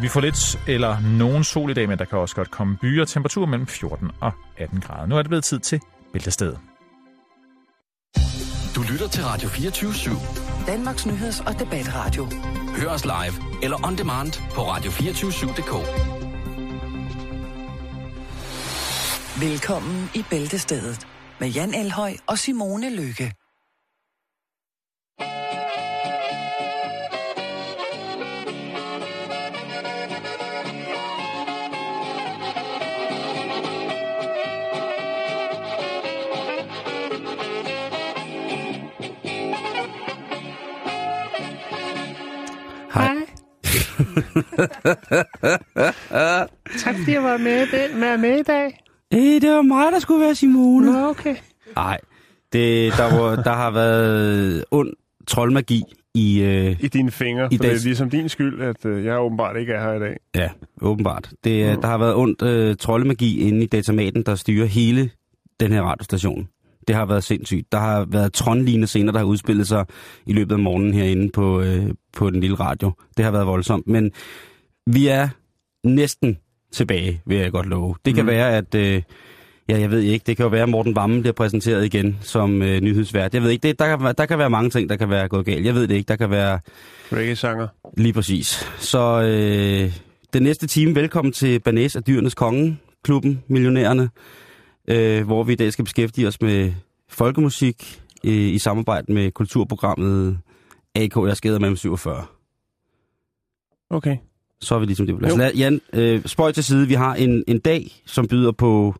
Vi 0.00 0.08
får 0.08 0.20
lidt 0.20 0.58
eller 0.68 1.00
nogen 1.00 1.44
sol 1.44 1.70
i 1.70 1.74
dag, 1.74 1.88
men 1.88 1.98
der 1.98 2.04
kan 2.04 2.18
også 2.18 2.34
godt 2.36 2.50
komme 2.50 2.76
byer. 2.80 3.04
Temperatur 3.04 3.46
mellem 3.46 3.66
14 3.66 4.10
og 4.20 4.32
18 4.58 4.80
grader. 4.80 5.06
Nu 5.06 5.16
er 5.16 5.22
det 5.22 5.28
blevet 5.28 5.44
tid 5.44 5.58
til 5.60 5.80
Bæltestedet. 6.12 6.58
Du 8.76 8.82
lytter 8.92 9.08
til 9.08 9.24
Radio 9.24 9.48
24 9.48 9.90
/7. 9.90 10.66
Danmarks 10.66 11.06
nyheds- 11.06 11.46
og 11.46 11.58
debatradio. 11.58 12.28
Hør 12.76 12.88
os 12.88 13.04
live 13.04 13.62
eller 13.62 13.86
on 13.86 13.98
demand 13.98 14.32
på 14.54 14.60
radio247.dk. 14.60 15.72
Velkommen 19.40 20.10
i 20.14 20.24
Bæltestedet 20.30 21.06
med 21.40 21.48
Jan 21.48 21.74
Elhøj 21.74 22.12
og 22.26 22.38
Simone 22.38 22.96
Lykke. 22.96 23.32
tak 46.78 46.94
fordi 46.98 47.12
jeg 47.12 47.22
var 47.22 47.36
med, 47.36 47.66
den, 47.66 48.00
med, 48.00 48.18
med 48.18 48.38
i 48.38 48.42
dag. 48.42 48.80
Øh, 49.14 49.20
det 49.20 49.50
var 49.50 49.62
mig, 49.62 49.92
der 49.92 49.98
skulle 49.98 50.20
være 50.24 50.34
Simone. 50.34 50.92
Nå, 50.92 51.08
okay. 51.08 51.36
Nej, 51.76 51.98
det, 52.52 52.92
der, 52.96 53.20
var, 53.20 53.36
der 53.42 53.52
har 53.52 53.70
været 53.70 54.64
ond 54.70 54.92
troldmagi 55.26 55.82
i... 56.14 56.40
Øh, 56.42 56.76
I 56.84 56.88
dine 56.88 57.10
fingre, 57.10 57.48
I 57.50 57.56
for 57.56 57.62
det 57.62 57.70
dags- 57.70 57.82
er 57.82 57.84
ligesom 57.88 58.10
din 58.10 58.28
skyld, 58.28 58.62
at 58.62 58.84
øh, 58.86 59.04
jeg 59.04 59.20
åbenbart 59.20 59.56
ikke 59.56 59.72
er 59.72 59.80
her 59.82 59.92
i 59.92 59.98
dag. 60.00 60.16
ja, 60.34 60.48
åbenbart. 60.82 61.30
Det, 61.44 61.74
mm. 61.76 61.80
Der 61.80 61.88
har 61.88 61.98
været 61.98 62.14
ond 62.14 62.42
øh, 62.42 62.76
troldmagi 62.76 63.40
inde 63.48 63.62
i 63.64 63.66
datamaten, 63.66 64.22
der 64.22 64.34
styrer 64.34 64.66
hele 64.66 65.10
den 65.60 65.72
her 65.72 65.82
radiostation. 65.82 66.48
Det 66.88 66.96
har 66.96 67.06
været 67.06 67.24
sindssygt. 67.24 67.72
Der 67.72 67.78
har 67.78 68.04
været 68.10 68.32
tronlignende 68.32 68.86
scener, 68.86 69.12
der 69.12 69.18
har 69.18 69.26
udspillet 69.26 69.68
sig 69.68 69.84
i 70.26 70.32
løbet 70.32 70.52
af 70.52 70.58
morgenen 70.58 70.94
herinde 70.94 71.30
på, 71.32 71.60
øh, 71.60 71.86
på 72.16 72.30
den 72.30 72.40
lille 72.40 72.56
radio. 72.56 72.92
Det 73.16 73.24
har 73.24 73.32
været 73.32 73.46
voldsomt. 73.46 73.86
Men 73.86 74.10
vi 74.86 75.06
er 75.08 75.28
næsten 75.84 76.38
tilbage, 76.72 77.22
vil 77.26 77.38
jeg 77.38 77.52
godt 77.52 77.66
love. 77.66 77.94
Det 78.04 78.14
kan 78.14 78.24
Mm. 78.24 78.28
være, 78.30 78.56
at... 78.56 78.74
Øh, 78.74 79.02
Ja, 79.68 79.80
jeg 79.80 79.90
ved 79.90 80.00
ikke. 80.00 80.22
Det 80.26 80.36
kan 80.36 80.42
jo 80.44 80.48
være, 80.50 80.62
at 80.62 80.68
Morten 80.68 80.96
Vammen 80.96 81.20
bliver 81.20 81.32
præsenteret 81.32 81.84
igen 81.84 82.18
som 82.20 82.62
øh, 82.62 82.80
nyhedsvært. 82.80 83.34
Jeg 83.34 83.42
ved 83.42 83.50
ikke. 83.50 83.68
Det, 83.68 83.78
der, 83.78 83.96
kan, 83.96 84.14
der 84.18 84.26
kan 84.26 84.38
være 84.38 84.50
mange 84.50 84.70
ting, 84.70 84.88
der 84.88 84.96
kan 84.96 85.10
være 85.10 85.28
gået 85.28 85.46
galt. 85.46 85.66
Jeg 85.66 85.74
ved 85.74 85.88
det 85.88 85.94
ikke. 85.94 86.08
Der 86.08 86.16
kan 86.16 86.30
være 86.30 86.60
Reggae-sanger. 87.12 87.68
lige 87.96 88.12
præcis. 88.12 88.66
Så 88.78 89.22
øh, 89.22 89.92
den 90.32 90.42
næste 90.42 90.66
time, 90.66 90.94
velkommen 90.94 91.32
til 91.32 91.60
Banæs 91.60 91.96
af 91.96 92.02
Dyrenes 92.04 92.34
Konge, 92.34 92.78
klubben 93.04 93.42
Millionærerne, 93.48 94.08
øh, 94.88 95.24
hvor 95.26 95.42
vi 95.44 95.52
i 95.52 95.56
dag 95.56 95.72
skal 95.72 95.84
beskæftige 95.84 96.28
os 96.28 96.40
med 96.42 96.72
folkemusik 97.08 98.02
øh, 98.24 98.32
i 98.32 98.58
samarbejde 98.58 99.12
med 99.12 99.30
kulturprogrammet 99.30 100.38
AK, 100.94 101.16
jeg 101.16 101.36
skader 101.36 101.58
med 101.58 101.76
47. 101.76 102.24
Okay. 103.90 104.16
Så 104.60 104.74
er 104.74 104.78
vi 104.78 104.86
ligesom 104.86 105.06
det 105.06 105.14
på 105.14 105.18
plads. 105.18 105.36
Lad, 105.36 105.52
Jan, 105.54 105.80
øh, 105.92 106.22
spøj 106.26 106.52
til 106.52 106.64
side. 106.64 106.88
Vi 106.88 106.94
har 106.94 107.14
en, 107.14 107.44
en 107.48 107.58
dag, 107.60 107.90
som 108.06 108.28
byder 108.28 108.52
på 108.52 108.94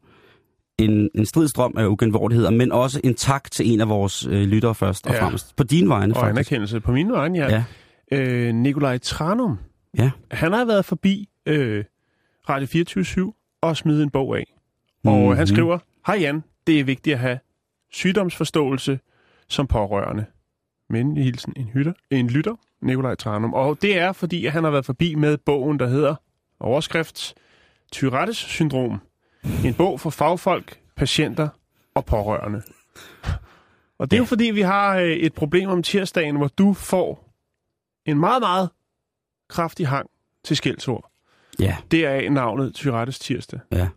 en, 0.78 1.10
en 1.14 1.26
stridstrøm 1.26 1.74
af 1.76 1.86
ugenvordigheder, 1.86 2.50
men 2.50 2.72
også 2.72 3.00
en 3.04 3.14
tak 3.14 3.50
til 3.50 3.72
en 3.72 3.80
af 3.80 3.88
vores 3.88 4.26
øh, 4.26 4.42
lyttere 4.42 4.74
først 4.74 5.06
og 5.06 5.12
Ja. 5.12 5.22
fremmest. 5.24 5.56
På 5.56 5.62
din 5.64 5.88
vegne, 5.88 6.14
Og 6.14 6.20
faktisk. 6.20 6.30
anerkendelse 6.52 6.80
på 6.80 6.92
min 6.92 7.12
vegne, 7.12 7.38
ja. 7.38 7.64
Ja. 8.12 8.18
Øh, 8.18 8.54
Nikolaj 8.54 8.98
Tranum. 8.98 9.58
Ja. 9.98 10.10
Han 10.30 10.52
har 10.52 10.64
været 10.64 10.84
forbi 10.84 11.28
øh, 11.46 11.84
Radio 12.48 12.66
24 12.66 13.32
og 13.62 13.76
smidt 13.76 14.02
en 14.02 14.10
bog 14.10 14.38
af. 14.38 14.53
Og 15.04 15.18
Mhm. 15.28 15.36
han 15.36 15.46
skriver, 15.46 15.78
Hej 16.06 16.16
Jan, 16.16 16.44
det 16.66 16.80
er 16.80 16.84
vigtigt 16.84 17.14
at 17.14 17.20
have 17.20 17.38
sygdomsforståelse 17.92 19.00
som 19.48 19.66
pårørende. 19.66 20.26
Men 20.90 21.16
hilsen 21.16 21.52
en, 21.56 21.64
hytter, 21.68 21.92
en 22.10 22.28
lytter, 22.28 22.54
Nikolaj 22.82 23.14
Tranum. 23.14 23.54
Og 23.54 23.82
det 23.82 23.98
er, 23.98 24.12
fordi 24.12 24.46
han 24.46 24.64
har 24.64 24.70
været 24.70 24.86
forbi 24.86 25.14
med 25.14 25.36
bogen, 25.38 25.78
der 25.78 25.86
hedder 25.86 26.14
overskrift 26.60 27.34
Tyrettes 27.92 28.36
syndrom. 28.36 29.00
En 29.64 29.74
bog 29.74 30.00
for 30.00 30.10
fagfolk, 30.10 30.80
patienter 30.96 31.48
og 31.94 32.04
pårørende. 32.04 32.62
Og 33.98 34.10
det 34.10 34.16
er 34.16 34.18
jo 34.20 34.24
fordi, 34.24 34.44
vi 34.50 34.60
har 34.60 34.96
øh, 34.96 35.08
et 35.10 35.34
problem 35.34 35.68
om 35.68 35.82
tirsdagen, 35.82 36.36
hvor 36.36 36.48
du 36.48 36.72
får 36.72 37.34
en 38.06 38.18
meget, 38.20 38.40
meget 38.42 38.70
kraftig 39.48 39.88
hang 39.88 40.10
til 40.44 40.56
skældsord. 40.56 41.10
Ja, 41.58 41.76
Det 41.90 42.06
er 42.06 42.30
navnet 42.30 42.74
Tyrettes 42.74 43.18
tirsdag. 43.18 43.60
ja. 43.72 43.88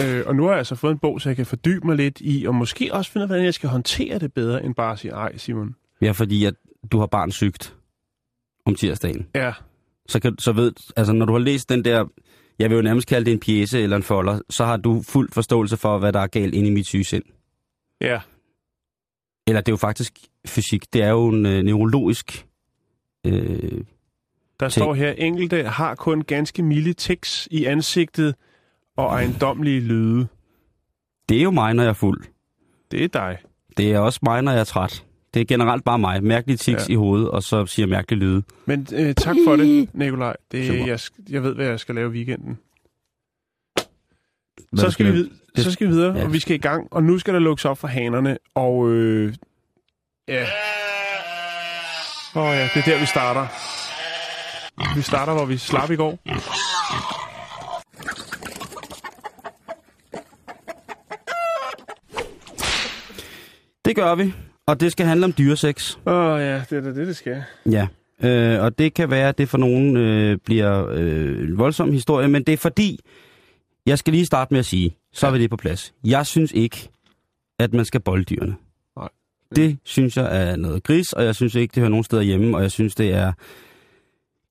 Øh, 0.00 0.22
og 0.26 0.36
nu 0.36 0.42
har 0.42 0.50
jeg 0.50 0.58
altså 0.58 0.74
fået 0.74 0.92
en 0.92 0.98
bog, 0.98 1.20
så 1.20 1.28
jeg 1.28 1.36
kan 1.36 1.46
fordybe 1.46 1.86
mig 1.86 1.96
lidt 1.96 2.20
i, 2.20 2.44
og 2.46 2.54
måske 2.54 2.94
også 2.94 3.10
finde 3.10 3.22
ud 3.22 3.24
af, 3.24 3.28
hvordan 3.28 3.44
jeg 3.44 3.54
skal 3.54 3.68
håndtere 3.68 4.18
det 4.18 4.32
bedre, 4.32 4.64
end 4.64 4.74
bare 4.74 4.92
at 4.92 4.98
sige, 4.98 5.12
ej 5.12 5.36
Simon. 5.36 5.74
Ja, 6.00 6.10
fordi 6.10 6.44
at 6.44 6.54
du 6.92 6.98
har 6.98 7.06
barn 7.06 7.30
sygt 7.32 7.74
om 8.66 8.74
tirsdagen. 8.74 9.26
Ja, 9.34 9.52
Så, 10.08 10.20
kan, 10.20 10.38
så 10.38 10.52
ved, 10.52 10.72
altså 10.96 11.12
når 11.12 11.26
du 11.26 11.32
har 11.32 11.40
læst 11.40 11.68
den 11.68 11.84
der, 11.84 12.04
jeg 12.58 12.70
vil 12.70 12.76
jo 12.76 12.82
nærmest 12.82 13.08
kalde 13.08 13.24
det 13.24 13.32
en 13.32 13.40
pjæse 13.40 13.80
eller 13.82 13.96
en 13.96 14.02
folder, 14.02 14.40
så 14.50 14.64
har 14.64 14.76
du 14.76 15.02
fuld 15.02 15.28
forståelse 15.32 15.76
for, 15.76 15.98
hvad 15.98 16.12
der 16.12 16.20
er 16.20 16.26
galt 16.26 16.54
inde 16.54 16.68
i 16.68 16.72
mit 16.72 16.86
syge 16.86 17.04
sind. 17.04 17.24
ja, 18.00 18.20
Eller 19.46 19.60
det 19.60 19.68
er 19.68 19.72
jo 19.72 19.76
faktisk 19.76 20.18
fysik. 20.46 20.92
Det 20.92 21.02
er 21.02 21.10
jo 21.10 21.28
en 21.28 21.46
øh, 21.46 21.62
neurologisk... 21.62 22.46
Øh, 23.26 23.84
der 24.60 24.68
Ting. 24.68 24.72
står 24.72 24.94
her, 24.94 25.10
enkelte 25.10 25.62
har 25.64 25.94
kun 25.94 26.22
ganske 26.22 26.62
milde 26.62 26.92
tics 26.92 27.48
i 27.50 27.64
ansigtet 27.64 28.34
og 28.96 29.06
ejendomlige 29.06 29.80
lyde. 29.80 30.26
det 31.28 31.38
er 31.38 31.42
jo 31.42 31.50
mig, 31.50 31.74
når 31.74 31.82
jeg 31.82 31.90
er 31.90 31.94
fuld. 31.94 32.24
Det 32.90 33.04
er 33.04 33.08
dig. 33.08 33.38
Det 33.76 33.92
er 33.92 33.98
også 33.98 34.18
mig, 34.22 34.42
når 34.42 34.52
jeg 34.52 34.60
er 34.60 34.64
træt. 34.64 35.04
Det 35.34 35.40
er 35.40 35.44
generelt 35.44 35.84
bare 35.84 35.98
mig. 35.98 36.24
Mærkelige 36.24 36.56
tics 36.56 36.88
Ja. 36.88 36.92
i 36.92 36.96
hovedet, 36.96 37.30
og 37.30 37.42
så 37.42 37.66
siger 37.66 37.86
mærkelige 37.86 38.20
lyde. 38.20 38.42
Men 38.66 38.86
øh, 38.92 39.14
tak 39.14 39.36
for 39.46 39.56
det, 39.56 39.94
Nikolaj. 39.94 40.36
Det, 40.52 40.66
Super. 40.66 40.86
jeg, 40.86 40.98
jeg 41.30 41.42
ved, 41.42 41.54
hvad 41.54 41.66
jeg 41.66 41.80
skal 41.80 41.94
lave 41.94 42.10
i 42.10 42.12
weekenden. 42.16 42.58
Hvad 44.72 44.84
så 44.84 44.90
skal, 44.90 45.06
vi, 45.06 45.10
vid- 45.12 45.30
så 45.62 45.72
skal 45.72 45.86
vi 45.86 45.92
videre, 45.92 46.16
Ja. 46.18 46.24
og 46.24 46.32
vi 46.32 46.38
skal 46.38 46.54
i 46.54 46.58
gang. 46.58 46.88
Og 46.90 47.02
nu 47.02 47.18
skal 47.18 47.34
der 47.34 47.40
lukkes 47.40 47.64
op 47.64 47.78
for 47.78 47.88
hanerne, 47.88 48.38
og 48.54 48.88
øh, 48.90 49.34
ja... 50.28 50.46
Åh 52.36 52.42
oh, 52.42 52.54
ja, 52.56 52.62
det 52.74 52.76
er 52.76 52.82
der, 52.92 53.00
vi 53.00 53.06
starter. 53.06 53.46
Vi 54.96 55.02
starter, 55.02 55.32
hvor 55.34 55.44
vi 55.44 55.56
slap 55.56 55.90
i 55.90 55.96
går. 55.96 56.18
Det 63.94 64.02
gør 64.02 64.14
vi, 64.14 64.32
og 64.66 64.80
det 64.80 64.92
skal 64.92 65.06
handle 65.06 65.24
om 65.24 65.32
dyresex. 65.32 65.96
Åh 66.06 66.14
oh, 66.14 66.40
ja, 66.40 66.62
det 66.70 66.78
er 66.78 66.80
da 66.80 66.88
det, 66.88 67.06
det 67.06 67.16
skal. 67.16 67.42
Ja, 67.70 67.86
øh, 68.22 68.62
og 68.62 68.78
det 68.78 68.94
kan 68.94 69.10
være, 69.10 69.28
at 69.28 69.38
det 69.38 69.48
for 69.48 69.58
nogen 69.58 69.96
øh, 69.96 70.38
bliver 70.44 70.88
øh, 70.90 71.48
en 71.48 71.58
voldsom 71.58 71.92
historie, 71.92 72.28
men 72.28 72.42
det 72.42 72.52
er 72.52 72.56
fordi, 72.56 73.00
jeg 73.86 73.98
skal 73.98 74.12
lige 74.12 74.26
starte 74.26 74.54
med 74.54 74.58
at 74.58 74.66
sige, 74.66 74.96
så 75.12 75.26
er 75.26 75.30
vi 75.30 75.38
det 75.38 75.50
på 75.50 75.56
plads. 75.56 75.94
Jeg 76.04 76.26
synes 76.26 76.52
ikke, 76.52 76.88
at 77.58 77.74
man 77.74 77.84
skal 77.84 78.00
bolde 78.00 78.24
dyrene. 78.24 78.54
Nej. 78.96 79.08
Det 79.56 79.78
synes 79.84 80.16
jeg 80.16 80.50
er 80.50 80.56
noget 80.56 80.82
gris, 80.82 81.12
og 81.12 81.24
jeg 81.24 81.34
synes 81.34 81.54
ikke, 81.54 81.72
det 81.74 81.80
hører 81.80 81.90
nogen 81.90 82.04
steder 82.04 82.22
hjemme, 82.22 82.56
og 82.56 82.62
jeg 82.62 82.70
synes, 82.70 82.94
det 82.94 83.12
er, 83.12 83.32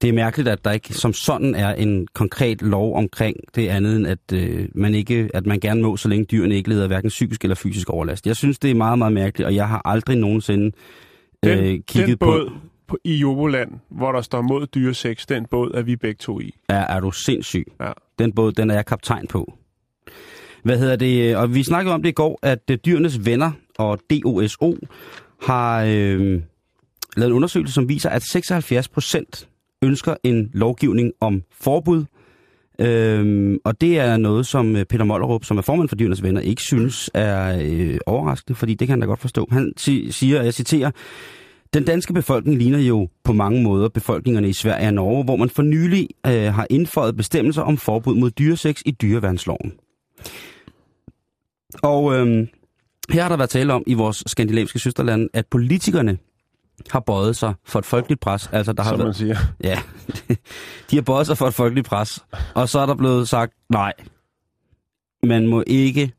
det 0.04 0.10
er 0.10 0.14
mærkeligt, 0.14 0.50
at 0.50 0.66
der 0.66 0.72
ikke 0.72 0.94
som 0.94 1.14
sådan 1.14 1.56
er 1.56 1.74
en 1.74 2.08
konkret 2.14 2.62
lov 2.62 2.96
omkring 2.96 3.38
det 3.56 3.68
andet, 3.68 3.96
end 3.96 4.08
at, 4.08 4.34
øh, 4.34 4.68
man, 4.76 4.96
ikke, 4.96 5.30
at 5.34 5.46
man 5.46 5.60
gerne 5.60 5.82
må, 5.82 5.98
så 5.98 6.08
længe 6.10 6.26
dyrene 6.26 6.56
ikke 6.56 6.70
lider 6.70 6.88
hverken 6.88 7.10
psykisk 7.10 7.44
eller 7.44 7.56
fysisk 7.56 7.90
overlast. 7.90 8.28
Jeg 8.28 8.36
synes, 8.36 8.60
det 8.60 8.72
er 8.72 8.76
meget, 8.76 8.98
meget 8.98 9.14
mærkeligt, 9.14 9.48
og 9.48 9.56
jeg 9.56 9.68
har 9.68 9.82
aldrig 9.86 10.18
nogensinde 10.18 10.72
Den, 11.44 11.60
øh, 11.60 11.80
kigget 11.88 12.08
den 12.08 12.18
på... 12.18 12.26
båd 12.26 12.52
på, 12.88 12.98
i 13.04 13.16
Joboland, 13.16 13.72
hvor 13.90 14.12
der 14.12 14.22
står 14.22 14.42
mod 14.42 14.68
dyresex, 14.68 15.26
den 15.26 15.46
båd 15.46 15.72
er 15.74 15.82
vi 15.82 15.96
begge 15.96 16.18
to 16.20 16.40
i. 16.40 16.52
Er, 16.70 16.82
er 16.82 17.00
du 17.00 17.12
sindssyg? 17.12 17.72
Ja. 17.82 17.92
Den 18.20 18.32
båd, 18.32 18.52
den 18.52 18.70
er 18.70 18.76
jeg 18.76 18.86
kaptajn 18.86 19.28
på. 19.28 19.54
Hvad 20.64 20.78
hedder 20.78 20.96
det? 20.96 21.38
Og 21.38 21.56
vi 21.56 21.64
snakkede 21.64 21.94
om 21.94 22.02
det 22.02 22.10
i 22.10 22.14
går, 22.14 22.40
at 22.42 22.62
øh, 22.72 22.78
dyrenes 22.86 23.26
venner 23.26 23.52
og 23.78 24.00
DOSO 24.10 24.78
har 25.42 25.84
øh, 25.84 26.42
lavet 27.18 27.30
en 27.30 27.34
undersøgelse, 27.34 27.74
som 27.74 27.90
viser, 27.90 28.10
at 28.10 28.24
76 28.24 28.88
procent 28.88 29.48
ønsker 29.84 30.16
en 30.24 30.50
lovgivning 30.54 31.12
om 31.22 31.44
forbud. 31.52 32.06
Øhm, 32.80 33.58
og 33.66 33.82
det 33.82 34.00
er 34.00 34.18
noget, 34.18 34.46
som 34.46 34.76
øh, 34.76 34.86
Peter 34.86 35.06
Mollerup, 35.06 35.46
som 35.46 35.58
er 35.58 35.62
formand 35.62 35.90
for 35.90 35.96
Dyrenes 35.96 36.24
Venner, 36.24 36.42
ikke 36.42 36.62
synes 36.62 37.10
er 37.14 37.62
øh, 37.62 37.98
overraskende, 38.06 38.56
fordi 38.56 38.74
det 38.74 38.88
kan 38.88 38.94
han 38.94 39.00
da 39.00 39.06
godt 39.06 39.20
forstå. 39.20 39.48
Han 39.52 39.74
siger, 39.78 40.40
og 40.40 40.46
jeg 40.46 40.54
citerer, 40.54 40.92
den 41.74 41.84
danske 41.84 42.14
befolkning 42.14 42.58
ligner 42.58 42.80
jo 42.80 43.08
på 43.24 43.34
mange 43.34 43.64
måder 43.64 43.90
befolkningerne 43.90 44.50
i 44.50 44.54
Sverige 44.54 44.88
og 44.88 44.94
Norge, 44.94 45.24
hvor 45.24 45.36
man 45.36 45.50
for 45.50 45.62
nylig 45.62 46.08
øh, 46.28 46.54
har 46.54 46.68
indføjet 46.70 47.18
bestemmelser 47.18 47.62
om 47.62 47.78
forbud 47.78 48.16
mod 48.16 48.32
dyreseks 48.32 48.84
i 48.86 48.92
dyreværnsloven. 48.92 49.74
Og 51.84 52.14
øh, 52.14 52.48
her 53.10 53.22
har 53.22 53.30
der 53.30 53.38
været 53.38 53.50
tale 53.50 53.74
om 53.74 53.84
i 53.88 53.94
vores 53.94 54.24
skandinaviske 54.28 54.80
søsterlande, 54.80 55.28
at 55.34 55.46
politikerne 55.48 56.18
har 56.90 57.00
bøjet 57.00 57.36
sig 57.36 57.54
for 57.66 57.80
et 57.80 57.86
folkeligt 57.86 58.22
pres. 58.22 58.50
Altså, 58.54 58.74
der 58.74 58.84
har 58.84 58.90
som 58.90 59.00
man 59.00 59.14
siger. 59.14 59.38
ja, 59.64 59.80
de 60.92 60.96
har 60.96 61.02
bøjet 61.02 61.28
sig 61.28 61.38
for 61.38 61.48
et 61.48 61.54
folkeligt 61.54 61.88
pres. 61.88 62.26
Og 62.56 62.70
så 62.70 62.80
er 62.80 62.86
der 62.86 62.96
blevet 62.96 63.30
sagt, 63.30 63.54
nej, 63.70 63.94
man 65.24 65.48
må 65.48 65.64
ikke 65.68 66.12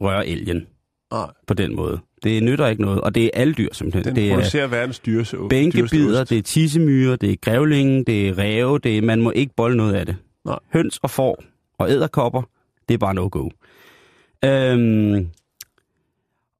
røre 0.00 0.26
elgen 0.26 0.66
Nej, 1.12 1.30
på 1.46 1.54
den 1.54 1.76
måde. 1.76 2.00
Det 2.22 2.42
nytter 2.42 2.66
ikke 2.66 2.82
noget, 2.82 3.00
og 3.00 3.14
det 3.14 3.24
er 3.24 3.30
alle 3.34 3.54
dyr 3.54 3.68
simpelthen. 3.72 4.04
den 4.04 4.16
det 4.16 4.30
er 4.30 4.34
producerer 4.34 4.66
verdens 4.66 4.98
dyreste 4.98 5.36
bænkebider, 5.50 6.24
det 6.24 6.38
er 6.38 6.42
tissemyrer, 6.42 7.16
det 7.16 7.30
er 7.32 7.36
grævlingen, 7.36 8.04
det 8.04 8.28
er 8.28 8.38
ræve, 8.38 8.78
det 8.78 8.98
er, 8.98 9.02
man 9.02 9.20
må 9.22 9.30
ikke 9.30 9.54
bolde 9.56 9.76
noget 9.76 9.94
af 9.94 10.06
det. 10.06 10.16
Nej. 10.44 10.58
Høns 10.72 10.98
og 11.02 11.10
får 11.10 11.42
og 11.78 11.90
æderkopper, 11.90 12.42
det 12.88 12.94
er 12.94 12.98
bare 12.98 13.14
no-go. 13.14 13.48
Øhm, 14.44 15.28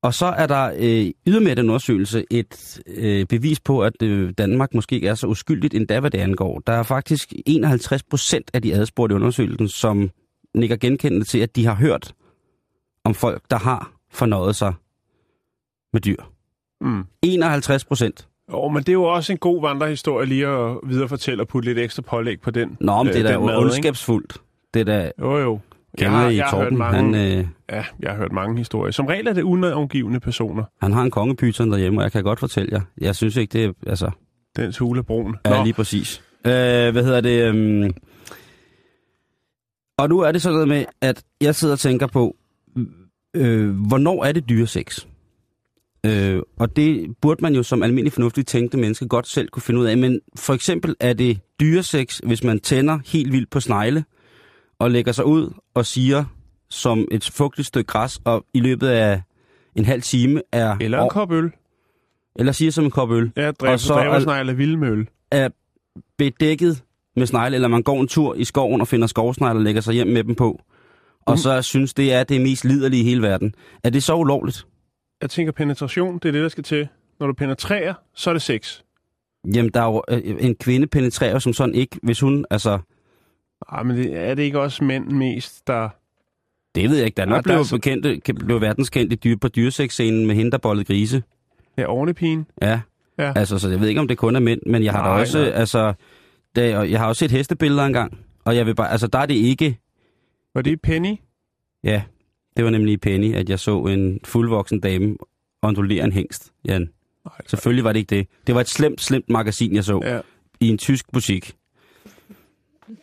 og 0.03 0.15
så 0.15 0.27
er 0.27 0.47
der 0.47 0.73
øh, 0.79 1.13
ydermere 1.27 1.55
den 1.55 1.69
undersøgelse 1.69 2.25
et 2.31 2.81
øh, 2.87 3.27
bevis 3.27 3.61
på, 3.61 3.83
at 3.83 4.03
øh, 4.03 4.33
Danmark 4.39 4.75
måske 4.75 4.95
ikke 4.95 5.09
er 5.09 5.15
så 5.15 5.27
uskyldigt 5.27 5.75
endda, 5.75 6.01
hvad 6.01 6.11
det 6.11 6.19
angår. 6.19 6.63
Der 6.67 6.73
er 6.73 6.83
faktisk 6.83 7.33
51 7.47 8.03
procent 8.03 8.51
af 8.55 8.63
de 8.63 8.75
adspurgte 8.75 9.13
i 9.13 9.17
undersøgelsen, 9.17 9.69
som 9.69 10.11
nikker 10.55 10.77
genkendende 10.77 11.27
til, 11.27 11.39
at 11.39 11.57
de 11.57 11.67
har 11.67 11.75
hørt 11.75 12.15
om 13.05 13.15
folk, 13.15 13.43
der 13.51 13.59
har 13.59 13.93
fornøjet 14.11 14.57
sig 14.57 14.75
med 15.93 16.01
dyr. 16.01 16.23
Mm. 16.81 17.05
51 17.23 17.85
procent. 17.85 18.29
Jo, 18.53 18.69
men 18.69 18.83
det 18.83 18.89
er 18.89 18.93
jo 18.93 19.05
også 19.05 19.33
en 19.33 19.39
god 19.39 19.61
vandrehistorie 19.61 20.27
lige 20.27 20.47
at 20.47 20.77
viderefortælle 20.83 21.43
og 21.43 21.49
putte 21.49 21.69
lidt 21.69 21.79
ekstra 21.79 22.03
pålæg 22.03 22.41
på 22.41 22.51
den. 22.51 22.77
Nå, 22.81 23.03
men 23.03 23.09
øh, 23.09 23.15
det 23.15 23.21
er 23.21 23.33
da 23.33 23.39
mad, 23.39 23.49
ikke? 23.49 23.59
ondskabsfuldt. 23.59 24.37
Det 24.75 24.81
er 24.81 24.85
da 24.85 25.13
Jo, 25.21 25.39
jo. 25.39 25.61
Jeg 26.01 26.11
har, 26.11 26.29
I 26.29 26.37
jeg, 26.37 26.45
hørt 26.45 26.51
Torben. 26.63 26.79
mange, 26.79 26.97
Han, 26.97 27.39
øh, 27.39 27.47
ja, 27.71 27.85
jeg 28.01 28.11
har 28.11 28.17
hørt 28.17 28.33
mange 28.33 28.59
historier. 28.59 28.93
Som 28.93 29.07
regel 29.07 29.27
er 29.27 29.33
det 29.33 29.43
unavngivende 29.43 30.21
personer. 30.21 30.65
han 30.83 30.93
har 30.93 31.03
en 31.03 31.11
kongepyton 31.11 31.71
derhjemme, 31.73 32.01
og 32.01 32.03
jeg 32.03 32.13
kan 32.13 32.23
godt 32.25 32.41
fortælle 32.41 32.69
jer. 32.73 32.81
Jeg 33.01 33.17
synes 33.17 33.37
ikke, 33.37 33.53
det 33.53 33.65
er... 33.65 33.73
Altså, 33.87 34.11
Den 34.57 34.73
hule 34.81 35.03
brun. 35.03 35.37
ja, 35.47 35.63
lige 35.65 35.75
præcis. 35.75 36.23
Øh, 36.47 36.53
hvad 36.93 37.05
hedder 37.05 37.21
det? 37.21 37.43
Øhm, 37.43 37.91
og 39.99 40.09
nu 40.09 40.21
er 40.21 40.33
det 40.33 40.43
sådan 40.43 40.53
noget 40.55 40.69
med, 40.69 40.85
at 41.01 41.25
jeg 41.41 41.55
sidder 41.55 41.75
og 41.75 41.79
tænker 41.79 42.07
på, 42.07 42.37
øh, 43.37 43.71
hvornår 43.87 44.25
er 44.25 44.33
det 44.33 44.49
dyresex? 44.49 45.07
Øh, 46.07 46.43
og 46.59 46.77
det 46.77 47.17
burde 47.23 47.43
man 47.43 47.55
jo 47.55 47.63
som 47.63 47.83
almindelig 47.83 48.13
fornuftigt 48.13 48.49
tænkte 48.49 48.79
menneske 48.79 49.09
godt 49.09 49.27
selv 49.27 49.49
kunne 49.49 49.63
finde 49.63 49.81
ud 49.81 49.87
af. 49.87 49.99
Men 49.99 50.21
for 50.37 50.55
eksempel 50.55 50.95
er 51.01 51.13
det 51.13 51.41
dyresex, 51.61 52.19
hvis 52.19 52.45
man 52.45 52.61
tænder 52.61 52.99
helt 53.07 53.33
vildt 53.33 53.51
på 53.51 53.61
snegle, 53.61 54.05
og 54.79 54.91
lægger 54.91 55.13
sig 55.13 55.25
ud 55.27 55.53
og 55.79 55.87
siger 55.87 56.25
som 56.71 57.09
et 57.11 57.31
fugtigt 57.35 57.67
stykke 57.69 57.87
græs, 57.87 58.21
og 58.25 58.45
i 58.55 58.61
løbet 58.61 58.89
af 58.89 59.23
en 59.77 59.85
halv 59.85 60.03
time 60.03 60.43
er... 60.53 60.77
Eller 60.81 61.03
en 61.03 61.11
kop 61.11 61.33
øl. 61.33 61.51
eller 62.37 62.53
siger 62.53 62.71
som 62.71 62.85
en 62.85 62.91
kop 62.91 63.11
øl, 63.11 63.33
Ja, 63.37 63.49
Og 63.49 63.61
dræber, 63.61 63.77
så 63.77 63.95
dræber 63.95 64.15
er- 64.15 64.21
snegl 64.21 64.49
af 64.49 64.59
vildmøl. 64.59 65.09
er 65.31 65.49
bedækket 66.19 66.83
med 67.17 67.27
snegle, 67.27 67.55
eller 67.55 67.69
man 67.69 67.83
går 67.83 68.01
en 68.01 68.09
tur 68.09 68.35
i 68.35 68.45
skoven 68.45 68.81
og 68.81 68.89
finder 68.89 69.07
skovsnegle 69.07 69.59
og 69.59 69.63
lægger 69.65 69.81
sig 69.81 69.95
hjem 69.95 70.07
med 70.07 70.25
dem 70.25 70.35
på, 70.35 70.61
og 71.27 71.33
Mm. 71.33 71.37
så 71.37 71.63
synes 71.63 71.95
det 71.95 72.13
er 72.13 72.25
det 72.25 72.41
mest 72.41 72.65
liderlige 72.65 73.01
i 73.01 73.05
hele 73.05 73.23
verden. 73.23 73.55
Er 73.85 73.91
det 73.91 74.03
så 74.03 74.15
ulovligt? 74.15 74.67
Jeg 75.23 75.31
tænker, 75.31 75.53
penetration, 75.53 76.15
det 76.15 76.25
er 76.29 76.33
det, 76.33 76.43
der 76.43 76.49
skal 76.49 76.65
til. 76.65 76.89
Når 77.21 77.27
du 77.27 77.33
penetrerer, 77.33 77.95
så 78.15 78.31
er 78.31 78.35
det 78.35 78.43
sex. 78.43 78.81
Jamen, 79.55 79.71
der 79.75 79.81
er 79.81 79.85
jo, 79.87 80.03
øh, 80.11 80.37
en 80.41 80.55
kvinde 80.55 80.87
penetrerer 80.87 81.39
som 81.39 81.53
sådan 81.53 81.75
ikke, 81.75 81.99
hvis 82.03 82.21
hun, 82.21 82.45
altså, 82.51 82.79
Ej, 83.73 83.83
men 83.83 83.97
det, 83.97 84.17
er 84.17 84.35
det 84.35 84.43
ikke 84.43 84.61
også 84.61 84.85
mænd 84.85 85.07
mest, 85.11 85.67
der... 85.67 85.89
det 86.75 86.91
ved 86.91 86.97
jeg 86.97 87.07
ikke. 87.07 87.17
Der 87.17 87.43
er 87.53 87.57
jo 87.57 87.65
så- 87.65 87.77
bekendt, 87.77 88.25
kan- 88.25 88.35
blev 88.35 88.61
verdenskendt 88.61 89.13
i 89.13 89.17
dyr, 89.17 89.37
på 89.37 89.49
dyresexscenen 89.49 90.27
med 90.27 90.35
hende, 90.35 90.51
der 90.51 90.59
bollede 90.59 90.85
grise. 90.85 91.23
Ja, 91.79 91.87
ornepigen. 91.93 92.47
Ja. 92.63 92.81
Ja. 93.19 93.33
Altså, 93.37 93.59
så 93.59 93.69
jeg 93.69 93.81
ved 93.81 93.89
ikke, 93.89 94.01
om 94.01 94.09
det 94.09 94.19
kun 94.19 94.37
er 94.37 94.41
mænd, 94.41 94.61
men 94.67 94.85
jeg 94.85 94.93
har 94.93 95.03
da 95.03 95.09
Nej, 95.09 95.21
også, 95.21 95.39
nej. 95.39 95.49
altså, 95.55 95.95
og 96.57 96.91
jeg 96.91 96.99
har 97.01 97.07
også 97.09 97.19
set 97.19 97.31
hestebilleder 97.31 97.85
engang, 97.85 98.19
og 98.45 98.57
jeg 98.57 98.67
vil 98.67 98.75
bare, 98.75 98.91
altså, 98.91 99.07
der 99.07 99.19
er 99.19 99.27
det 99.27 99.35
ikke, 99.35 99.79
Var 100.55 100.63
det 100.63 100.81
Penny? 100.81 101.17
ja, 101.85 102.03
det 102.57 102.65
var 102.65 102.71
nemlig 102.71 102.93
i 102.93 102.97
Penny, 102.97 103.35
at 103.35 103.49
jeg 103.51 103.59
så 103.59 103.83
en 103.85 104.21
fuldvoksen 104.25 104.81
dame 104.81 105.17
ondulere 105.63 106.05
en 106.05 106.13
hængst, 106.13 106.53
Jan. 106.65 106.81
Nej, 107.25 107.35
Selvfølgelig 107.47 107.85
var 107.85 107.93
det 107.93 108.01
ikke 108.01 108.17
det. 108.17 108.27
Det 108.47 108.55
var 108.55 108.61
et 108.61 108.69
slemt, 108.69 109.01
slemt 109.01 109.31
magasin, 109.31 109.75
jeg 109.75 109.85
så. 109.85 110.01
Ja. 110.05 110.21
i 110.61 110.69
en 110.69 110.79
tysk 110.79 111.13
butik. 111.13 111.55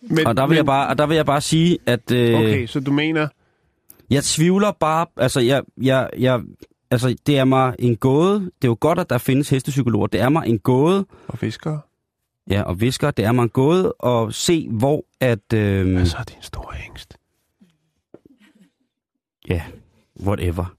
Men, 0.01 0.27
Og 0.27 0.37
der 0.37 0.47
vil, 0.47 0.55
jeg, 0.55 0.65
bare, 0.65 0.87
og 0.87 0.97
der 0.97 1.05
vil 1.05 1.15
jeg 1.15 1.25
bare 1.25 1.41
sige, 1.41 1.77
at 1.85 2.11
øh, 2.11 2.39
Okay, 2.39 2.67
så 2.67 2.79
du 2.79 2.91
mener... 2.91 3.27
jeg 4.09 4.23
tvivler 4.23 4.71
bare, 4.71 5.05
altså, 5.17 5.39
jeg, 5.39 5.63
jeg, 5.81 6.09
jeg, 6.19 6.41
altså, 6.91 7.15
det 7.25 7.37
er 7.37 7.43
mig 7.45 7.75
en 7.79 7.95
gåde. 7.95 8.39
Det 8.39 8.63
er 8.63 8.67
jo 8.67 8.77
godt, 8.79 8.99
at 8.99 9.09
der 9.09 9.17
findes 9.17 9.49
hestepsykologer. 9.49 10.07
Det 10.07 10.21
er 10.21 10.29
mig 10.29 10.47
en 10.47 10.59
gåde, 10.59 11.05
Og 11.27 11.37
fiskere? 11.39 11.79
ja, 12.49 12.61
og 12.61 12.81
visker, 12.81 13.11
det 13.11 13.25
er 13.25 13.31
mig 13.31 13.43
en 13.43 13.49
gåde 13.49 13.93
at 14.05 14.33
se, 14.33 14.67
hvor 14.71 15.05
at, 15.19 15.53
øh, 15.53 15.91
Hvad 15.93 16.05
så 16.05 16.17
er 16.17 16.23
din 16.23 16.41
store 16.41 16.73
hængst? 16.75 17.17
ja, 19.49 19.61
whatever. 20.25 20.75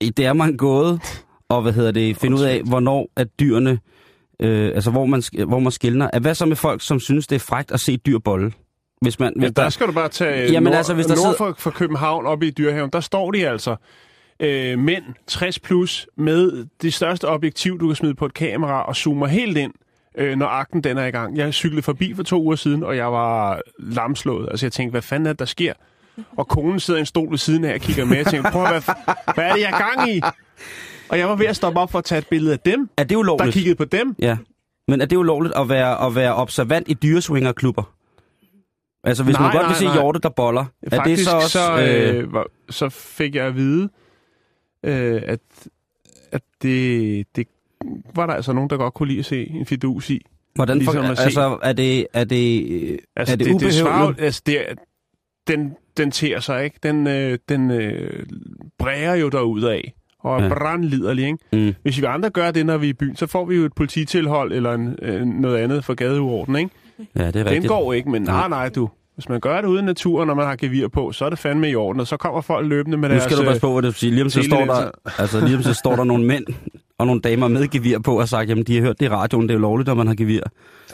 Det 0.00 0.18
er 0.18 0.32
mig 0.32 0.48
en 0.48 0.56
gåde, 0.56 1.00
og 1.48 1.62
hvad 1.62 1.72
hedder 1.72 1.90
det, 1.92 2.16
finde 2.16 2.36
ud 2.36 2.42
af, 2.42 2.62
hvornår 2.62 3.08
at 3.16 3.28
dyrene, 3.40 3.78
øh, 4.42 4.66
altså 4.74 4.90
hvor 4.90 5.06
man, 5.06 5.22
hvor 5.46 5.58
man 5.58 5.72
skældner. 5.72 6.18
Hvad 6.20 6.34
så 6.34 6.46
med 6.46 6.56
folk, 6.56 6.82
som 6.82 7.00
synes, 7.00 7.26
det 7.26 7.36
er 7.36 7.40
frægt 7.40 7.72
at 7.72 7.80
se 7.80 7.96
dyr 7.96 8.18
bolle? 8.18 8.52
Hvis 9.00 9.18
man, 9.18 9.32
hvis 9.36 9.42
Men 9.42 9.52
der 9.52 9.68
skal 9.68 9.86
du 9.86 9.92
bare 9.92 10.08
tage 10.08 10.52
Jamen, 10.52 10.64
nord, 10.64 10.76
altså, 10.76 10.94
hvis 10.94 11.06
der 11.06 11.14
nord 11.14 11.22
sidder- 11.22 11.36
for, 11.36 11.54
for 11.58 11.70
København 11.70 12.26
oppe 12.26 12.46
i 12.46 12.50
Dyrehaven. 12.50 12.90
Der 12.92 13.00
står 13.00 13.30
de 13.30 13.48
altså 13.48 13.76
øh, 14.40 14.78
mænd 14.78 15.04
60 15.26 15.58
plus 15.58 16.06
med 16.16 16.66
det 16.82 16.94
største 16.94 17.28
objektiv, 17.28 17.80
du 17.80 17.86
kan 17.86 17.96
smide 17.96 18.14
på 18.14 18.26
et 18.26 18.34
kamera 18.34 18.82
og 18.82 18.96
zoomer 18.96 19.26
helt 19.26 19.56
ind, 19.58 19.72
øh, 20.18 20.36
når 20.38 20.46
akten 20.46 20.84
den 20.84 20.98
er 20.98 21.06
i 21.06 21.10
gang. 21.10 21.36
Jeg 21.36 21.54
cyklede 21.54 21.82
forbi 21.82 22.14
for 22.14 22.22
to 22.22 22.42
uger 22.42 22.56
siden, 22.56 22.82
og 22.82 22.96
jeg 22.96 23.12
var 23.12 23.60
lamslået. 23.78 24.48
Altså 24.50 24.66
jeg 24.66 24.72
tænkte, 24.72 24.90
hvad 24.90 25.02
fanden 25.02 25.26
er 25.26 25.32
det, 25.32 25.38
der 25.38 25.44
sker? 25.44 25.72
Og 26.36 26.48
konen 26.48 26.80
sidder 26.80 26.98
i 26.98 27.00
en 27.00 27.06
stol 27.06 27.30
ved 27.30 27.38
siden 27.38 27.64
af 27.64 27.74
og 27.74 27.80
kigger 27.80 28.04
med 28.04 28.20
og 28.20 28.26
tænker, 28.26 28.50
prøv 28.50 28.64
at, 28.64 28.70
hvad, 28.70 28.94
hvad 29.34 29.44
er 29.44 29.52
det, 29.52 29.60
jeg 29.60 29.70
er 29.70 29.78
gang 29.96 30.10
i? 30.10 30.20
Og 31.10 31.18
jeg 31.18 31.28
var 31.28 31.36
ved 31.36 31.46
at 31.46 31.56
stoppe 31.56 31.80
op 31.80 31.90
for 31.90 31.98
at 31.98 32.04
tage 32.04 32.18
et 32.18 32.26
billede 32.26 32.52
af 32.52 32.60
dem, 32.60 32.90
er 32.96 33.02
det 33.02 33.10
der 33.10 33.16
ulovligt? 33.16 33.52
kiggede 33.54 33.74
på 33.74 33.84
dem. 33.84 34.14
Ja. 34.18 34.36
Men 34.88 35.00
er 35.00 35.06
det 35.06 35.16
ulovligt 35.16 35.54
at 35.54 35.68
være, 35.68 36.06
at 36.06 36.14
være 36.14 36.34
observant 36.34 36.88
i 36.88 36.94
dyreswingerklubber? 36.94 37.94
Altså, 39.04 39.24
hvis 39.24 39.34
Nej, 39.34 39.42
man 39.42 39.52
godt 39.52 39.62
nej, 39.62 39.68
vil 39.68 39.76
se 39.76 39.84
nej. 39.84 39.94
hjorte, 39.94 40.20
der 40.20 40.28
boller, 40.28 40.64
er 40.82 40.90
Faktisk 40.96 41.18
det 41.18 41.26
så 41.28 41.36
også... 41.36 41.48
så, 41.48 41.80
øh, 41.80 42.18
øh, 42.18 42.44
så 42.70 42.88
fik 42.88 43.34
jeg 43.34 43.46
at 43.46 43.56
vide, 43.56 43.88
øh, 44.82 45.22
at, 45.26 45.40
at 46.32 46.42
det, 46.62 47.26
det 47.36 47.46
var 48.14 48.26
der 48.26 48.34
altså 48.34 48.52
nogen, 48.52 48.70
der 48.70 48.76
godt 48.76 48.94
kunne 48.94 49.08
lide 49.08 49.18
at 49.18 49.24
se 49.24 49.46
en 49.50 49.66
fidus 49.66 50.10
i. 50.10 50.20
hvordan 50.54 50.82
for, 50.84 50.92
ligesom 50.92 51.10
at 51.10 51.18
se- 51.18 51.24
altså, 51.24 51.58
er 51.62 51.72
det, 51.72 52.06
er 52.12 52.24
det, 52.24 53.00
Altså, 53.16 53.32
er 53.32 53.36
det, 53.36 53.38
det, 53.38 53.46
det, 53.46 53.54
ubehøvlet? 53.54 53.74
svarer, 53.74 54.14
altså 54.18 54.42
det, 54.46 54.60
er- 54.70 54.74
den, 55.48 55.72
den 55.96 56.10
ter 56.10 56.40
sig, 56.40 56.64
ikke? 56.64 56.78
Den, 56.82 57.06
øh, 57.06 57.38
den 57.48 57.70
øh, 57.70 58.26
bræger 58.78 59.14
jo 59.14 59.28
derud 59.28 59.62
af 59.62 59.94
og 60.20 60.38
er 60.40 60.42
Ja. 60.44 60.48
brandliderlig, 60.54 61.24
ikke? 61.26 61.38
Mm. 61.52 61.74
Hvis 61.82 62.00
vi 62.00 62.04
andre 62.04 62.30
gør 62.30 62.50
det, 62.50 62.66
når 62.66 62.76
vi 62.76 62.86
er 62.86 62.90
i 62.90 62.92
byen, 62.92 63.16
så 63.16 63.26
får 63.26 63.44
vi 63.44 63.56
jo 63.56 63.64
et 63.64 63.72
polititilhold 63.74 64.52
eller 64.52 64.72
en, 64.72 64.96
øh, 65.02 65.22
noget 65.26 65.56
andet 65.58 65.84
for 65.84 65.94
gadeuorden, 65.94 66.56
ikke? 66.56 66.70
Ja, 67.16 67.26
det 67.26 67.36
er 67.36 67.42
Den 67.42 67.46
rigtigt. 67.46 67.68
går 67.68 67.92
ikke, 67.92 68.10
men 68.10 68.22
nej, 68.22 68.48
nej, 68.48 68.68
du. 68.68 68.88
Hvis 69.14 69.28
man 69.28 69.40
gør 69.40 69.60
det 69.60 69.68
uden 69.68 69.84
naturen, 69.84 70.26
når 70.26 70.34
man 70.34 70.46
har 70.46 70.56
gevir 70.56 70.88
på, 70.88 71.12
så 71.12 71.24
er 71.24 71.30
det 71.30 71.38
fandme 71.38 71.70
i 71.70 71.74
orden, 71.74 72.00
og 72.00 72.06
så 72.06 72.16
kommer 72.16 72.40
folk 72.40 72.68
løbende 72.68 72.98
med 72.98 73.08
Nu 73.08 73.12
deres... 73.12 73.24
skal 73.24 73.36
du 73.36 73.42
passe 73.44 73.60
på, 73.60 73.72
hvad 73.72 73.82
du 73.82 73.92
siger. 73.92 74.12
Lige 74.12 74.22
om 74.24 74.30
så 74.30 74.42
står 74.42 74.64
der, 74.64 74.90
altså, 75.18 75.44
lige 75.46 75.56
om 75.56 75.62
så 75.62 75.74
står 75.74 75.96
der 75.96 76.04
nogle 76.04 76.24
mænd 76.24 76.44
og 76.98 77.06
nogle 77.06 77.20
damer 77.20 77.48
med 77.48 77.68
gevir 77.68 77.98
på 77.98 78.20
og 78.20 78.28
sagt, 78.28 78.48
jamen 78.50 78.64
de 78.64 78.74
har 78.76 78.82
hørt 78.82 79.00
det 79.00 79.06
i 79.06 79.08
radioen, 79.08 79.42
det 79.42 79.50
er 79.50 79.54
jo 79.54 79.60
lovligt, 79.60 79.86
når 79.86 79.94
man 79.94 80.06
har 80.06 80.14
gevir. 80.14 80.40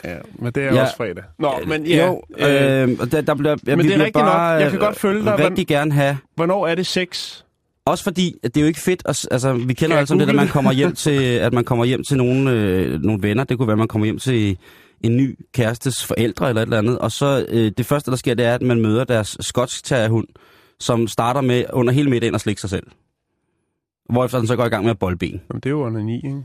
øh, 0.05 0.09
Ja, 0.11 0.15
men 0.39 0.51
det 0.51 0.63
er 0.63 0.73
Ja. 0.73 0.81
også 0.81 0.95
fredag. 0.97 1.23
Nå, 1.39 1.51
men 1.67 1.85
ja, 1.85 2.05
jo, 2.07 2.21
øh, 2.37 2.83
øh, 2.83 3.11
der, 3.11 3.21
der 3.21 3.35
bliver, 3.35 3.55
ja, 3.67 3.75
men 3.75 3.85
det 3.85 3.93
er 3.93 3.97
rigtigt 3.97 4.15
nok. 4.15 4.25
bare, 4.25 4.49
Jeg 4.49 4.71
kan 4.71 4.79
godt 4.79 4.95
følge 4.99 5.23
dig, 5.23 5.31
øh, 5.33 5.37
men- 5.39 5.47
rigtig 5.47 5.67
gerne 5.67 5.91
have 5.91 6.17
hvornår 6.35 6.67
er 6.67 6.75
det 6.75 6.85
sex? 6.85 7.41
Også 7.85 8.03
fordi, 8.03 8.35
at 8.43 8.55
det 8.55 8.61
er 8.61 8.63
jo 8.63 8.67
ikke 8.67 8.79
fedt, 8.79 9.01
at, 9.05 9.27
altså 9.31 9.53
vi 9.53 9.73
kender 9.73 9.95
jeg 9.95 9.99
altså 9.99 10.15
det, 10.15 10.29
at 10.29 10.35
man 10.35 10.45
det? 10.45 10.53
kommer 10.53 10.71
hjem 10.71 10.95
til, 11.05 11.23
at 11.23 11.53
man 11.53 11.63
kommer 11.63 11.85
hjem 11.85 12.03
til 12.03 12.17
nogle, 12.17 12.51
øh, 12.51 13.01
nogle 13.01 13.23
venner. 13.23 13.43
Det 13.43 13.57
kunne 13.57 13.67
være, 13.67 13.73
at 13.73 13.77
man 13.77 13.87
kommer 13.87 14.05
hjem 14.05 14.19
til 14.19 14.57
en 15.01 15.17
ny 15.17 15.39
kærestes 15.53 16.05
forældre 16.05 16.49
eller 16.49 16.61
et 16.61 16.65
eller 16.65 16.77
andet. 16.77 16.99
Og 16.99 17.11
så 17.11 17.45
øh, 17.49 17.71
det 17.77 17.85
første, 17.85 18.11
der 18.11 18.17
sker, 18.17 18.33
det 18.33 18.45
er, 18.45 18.55
at 18.55 18.61
man 18.61 18.81
møder 18.81 19.03
deres 19.03 19.37
skotsk 19.39 19.91
hund, 20.09 20.27
som 20.79 21.07
starter 21.07 21.41
med 21.41 21.65
under 21.73 21.93
hele 21.93 22.09
middagen 22.09 22.35
at 22.35 22.41
slikke 22.41 22.61
sig 22.61 22.69
selv. 22.69 22.87
Hvorefter 24.09 24.37
den 24.37 24.47
så 24.47 24.55
går 24.55 24.65
i 24.65 24.69
gang 24.69 24.83
med 24.83 24.91
at 24.91 24.99
bolde 24.99 25.17
ben. 25.17 25.41
Jamen, 25.49 25.59
det 25.59 25.65
er 25.65 25.69
jo 25.69 25.85
under 25.85 26.01
9, 26.01 26.15
ikke? 26.15 26.43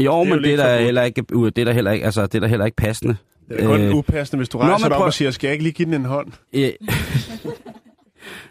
Jo, 0.00 0.16
jo 0.16 0.24
men 0.24 0.44
det 0.44 0.52
er, 0.52 0.56
der 0.56 0.80
heller 0.80 1.02
ikke, 1.02 1.24
uh, 1.34 1.46
det 1.46 1.58
er 1.58 1.64
der 1.64 1.72
heller 1.72 1.90
ikke, 1.90 2.04
altså, 2.04 2.26
det 2.26 2.34
er 2.34 2.40
der 2.40 2.46
heller 2.46 2.66
ikke 2.66 2.76
passende. 2.76 3.16
Det 3.48 3.62
er 3.62 3.66
kun 3.66 3.80
Øh, 3.80 3.94
upassende, 3.94 4.38
hvis 4.38 4.48
du 4.48 4.58
rejser 4.58 4.88
dig 4.88 4.96
op 4.96 5.02
og 5.04 5.14
siger, 5.14 5.30
skal 5.30 5.48
jeg 5.48 5.52
ikke 5.52 5.62
lige 5.62 5.72
give 5.72 5.86
den 5.86 5.94
en 5.94 6.04
hånd? 6.04 6.32
Øh, 6.52 6.70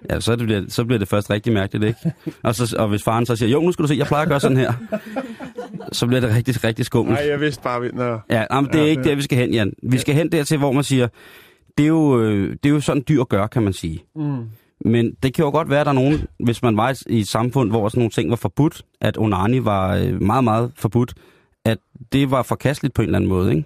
ja, 0.10 0.20
så, 0.20 0.36
det, 0.36 0.46
bliver- 0.46 0.66
så 0.70 0.86
bliver 0.86 1.00
det 1.00 1.08
først 1.08 1.30
rigtig 1.30 1.54
mærkeligt, 1.54 1.84
ikke? 1.86 2.14
Og, 2.44 2.56
så, 2.56 2.76
og 2.80 2.88
hvis 2.88 3.04
faren 3.04 3.26
så 3.26 3.36
siger, 3.36 3.50
jo, 3.50 3.62
nu 3.62 3.72
skal 3.72 3.84
du 3.84 3.88
se, 3.88 3.96
jeg 3.96 4.08
plejer 4.08 4.24
at 4.24 4.30
gøre 4.30 4.40
sådan 4.40 4.58
her, 4.58 4.74
så 5.92 6.08
bliver 6.08 6.22
det 6.22 6.36
rigtig, 6.36 6.64
rigtig 6.64 6.86
skummelt. 6.86 7.20
Nej, 7.20 7.30
jeg 7.30 7.40
vidste 7.40 7.64
bare... 7.64 7.82
vi- 7.82 7.90
Nå. 7.94 8.20
Ja, 8.30 8.46
jamen, 8.52 8.72
det 8.72 8.80
er 8.80 8.84
Ja, 8.84 8.90
ikke 8.90 9.04
det- 9.04 9.10
der, 9.10 9.16
vi 9.16 9.22
skal 9.22 9.38
hen, 9.38 9.54
Jan. 9.54 9.74
Vi 9.84 9.98
skal 9.98 10.16
hen 10.16 10.32
dertil, 10.32 10.58
hvor 10.58 10.72
man 10.72 10.84
siger, 10.84 11.08
det 11.78 11.84
er 11.84 11.88
jo, 11.88 12.22
øh, 12.22 12.50
det 12.64 12.70
er 12.70 12.74
jo 12.74 12.80
sådan 12.80 13.04
dyr 13.10 13.24
gør, 13.24 13.48
kan 13.48 13.64
man 13.64 13.74
sige. 13.74 14.04
Mm. 14.16 14.46
Men 14.86 15.14
det 15.24 15.34
kan 15.34 15.46
jo 15.46 15.52
godt 15.52 15.70
være, 15.70 15.80
at 15.80 15.86
der 15.86 15.92
er 15.92 15.96
nogen, 15.96 16.28
hvis 16.44 16.64
man 16.64 16.78
var 16.78 16.92
i- 16.92 17.14
i 17.18 17.20
et 17.20 17.28
samfund, 17.28 17.70
hvor 17.70 17.90
sådan 17.90 18.00
nogle 18.00 18.12
ting 18.12 18.30
var 18.30 18.36
forbudt, 18.36 18.82
at 19.02 19.18
onani 19.18 19.66
var 19.66 19.96
øh, 19.96 20.22
meget, 20.22 20.44
meget 20.44 20.72
forbudt, 20.76 21.14
at 21.66 21.78
det 22.12 22.32
var 22.32 22.44
forkasteligt 22.44 22.94
på 22.94 23.02
en 23.02 23.06
eller 23.08 23.18
anden 23.18 23.30
måde, 23.30 23.52
ikke? 23.56 23.66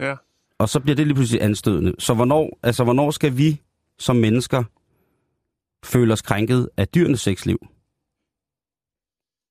Ja. 0.00 0.14
Og 0.58 0.68
så 0.68 0.80
bliver 0.80 0.96
det 0.96 1.06
lige 1.06 1.14
pludselig 1.14 1.42
anstødende. 1.42 1.94
Så 1.98 2.14
hvornår, 2.14 2.58
altså, 2.62 2.84
hvornår 2.84 3.10
skal 3.10 3.36
vi 3.36 3.60
som 4.00 4.16
mennesker 4.16 4.64
føle 5.84 6.12
os 6.12 6.22
krænket 6.22 6.68
af 6.76 6.88
dyrenes 6.88 7.20
sexliv? 7.20 7.58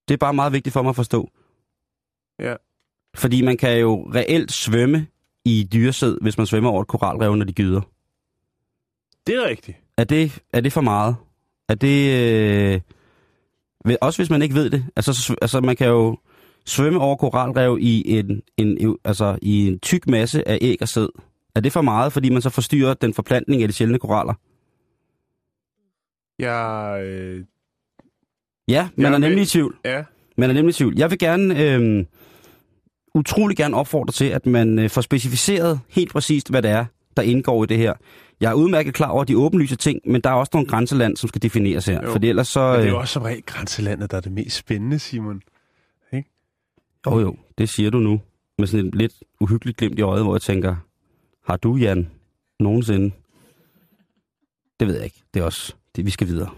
Det 0.07 0.13
er 0.13 0.17
bare 0.17 0.33
meget 0.33 0.53
vigtigt 0.53 0.73
for 0.73 0.81
mig 0.81 0.89
at 0.89 0.95
forstå. 0.95 1.29
Ja. 2.39 2.55
Fordi 3.15 3.41
man 3.41 3.57
kan 3.57 3.79
jo 3.79 4.11
reelt 4.15 4.51
svømme 4.51 5.07
i 5.45 5.69
dyresæd, 5.73 6.17
hvis 6.21 6.37
man 6.37 6.47
svømmer 6.47 6.69
over 6.69 6.81
et 6.81 6.87
koralrev, 6.87 7.35
når 7.35 7.45
de 7.45 7.53
gyder. 7.53 7.81
Det 9.27 9.35
er 9.35 9.47
rigtigt. 9.47 9.77
Er 9.97 10.03
det, 10.03 10.41
er 10.53 10.61
det 10.61 10.73
for 10.73 10.81
meget? 10.81 11.15
Er 11.69 11.75
det... 11.75 12.11
Øh, 13.85 13.95
også 14.01 14.19
hvis 14.19 14.29
man 14.29 14.41
ikke 14.41 14.55
ved 14.55 14.69
det. 14.69 14.85
Altså, 14.95 15.13
så, 15.13 15.35
altså 15.41 15.61
man 15.61 15.75
kan 15.75 15.87
jo 15.87 16.17
svømme 16.65 16.99
over 16.99 17.15
koralrev 17.15 17.77
i 17.81 18.19
en, 18.19 18.41
en, 18.57 18.97
altså, 19.03 19.39
i 19.41 19.67
en 19.67 19.79
tyk 19.79 20.07
masse 20.07 20.47
af 20.47 20.57
æg 20.61 20.77
og 20.81 20.87
sæd. 20.87 21.09
Er 21.59 21.61
det 21.61 21.73
for 21.73 21.81
meget, 21.81 22.13
fordi 22.13 22.29
man 22.29 22.41
så 22.41 22.49
forstyrrer 22.49 22.93
den 22.93 23.13
forplantning 23.13 23.61
af 23.61 23.67
de 23.67 23.73
sjældne 23.73 23.99
koraller? 23.99 24.33
Jeg, 26.39 27.01
øh, 27.03 27.45
Ja, 28.67 28.89
man 28.95 29.05
Jeg 29.05 29.13
er 29.13 29.17
nemlig 29.17 29.41
i 29.41 29.45
tvivl. 29.45 29.77
ja, 29.85 30.03
Man 30.37 30.49
er 30.49 30.53
nemlig 30.53 30.69
i 30.69 30.73
tvivl. 30.73 30.93
Jeg 30.97 31.09
vil 31.11 31.19
gerne, 31.19 31.63
øh, 31.63 32.05
utrolig 33.15 33.57
gerne 33.57 33.75
opfordre 33.75 34.11
til, 34.11 34.25
at 34.25 34.45
man 34.45 34.79
øh, 34.79 34.89
får 34.89 35.01
specificeret 35.01 35.79
helt 35.89 36.11
præcist, 36.11 36.49
hvad 36.49 36.61
det 36.61 36.71
er, 36.71 36.85
der 37.17 37.23
indgår 37.23 37.63
i 37.63 37.67
det 37.67 37.77
her. 37.77 37.93
Jeg 38.41 38.49
er 38.49 38.53
udmærket 38.53 38.93
klar 38.93 39.09
over 39.09 39.23
de 39.23 39.37
åbenlyse 39.37 39.75
ting, 39.75 39.99
men 40.05 40.21
der 40.21 40.29
er 40.29 40.33
også 40.33 40.49
nogle 40.53 40.67
grænseland, 40.67 41.17
som 41.17 41.27
skal 41.27 41.41
defineres 41.41 41.85
her. 41.85 42.01
Jo. 42.03 42.11
Fordi 42.11 42.29
ellers 42.29 42.47
så... 42.47 42.59
men 42.59 42.71
det 42.71 42.79
er 42.79 42.85
øh, 42.85 42.89
jo 42.89 42.99
også 42.99 43.13
som 43.13 43.21
regel 43.23 43.43
grænselandet, 43.45 44.11
der 44.11 44.17
er 44.17 44.21
det 44.21 44.31
mest 44.31 44.55
spændende, 44.57 44.99
Simon. 44.99 45.41
Jo 47.05 47.19
jo, 47.19 47.35
det 47.57 47.69
siger 47.69 47.89
du 47.89 47.97
nu. 47.99 48.21
Med 48.57 48.67
sådan 48.67 48.87
et 48.87 48.95
lidt 48.95 49.13
uhyggeligt 49.39 49.77
glimt 49.77 49.99
i 49.99 50.01
øjet, 50.01 50.23
hvor 50.23 50.35
jeg 50.35 50.41
tænker, 50.41 50.75
har 51.49 51.57
du, 51.57 51.75
Jan, 51.75 52.09
nogensinde... 52.59 53.11
Det 54.79 54.87
ved 54.87 54.95
jeg 54.95 55.03
ikke. 55.03 55.23
Det 55.33 55.39
er 55.39 55.43
også 55.43 55.75
det, 55.95 56.05
vi 56.05 56.11
skal 56.11 56.27
videre. 56.27 56.49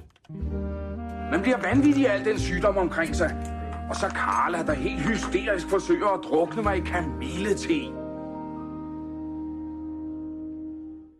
Man 1.31 1.41
bliver 1.41 1.57
vanvittig 1.61 2.07
af 2.07 2.13
al 2.13 2.25
den 2.25 2.39
sygdom 2.39 2.77
omkring 2.77 3.15
sig. 3.15 3.29
Og 3.89 3.95
så 3.95 4.05
Carla, 4.09 4.63
der 4.63 4.73
helt 4.73 5.01
hysterisk 5.01 5.69
forsøger 5.69 6.07
at 6.07 6.19
drukne 6.23 6.61
mig 6.61 6.77
i 6.77 6.79
kamillete. 6.79 7.67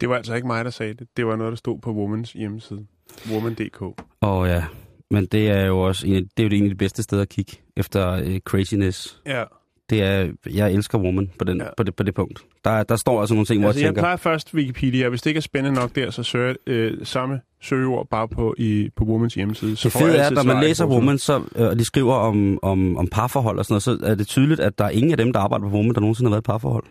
Det 0.02 0.10
var 0.10 0.16
altså 0.16 0.34
ikke 0.34 0.48
mig, 0.48 0.66
der 0.66 0.72
sagde 0.72 0.94
det. 0.94 1.08
Det 1.18 1.26
var 1.28 1.36
noget, 1.36 1.52
der 1.52 1.58
stod 1.58 1.80
på 1.80 1.92
Womans 1.92 2.34
hjemmeside. 2.34 2.86
Woman.dk. 3.32 3.82
Og 4.22 4.48
ja, 4.48 4.66
men 5.12 5.26
det 5.26 5.50
er 5.50 5.66
jo 5.66 5.80
også 5.80 6.08
en, 6.08 6.30
det 6.38 6.46
er 6.46 6.50
jo 6.50 6.56
en 6.56 6.64
af 6.64 6.70
de 6.70 6.76
bedste 6.76 7.04
steder 7.04 7.22
at 7.22 7.30
kigge 7.30 7.58
efter 7.78 8.12
øh, 8.12 8.40
craziness. 8.40 9.22
Ja. 9.26 9.44
Det 9.92 10.02
er, 10.04 10.28
jeg 10.50 10.74
elsker 10.74 10.98
Woman 10.98 11.30
på, 11.40 11.46
den, 11.46 11.58
Ja. 11.58 11.64
ja. 11.64 11.70
på, 11.78 11.84
det, 11.84 11.96
på 11.96 12.04
det 12.04 12.16
punkt. 12.16 12.40
Der, 12.66 12.84
der 12.84 12.96
står 12.96 13.20
altså 13.20 13.36
nogle 13.36 13.46
ting, 13.46 13.60
hvor 13.60 13.70
Altså, 13.70 13.80
jeg 13.80 13.86
jeg 13.86 13.90
tænker, 13.90 14.02
plejer 14.02 14.16
først 14.18 14.54
Wikipedia. 14.54 15.10
Hvis 15.10 15.22
det 15.22 15.30
ikke 15.30 15.38
er 15.38 15.42
spændende 15.42 15.80
nok 15.80 15.96
der, 15.96 16.12
så 16.12 16.24
søger 16.24 16.48
jeg 16.48 16.56
øh, 16.68 16.98
samme 17.06 17.40
søgeord 17.62 18.08
bare 18.10 18.28
på, 18.28 18.56
i, 18.58 18.90
på 18.96 19.04
Womans 19.04 19.34
hjemmeside. 19.34 19.76
Så 19.76 19.90
det 19.90 19.96
jeg 19.96 20.02
fede 20.04 20.18
er, 20.18 20.28
at 20.28 20.34
når 20.34 20.44
man 20.44 20.64
læser. 20.64 20.86
Woman, 20.86 21.18
så, 21.18 21.42
øh, 21.56 21.68
og 21.68 21.80
de 21.80 21.86
skriver 21.86 22.14
om, 22.14 22.60
om, 22.62 22.98
om 22.98 23.08
parforhold 23.08 23.60
og 23.60 23.66
sådan 23.66 23.74
noget, 23.74 23.84
så 23.84 24.06
er 24.08 24.16
det 24.16 24.28
tydeligt, 24.28 24.60
at 24.60 24.78
der 24.78 24.86
er 24.86 24.90
ingen 24.90 25.12
af 25.12 25.18
dem, 25.18 25.34
der 25.34 25.40
arbejder 25.40 25.70
på 25.70 25.76
Woman, 25.76 25.94
der 25.96 26.02
nogensinde 26.02 26.30
har 26.30 26.34
været 26.36 26.44
i 26.44 26.46
parforhold. 26.46 26.84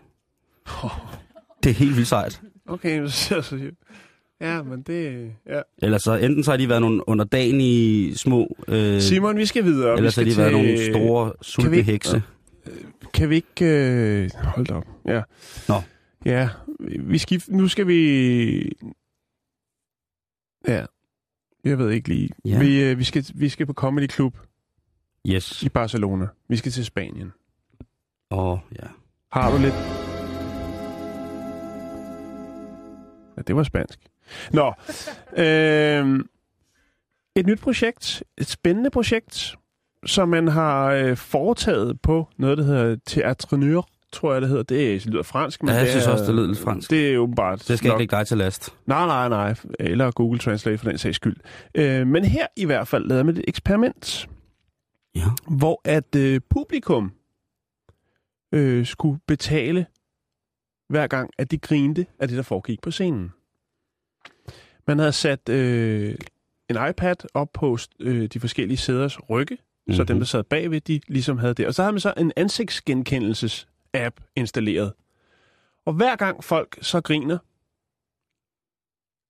Det 1.65 1.71
er 1.71 1.75
helt 1.75 1.97
vildt 1.97 2.09
sejt. 2.09 2.41
Okay, 2.69 3.07
så, 3.09 3.43
så, 3.43 3.59
ja, 4.41 4.63
men 4.63 4.83
det... 4.83 5.31
Ja. 5.49 5.61
Eller 5.83 5.99
så 5.99 6.15
enten 6.15 6.45
så 6.45 6.51
har 6.51 6.57
de 6.59 6.69
været 6.69 6.81
nogle 6.83 7.09
underdanige 7.09 8.17
små, 8.19 8.57
øh, 8.69 9.01
Simon, 9.01 9.37
vi 9.37 9.47
skal 9.47 9.65
videre. 9.65 9.97
eller 9.97 10.11
så 10.11 10.21
har 10.21 10.31
de 10.31 10.37
været 10.37 10.51
til- 10.51 10.63
nogle 10.63 10.91
store, 10.93 11.33
sultne 11.43 11.77
ikke- 11.77 11.93
hekse. 11.93 12.23
Kan 13.15 13.31
vi 13.31 13.35
ikke... 13.35 13.65
Øh... 13.65 14.31
Hold 14.35 14.67
da 14.67 14.75
op. 14.75 14.87
Ja. 15.07 15.23
Nå. 15.69 15.75
Ja, 16.25 16.49
vi 17.01 17.19
skal, 17.19 17.43
nu 17.49 17.69
skal 17.69 17.87
vi... 17.87 18.73
Ja, 20.69 20.85
jeg 21.65 21.79
ved 21.79 21.91
ikke 21.91 22.09
lige. 22.09 22.31
Ja. 22.45 22.59
Vi, 22.59 22.85
øh, 22.85 22.99
vi, 22.99 23.05
skal, 23.05 23.25
vi 23.35 23.49
skal 23.49 23.67
på 23.67 23.73
Comedy 23.73 24.11
Club 24.11 24.37
Yes. 25.29 25.63
i 25.63 25.69
Barcelona. 25.69 26.27
Vi 26.49 26.57
skal 26.57 26.73
til 26.73 26.85
Spanien. 26.85 27.33
Og 28.31 28.61
ja. 28.83 28.87
Har 29.33 29.51
du 29.51 29.59
lidt... 29.59 29.75
Ja, 33.37 33.43
det 33.43 33.57
var 33.57 33.63
spansk. 33.63 33.99
Nå. 34.53 34.73
Øh, 35.37 36.21
et 37.37 37.47
nyt 37.47 37.61
projekt. 37.61 38.25
Et 38.39 38.47
spændende 38.47 38.91
projekt, 38.91 39.57
som 40.07 40.29
man 40.29 40.49
har 40.49 40.87
øh, 40.93 41.17
foretaget 41.17 42.01
på 42.01 42.29
noget, 42.37 42.59
der 42.59 42.65
hedder 42.65 42.97
Théâtre 43.11 43.57
tror 44.13 44.33
jeg, 44.33 44.43
det 44.43 44.49
hedder. 44.49 44.63
Det 44.63 45.07
lyder 45.07 45.23
fransk, 45.23 45.63
men 45.63 45.69
Ja, 45.69 45.75
jeg 45.75 45.83
det 45.83 45.91
synes 45.91 46.07
er, 46.07 46.11
også, 46.11 46.25
det 46.25 46.35
lyder 46.35 46.47
lidt 46.47 46.59
fransk. 46.59 46.91
Det 46.91 47.09
er 47.09 47.13
jo 47.13 47.27
bare... 47.37 47.57
Det 47.57 47.79
skal 47.79 47.89
ikke 47.89 47.99
lægge 47.99 48.17
dig 48.17 48.27
til 48.27 48.39
last. 48.39 48.75
Nej, 48.87 49.07
nej, 49.07 49.29
nej. 49.29 49.55
Eller 49.81 50.11
Google 50.11 50.39
Translate 50.39 50.79
for 50.79 50.89
den 50.89 50.99
sags 50.99 51.17
skyld. 51.17 51.37
Øh, 51.75 52.07
men 52.07 52.25
her 52.25 52.47
i 52.57 52.65
hvert 52.65 52.89
fald 52.89 53.05
lavede 53.07 53.25
man 53.25 53.37
et 53.37 53.45
eksperiment, 53.49 54.29
Ja. 55.15 55.25
hvor 55.59 55.81
at 55.85 56.15
øh, 56.17 56.41
publikum 56.51 57.13
øh, 58.55 58.87
skulle 58.87 59.21
betale 59.27 59.87
hver 60.89 61.07
gang, 61.07 61.31
at 61.39 61.51
de 61.51 61.59
grinte 61.59 62.07
af 62.19 62.29
det, 62.29 62.37
der 62.37 62.43
foregik 62.43 62.83
på 62.83 62.91
scenen. 62.91 63.33
Man 64.87 64.99
havde 64.99 65.13
sat 65.13 65.49
øh, 65.49 66.15
en 66.71 66.77
iPad 66.91 67.17
op 67.35 67.49
på 67.55 67.79
øh, 68.01 68.27
de 68.27 68.41
forskellige 68.41 68.77
sæders 68.79 69.31
rygge, 69.31 69.59
mm-hmm. 69.91 69.97
så 69.97 70.03
Mhm. 70.03 70.07
dem, 70.07 70.19
der 70.19 70.27
sad 70.27 70.43
bagved, 70.43 70.81
de 70.81 71.01
ligesom 71.09 71.39
havde 71.39 71.55
det. 71.55 71.67
Og 71.67 71.75
så 71.75 71.83
havde 71.83 71.93
man 71.93 72.01
så 72.01 72.15
en 72.17 72.33
ansigtsgenkendelses-app 72.37 74.17
installeret. 74.37 74.93
Og 75.87 75.93
hver 75.93 76.17
gang 76.17 76.45
folk 76.45 76.79
så 76.83 77.01
griner, 77.01 77.39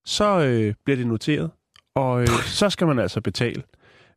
så 0.05 0.39
øh, 0.39 0.73
bliver 0.83 0.97
det 0.97 1.07
noteret, 1.07 1.51
og 1.95 2.21
øh, 2.21 2.27
så 2.59 2.69
skal 2.69 2.87
man 2.87 2.99
altså 2.99 3.21
betale. 3.21 3.63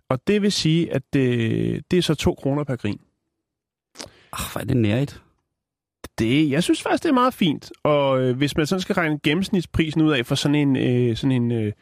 Og 0.08 0.26
det 0.26 0.42
vil 0.42 0.52
sige, 0.52 0.92
at 0.94 1.02
det, 1.12 1.90
det 1.90 1.96
er 1.98 2.02
så 2.02 2.14
to 2.14 2.34
kroner 2.34 2.64
per 2.64 2.76
grin. 2.76 3.00
Ach, 4.32 4.52
hvor 4.52 4.60
er 4.60 4.64
det 4.64 4.76
nærigt. 4.76 5.20
Det, 6.18 6.50
jeg 6.50 6.62
synes 6.62 6.82
faktisk, 6.82 7.02
det 7.02 7.08
er 7.08 7.12
meget 7.14 7.34
fint. 7.34 7.72
Og 7.82 8.20
øh, 8.22 8.36
hvis 8.36 8.56
man 8.56 8.66
sådan 8.66 8.80
skal 8.80 8.94
regne 8.94 9.18
gennemsnitsprisen 9.22 10.02
ud 10.02 10.12
af 10.12 10.26
for 10.26 10.34
sådan 10.34 10.54
en, 10.54 10.76
øh, 10.76 11.16
sådan 11.16 11.32
en 11.42 11.52
øh, 11.52 11.72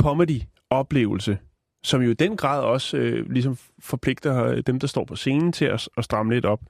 comedy-oplevelse, 0.00 1.38
som 1.84 2.02
jo 2.02 2.10
i 2.10 2.14
den 2.14 2.36
grad 2.36 2.62
også 2.62 2.96
øh, 2.96 3.30
ligesom 3.30 3.58
forpligter 3.78 4.44
øh, 4.44 4.62
dem, 4.66 4.80
der 4.80 4.86
står 4.86 5.04
på 5.04 5.16
scenen 5.16 5.52
til 5.52 5.64
at, 5.64 5.88
at 5.96 6.04
stramme 6.04 6.34
lidt 6.34 6.44
op, 6.44 6.60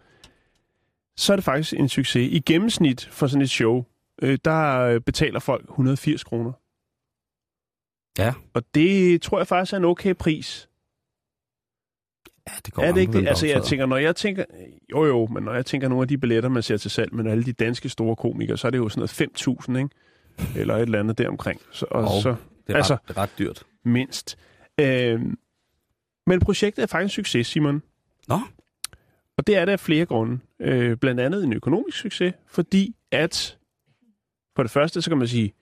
så 1.17 1.33
er 1.33 1.37
det 1.37 1.45
faktisk 1.45 1.73
en 1.73 1.89
succes. 1.89 2.33
I 2.33 2.39
gennemsnit 2.47 3.09
for 3.13 3.27
sådan 3.27 3.43
et 3.43 3.51
show, 3.51 3.85
øh, 4.23 4.39
der 4.45 4.79
øh, 4.81 5.01
betaler 5.01 5.41
folk 5.41 5.65
180 5.69 6.25
kroner. 6.25 6.53
Ja. 8.19 8.33
Og 8.55 8.63
det 8.75 9.23
tror 9.23 9.39
jeg 9.39 9.47
faktisk 9.47 9.73
er 9.73 9.77
en 9.77 9.85
okay 9.85 10.15
pris. 10.15 10.69
Ja, 12.49 12.53
det 12.67 12.75
går 12.75 12.83
Er 12.83 12.93
det 12.93 13.01
ikke 13.01 13.13
det? 13.13 13.29
Altså, 13.29 13.47
jeg 13.47 13.63
tænker, 13.63 13.87
når 13.87 13.97
jeg 13.97 14.17
tænker... 14.17 14.45
Jo, 14.91 15.05
jo, 15.05 15.27
men 15.27 15.43
når 15.43 15.55
jeg 15.55 15.67
tænker 15.67 15.89
nogle 15.89 16.03
af 16.03 16.09
de 16.09 16.19
billetter, 16.19 16.49
man 16.49 16.63
ser 16.63 16.77
til 16.77 16.91
salg, 16.91 17.15
men 17.15 17.27
alle 17.27 17.45
de 17.45 17.53
danske 17.53 17.89
store 17.89 18.17
komikere, 18.17 18.57
så 18.59 18.67
er 18.67 18.71
det 18.71 18.79
jo 18.79 18.89
sådan 18.89 19.09
noget 19.19 19.59
5.000, 19.69 19.77
ikke? 19.79 20.61
Eller 20.61 20.75
et 20.77 20.83
eller 20.83 21.01
andet 21.01 21.19
deromkring. 21.19 21.61
Så, 21.71 21.87
og 21.91 22.03
Hov. 22.05 22.23
så 22.23 22.29
Det 22.29 22.37
er, 22.69 22.73
ret, 22.73 22.77
altså- 22.77 22.97
det 23.09 23.17
er 23.17 23.23
ret 23.23 23.31
dyrt. 23.39 23.63
mindst. 23.85 24.39
Øhm, 24.81 25.39
men 26.27 26.41
projektet 26.41 26.83
er 26.83 26.87
faktisk 26.87 27.19
en 27.19 27.25
succes, 27.25 27.47
Simon. 27.47 27.83
Nå. 28.29 28.39
Og 29.37 29.47
det 29.47 29.57
er 29.57 29.65
det 29.65 29.73
af 29.73 29.81
flere 29.81 30.07
grunde. 30.07 30.39
Øh, 30.61 30.97
blandt 30.97 31.21
andet 31.21 31.45
en 31.45 31.53
økonomisk 31.53 31.99
succes, 31.99 32.35
fordi 32.47 32.95
at 33.11 33.59
for 34.57 34.63
det 34.63 34.71
første, 34.73 35.03
så 35.03 35.11
kan 35.11 35.19
man 35.19 35.29
sige, 35.29 35.53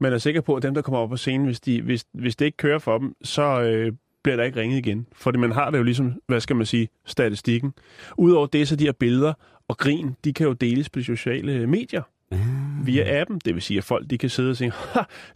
man 0.00 0.12
er 0.12 0.18
sikker 0.18 0.40
på, 0.40 0.54
at 0.54 0.62
dem, 0.62 0.74
der 0.74 0.82
kommer 0.82 0.98
op 0.98 1.08
på 1.08 1.16
scenen, 1.16 1.46
hvis, 1.46 1.60
de, 1.60 1.82
hvis, 1.82 2.04
hvis 2.12 2.36
det 2.36 2.44
ikke 2.44 2.56
kører 2.56 2.78
for 2.78 2.98
dem, 2.98 3.14
så 3.22 3.42
øh, 3.62 3.92
bliver 4.22 4.36
der 4.36 4.44
ikke 4.44 4.60
ringet 4.60 4.78
igen. 4.78 5.06
Fordi 5.12 5.38
man 5.38 5.52
har 5.52 5.70
det 5.70 5.78
jo 5.78 5.82
ligesom, 5.82 6.22
hvad 6.26 6.40
skal 6.40 6.56
man 6.56 6.66
sige, 6.66 6.88
statistikken. 7.04 7.74
Udover 8.18 8.46
det, 8.46 8.68
så 8.68 8.76
de 8.76 8.84
her 8.84 8.92
billeder 8.92 9.32
og 9.68 9.78
grin, 9.78 10.16
de 10.24 10.32
kan 10.32 10.46
jo 10.46 10.52
deles 10.52 10.88
på 10.88 10.98
de 10.98 11.04
sociale 11.04 11.66
medier 11.66 12.02
Ja. 12.32 12.38
via 12.84 13.20
appen. 13.20 13.40
Det 13.44 13.54
vil 13.54 13.62
sige, 13.62 13.78
at 13.78 13.84
folk 13.84 14.10
de 14.10 14.18
kan 14.18 14.30
sidde 14.30 14.50
og 14.50 14.56
sige, 14.56 14.72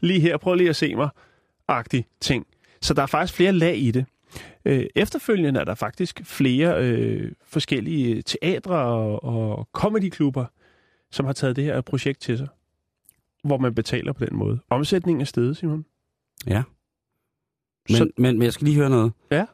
lige 0.00 0.20
her, 0.20 0.36
prøv 0.36 0.54
lige 0.54 0.68
at 0.68 0.76
se 0.76 0.94
mig, 0.94 1.08
agtig 1.68 2.06
ting. 2.20 2.46
Så 2.86 2.94
der 2.94 3.02
er 3.02 3.06
faktisk 3.06 3.34
flere 3.36 3.52
lag 3.52 3.76
i 3.78 3.90
det. 3.90 4.04
Øh, 4.64 4.86
efterfølgende 4.94 5.60
er 5.60 5.64
der 5.64 5.74
faktisk 5.74 6.20
flere 6.24 6.84
øh, 6.84 7.32
forskellige 7.44 8.22
teatre 8.22 8.74
og, 8.76 9.24
og 9.24 9.68
comedyklubber, 9.72 10.44
som 11.10 11.26
har 11.26 11.32
taget 11.32 11.56
det 11.56 11.64
her 11.64 11.80
projekt 11.80 12.20
til 12.20 12.38
sig, 12.38 12.48
hvor 13.44 13.58
man 13.58 13.74
betaler 13.74 14.12
på 14.12 14.24
den 14.24 14.36
måde. 14.36 14.58
Omsætningen 14.70 15.20
er 15.20 15.24
steget, 15.24 15.56
Simon. 15.56 15.84
Ja. 16.46 16.62
Men, 17.88 17.96
Så- 17.96 18.10
men, 18.18 18.38
men 18.38 18.42
jeg 18.42 18.52
skal 18.52 18.64
lige 18.64 18.76
høre 18.76 18.90
noget. 18.90 19.12
Ja. 19.30 19.46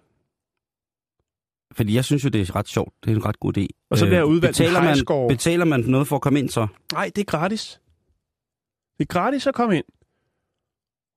Fordi 1.73 1.95
jeg 1.95 2.05
synes 2.05 2.25
jo, 2.25 2.29
det 2.29 2.49
er 2.49 2.57
ret 2.57 2.69
sjovt. 2.69 2.95
Det 3.05 3.11
er 3.13 3.17
en 3.17 3.25
ret 3.25 3.41
god 3.41 3.59
idé. 3.59 3.67
Og 3.91 3.99
så 3.99 4.05
bliver 4.05 4.19
jeg 4.19 4.27
udvalgt 4.27 4.59
betaler 4.59 4.83
man, 4.83 5.29
betaler 5.29 5.65
man 5.65 5.81
noget 5.81 6.07
for 6.09 6.17
at 6.17 6.23
komme 6.23 6.39
ind 6.39 6.49
så? 6.49 6.67
Nej, 6.93 7.11
det 7.17 7.21
er 7.21 7.25
gratis. 7.25 7.81
Det 8.99 9.03
er 9.05 9.13
gratis 9.13 9.47
at 9.47 9.55
komme 9.55 9.77
ind. 9.77 9.85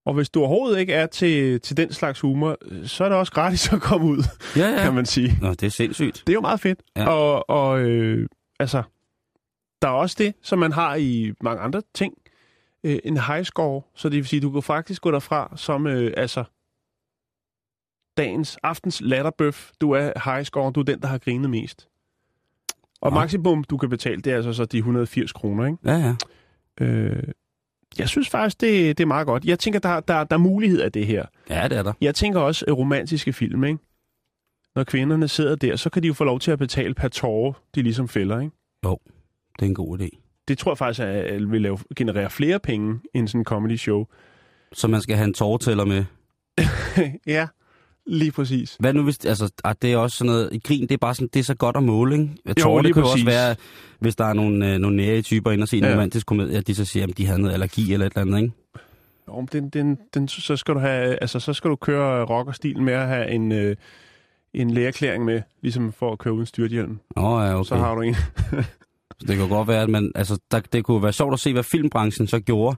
Og 0.05 0.13
hvis 0.13 0.29
du 0.29 0.39
overhovedet 0.39 0.79
ikke 0.79 0.93
er 0.93 1.05
til, 1.07 1.61
til 1.61 1.77
den 1.77 1.93
slags 1.93 2.19
humor, 2.19 2.57
øh, 2.61 2.85
så 2.87 3.03
er 3.03 3.09
det 3.09 3.17
også 3.17 3.31
gratis 3.33 3.73
at 3.73 3.81
komme 3.81 4.07
ud, 4.07 4.23
Ja, 4.57 4.69
ja. 4.69 4.83
kan 4.83 4.93
man 4.93 5.05
sige. 5.05 5.37
Nå, 5.41 5.49
det 5.49 5.63
er 5.63 5.69
sindssygt. 5.69 6.23
Det 6.27 6.33
er 6.33 6.35
jo 6.35 6.41
meget 6.41 6.59
fedt. 6.59 6.79
Ja. 6.95 7.07
Og, 7.09 7.49
og 7.49 7.79
øh, 7.79 8.27
altså, 8.59 8.83
der 9.81 9.87
er 9.87 9.91
også 9.91 10.15
det, 10.19 10.33
som 10.41 10.59
man 10.59 10.71
har 10.71 10.95
i 10.95 11.31
mange 11.41 11.61
andre 11.61 11.81
ting. 11.93 12.13
Øh, 12.83 12.99
en 13.03 13.17
high 13.17 13.43
score, 13.43 13.81
så 13.95 14.09
det 14.09 14.15
vil 14.17 14.25
sige, 14.27 14.39
du 14.39 14.51
kan 14.51 14.61
faktisk 14.61 15.01
gå 15.01 15.11
derfra 15.11 15.53
som, 15.55 15.87
øh, 15.87 16.13
altså, 16.17 16.43
dagens, 18.17 18.57
aftens 18.63 19.01
latterbøf. 19.01 19.71
Du 19.81 19.91
er 19.91 20.31
high 20.31 20.45
score, 20.45 20.71
du 20.71 20.79
er 20.79 20.83
den, 20.83 21.01
der 21.01 21.07
har 21.07 21.17
grinet 21.17 21.49
mest. 21.49 21.87
Og 23.01 23.11
Nå. 23.11 23.19
maksimum, 23.19 23.63
du 23.63 23.77
kan 23.77 23.89
betale, 23.89 24.21
det 24.21 24.31
er 24.31 24.35
altså 24.35 24.53
så 24.53 24.65
de 24.65 24.77
180 24.77 25.31
kroner, 25.33 25.65
ikke? 25.65 25.77
Ja, 25.85 25.97
ja. 25.97 26.15
Øh, 26.85 27.23
jeg 27.99 28.09
synes 28.09 28.29
faktisk, 28.29 28.61
det, 28.61 28.97
det 28.97 29.03
er 29.03 29.07
meget 29.07 29.27
godt. 29.27 29.45
Jeg 29.45 29.59
tænker, 29.59 29.79
der, 29.79 29.99
der, 29.99 30.23
der 30.23 30.35
er 30.35 30.39
mulighed 30.39 30.81
af 30.81 30.91
det 30.91 31.07
her. 31.07 31.25
Ja, 31.49 31.67
det 31.67 31.77
er 31.77 31.83
der. 31.83 31.93
Jeg 32.01 32.15
tænker 32.15 32.39
også 32.39 32.65
øh, 32.67 32.73
romantiske 32.73 33.33
film, 33.33 33.63
ikke? 33.63 33.79
Når 34.75 34.83
kvinderne 34.83 35.27
sidder 35.27 35.55
der, 35.55 35.75
så 35.75 35.89
kan 35.89 36.03
de 36.03 36.07
jo 36.07 36.13
få 36.13 36.23
lov 36.23 36.39
til 36.39 36.51
at 36.51 36.59
betale 36.59 36.93
per 36.93 37.07
tårer, 37.07 37.53
de 37.75 37.81
ligesom 37.81 38.07
fælder, 38.07 38.39
ikke? 38.39 38.55
Det 39.59 39.61
er 39.61 39.69
en 39.69 39.75
god 39.75 39.99
idé. 39.99 40.09
Det 40.47 40.57
tror 40.57 40.71
jeg 40.71 40.77
faktisk 40.77 40.99
at 40.99 41.07
at 41.07 41.51
vil 41.51 41.61
lave, 41.61 41.77
generere 41.95 42.29
flere 42.29 42.59
penge 42.59 42.99
end 43.13 43.27
sådan 43.27 43.41
en 43.41 43.45
comedy 43.45 43.75
show. 43.75 44.05
Så 44.73 44.87
man 44.87 45.01
skal 45.01 45.15
have 45.15 45.25
en 45.27 45.33
tårtæller 45.33 45.85
med. 45.85 46.05
ja, 47.35 47.47
lige 48.07 48.31
præcis. 48.31 48.75
Hvad 48.79 48.93
nu 48.93 49.03
hvis, 49.03 49.25
altså, 49.25 49.51
ah, 49.63 49.75
det 49.81 49.93
er 49.93 49.97
også 49.97 50.17
sådan 50.17 50.31
noget, 50.31 50.49
i 50.51 50.59
grin, 50.59 50.81
det 50.81 50.91
er 50.91 50.97
bare 50.97 51.15
sådan, 51.15 51.29
det 51.33 51.39
er 51.39 51.43
så 51.43 51.55
godt 51.55 51.77
at 51.77 51.83
måle, 51.83 52.15
ikke? 52.15 52.29
Jo, 52.49 52.53
Tårer, 52.53 52.81
lige 52.81 52.87
det 52.87 52.93
kan 52.93 53.03
jo 53.03 53.09
præcis. 53.09 53.25
også 53.25 53.37
være, 53.37 53.55
hvis 53.99 54.15
der 54.15 54.25
er 54.25 54.33
nogle, 54.33 54.73
øh, 54.73 54.77
nogle 54.79 54.97
nære 54.97 55.21
typer 55.21 55.51
ind 55.51 55.61
og 55.61 55.67
se 55.67 55.77
en 55.77 55.83
Ja. 55.83 55.91
romantisk 55.91 56.25
komedie, 56.25 56.57
at 56.57 56.67
de 56.67 56.75
så 56.75 56.85
siger, 56.85 57.07
at 57.07 57.17
de 57.17 57.25
havde 57.25 57.39
noget 57.41 57.53
allergi 57.53 57.93
eller 57.93 58.05
et 58.05 58.13
eller 58.15 58.21
andet, 58.21 58.41
ikke? 58.41 58.53
Jo, 59.27 59.47
den, 59.51 59.69
den, 59.69 59.97
den, 60.13 60.27
så, 60.27 60.55
skal 60.55 60.73
du 60.73 60.79
have, 60.79 61.17
altså, 61.21 61.39
så 61.39 61.53
skal 61.53 61.69
du 61.69 61.75
køre 61.75 62.23
rockerstil 62.25 62.81
med 62.81 62.93
at 62.93 63.07
have 63.07 63.31
en, 63.31 63.51
øh, 63.51 63.75
en 64.53 64.71
lægerklæring 64.71 65.25
med, 65.25 65.41
ligesom 65.61 65.93
for 65.93 66.11
at 66.11 66.19
køre 66.19 66.33
uden 66.33 66.45
styrthjelm. 66.45 66.99
Åh, 67.17 67.23
oh, 67.25 67.45
ja, 67.47 67.53
Okay. 67.53 67.67
Så 67.67 67.75
har 67.75 67.95
du 67.95 68.01
en. 68.01 68.15
Så 69.19 69.25
det 69.27 69.37
kan 69.37 69.49
godt 69.49 69.67
være, 69.67 69.81
at 69.81 69.89
man, 69.89 70.11
altså, 70.15 70.39
der, 70.51 70.59
det 70.59 70.83
kunne 70.85 71.03
være 71.03 71.13
sjovt 71.13 71.33
at 71.33 71.39
se, 71.39 71.53
hvad 71.53 71.63
filmbranchen 71.63 72.27
så 72.27 72.39
gjorde, 72.39 72.77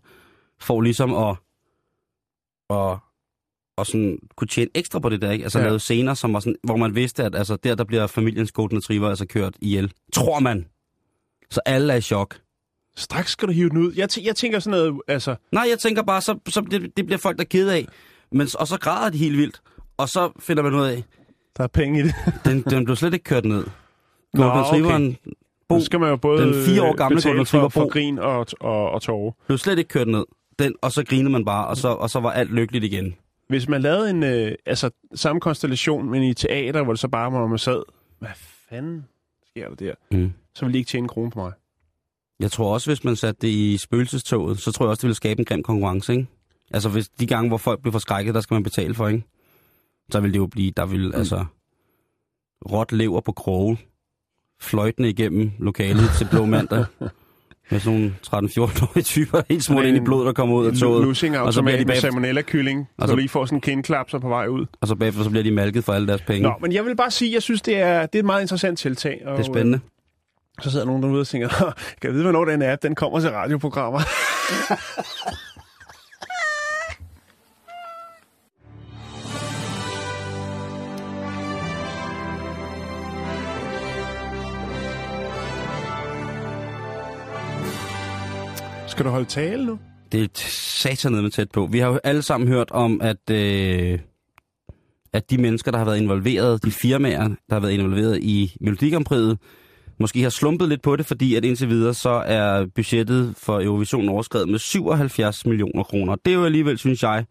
for 0.59 0.81
ligesom 0.81 1.13
at, 1.15 1.35
at, 2.69 2.97
at 3.77 3.87
sådan, 3.87 4.19
kunne 4.35 4.47
tjene 4.47 4.69
ekstra 4.75 4.99
på 4.99 5.09
det 5.09 5.21
der, 5.21 5.31
ikke? 5.31 5.43
Altså 5.43 5.59
Ja. 5.59 5.65
lave 5.65 5.79
scener, 5.79 6.13
som 6.13 6.33
var 6.33 6.39
sådan, 6.39 6.55
hvor 6.63 6.75
man 6.77 6.95
vidste, 6.95 7.23
at 7.23 7.35
altså, 7.35 7.55
der, 7.55 7.75
der 7.75 7.83
bliver 7.83 8.07
familiens 8.07 8.51
golden 8.51 8.77
retriever 8.77 9.09
altså 9.09 9.25
kørt 9.25 9.53
ihjel. 9.61 9.91
Tror 10.13 10.39
man. 10.39 10.65
Så 11.49 11.59
alle 11.65 11.93
er 11.93 11.97
i 11.97 12.01
chok. 12.01 12.35
Straks 12.95 13.31
skal 13.31 13.47
du 13.47 13.53
hive 13.53 13.69
den 13.69 13.77
ud. 13.77 13.93
Jeg, 13.95 14.07
tæ- 14.11 14.25
jeg 14.25 14.35
tænker 14.35 14.59
sådan 14.59 14.79
noget, 14.79 15.01
altså... 15.07 15.35
Nej, 15.51 15.65
jeg 15.69 15.79
tænker 15.79 16.01
bare, 16.03 16.21
så, 16.21 16.39
så 16.47 16.61
det, 16.61 16.97
det 16.97 17.05
bliver 17.05 17.19
folk, 17.19 17.37
der 17.37 17.43
er 17.43 17.47
ked 17.47 17.69
af. 17.69 17.85
Men, 18.31 18.47
og 18.59 18.67
så 18.67 18.77
græder 18.79 19.09
de 19.09 19.17
helt 19.17 19.37
vildt. 19.37 19.61
Og 19.97 20.09
så 20.09 20.31
finder 20.39 20.63
man 20.63 20.73
ud 20.75 20.85
af, 20.85 21.03
Der 21.57 21.63
er 21.63 21.67
penge 21.67 21.99
i 21.99 22.03
det. 22.03 22.13
den, 22.45 22.61
den 22.61 22.85
blev 22.85 22.95
slet 22.95 23.13
ikke 23.13 23.23
kørt 23.23 23.45
ned. 23.45 23.63
Golden 24.33 24.51
Retrieveren 24.53 25.17
Bo, 25.69 25.75
Nu 25.77 25.83
skal 25.83 25.99
man 25.99 26.09
jo 26.09 26.15
både 26.15 26.41
den 26.43 26.65
fire 26.65 26.83
år 26.83 26.95
gamle 26.95 27.21
Golden 27.21 27.35
for, 27.35 27.41
Retriever 27.41 27.69
for 27.69 27.81
Bo. 27.81 27.87
grin 27.87 28.19
og, 28.19 28.45
og, 28.59 28.91
og 28.91 29.01
tårer. 29.01 29.31
blev 29.47 29.57
slet 29.57 29.77
ikke 29.79 29.87
kørt 29.89 30.07
ned. 30.07 30.25
Den, 30.59 30.73
og 30.81 30.91
så 30.91 31.03
grinede 31.03 31.29
man 31.29 31.45
bare, 31.45 31.67
og 31.67 31.77
så, 31.77 31.87
og 31.87 32.09
så 32.09 32.19
var 32.19 32.31
alt 32.31 32.51
lykkeligt 32.53 32.83
igen. 32.85 33.15
Hvis 33.49 33.69
man 33.69 33.81
lavede 33.81 34.09
en, 34.09 34.23
øh, 34.23 34.51
altså 34.65 34.89
samme 35.15 35.39
konstellation, 35.39 36.09
men 36.09 36.23
i 36.23 36.33
teater, 36.33 36.83
hvor 36.83 36.93
det 36.93 36.99
så 36.99 37.07
bare 37.07 37.31
var, 37.31 37.47
man 37.47 37.57
sad, 37.57 37.83
hvad 38.19 38.29
fanden 38.69 39.05
sker 39.49 39.67
der 39.67 39.75
der? 39.75 39.93
Mm. 40.11 40.33
Så 40.55 40.65
ville 40.65 40.73
de 40.73 40.77
ikke 40.77 40.89
tjene 40.89 41.03
en 41.03 41.07
krone 41.07 41.31
på 41.31 41.39
mig. 41.39 41.51
Jeg 42.39 42.51
tror 42.51 42.73
også, 42.73 42.89
hvis 42.89 43.03
man 43.03 43.15
satte 43.15 43.47
det 43.47 43.53
i 43.53 43.77
spøgelsestoget, 43.77 44.59
så 44.59 44.71
tror 44.71 44.85
jeg 44.85 44.89
også, 44.89 45.01
det 45.01 45.07
ville 45.07 45.15
skabe 45.15 45.39
en 45.39 45.45
grim 45.45 45.63
konkurrence, 45.63 46.13
ikke? 46.13 46.27
Altså, 46.71 46.89
hvis 46.89 47.09
de 47.09 47.27
gange, 47.27 47.47
hvor 47.47 47.57
folk 47.57 47.81
bliver 47.81 47.91
forskrækket, 47.91 48.35
der 48.35 48.41
skal 48.41 48.55
man 48.55 48.63
betale 48.63 48.93
for, 48.93 49.07
ikke? 49.07 49.23
Så 50.11 50.19
vil 50.19 50.33
det 50.33 50.39
jo 50.39 50.47
blive, 50.47 50.71
der 50.71 50.85
vil 50.85 51.07
mm. 51.07 51.15
altså 51.15 51.45
råt 52.71 52.91
lever 52.91 53.21
på 53.21 53.31
kroge, 53.31 53.77
fløjtende 54.59 55.09
igennem 55.09 55.51
lokalet 55.59 56.09
til 56.17 56.27
blå 56.31 56.45
mandag. 56.45 56.85
Med 57.71 57.79
sådan 57.79 57.99
nogle 57.99 58.15
13-14-årige 58.27 59.03
typer, 59.03 59.41
helt 59.49 59.63
smurt 59.63 59.85
ind 59.85 59.97
i 59.97 59.99
blod, 59.99 60.25
der 60.25 60.33
kommer 60.33 60.55
ud 60.55 60.65
af 60.67 60.73
toget. 60.73 61.05
Lussing 61.05 61.37
og 61.39 61.53
så 61.53 61.61
bliver 61.61 61.77
de 61.77 61.85
bag- 61.85 61.97
salmonella-kylling, 61.97 62.87
og 62.97 63.07
så 63.07 63.11
så- 63.11 63.15
lige 63.15 63.29
får 63.29 63.45
sådan 63.45 63.57
en 63.57 63.61
kindklapser 63.61 64.19
på 64.19 64.27
vej 64.29 64.47
ud. 64.47 64.65
Og 64.81 64.87
så 64.87 64.95
bagefter 64.95 65.23
så 65.23 65.29
bliver 65.29 65.43
de 65.43 65.51
malket 65.51 65.83
for 65.83 65.93
alle 65.93 66.07
deres 66.07 66.21
penge. 66.21 66.41
Nå, 66.41 66.53
men 66.61 66.71
jeg 66.73 66.85
vil 66.85 66.95
bare 66.95 67.11
sige, 67.11 67.33
jeg 67.33 67.41
synes, 67.41 67.61
det 67.61 67.77
er, 67.77 68.05
det 68.05 68.15
er 68.15 68.19
et 68.19 68.25
meget 68.25 68.41
interessant 68.41 68.79
tiltag. 68.79 69.21
Og, 69.25 69.31
det 69.31 69.39
er 69.39 69.43
spændende. 69.43 69.79
øh, 70.57 70.63
Så 70.63 70.71
sidder 70.71 70.85
nogen 70.85 71.03
derude 71.03 71.19
og 71.21 71.27
tænker, 71.27 71.47
kan 72.01 72.03
jeg 72.03 72.13
vide, 72.13 72.23
hvornår 72.23 72.45
den 72.45 72.61
app 72.61 72.83
den 72.83 72.95
kommer 72.95 73.19
til 73.19 73.29
radioprogrammer? 73.29 73.99
Skal 88.97 89.05
du 89.05 89.11
holde 89.11 89.25
tale 89.25 89.65
nu? 89.65 89.79
Det 90.11 90.23
er 90.23 90.27
satan 90.79 91.11
med 91.11 91.31
tæt 91.31 91.51
på. 91.51 91.67
Vi 91.71 91.79
har 91.79 91.87
jo 91.87 91.99
alle 92.03 92.21
sammen 92.21 92.47
hørt 92.47 92.71
om, 92.71 93.01
at, 93.01 93.29
øh, 93.31 93.99
at 95.13 95.31
de 95.31 95.37
mennesker, 95.37 95.71
der 95.71 95.77
har 95.77 95.85
været 95.85 95.97
involveret, 95.97 96.65
de 96.65 96.71
firmaer, 96.71 97.27
der 97.27 97.53
har 97.53 97.59
været 97.59 97.71
involveret 97.71 98.19
i 98.23 98.55
Melodikampriet, 98.61 99.37
måske 99.99 100.21
har 100.21 100.29
slumpet 100.29 100.69
lidt 100.69 100.81
på 100.81 100.95
det, 100.95 101.05
fordi 101.05 101.35
at 101.35 101.45
indtil 101.45 101.69
videre 101.69 101.93
så 101.93 102.09
er 102.09 102.65
budgettet 102.75 103.33
for 103.37 103.61
Eurovision 103.61 104.09
overskrevet 104.09 104.49
med 104.49 104.59
77 104.59 105.45
millioner 105.45 105.83
kroner. 105.83 106.15
Det 106.15 106.31
er 106.31 106.35
jo 106.35 106.45
alligevel, 106.45 106.77
synes 106.77 107.03
jeg, 107.03 107.25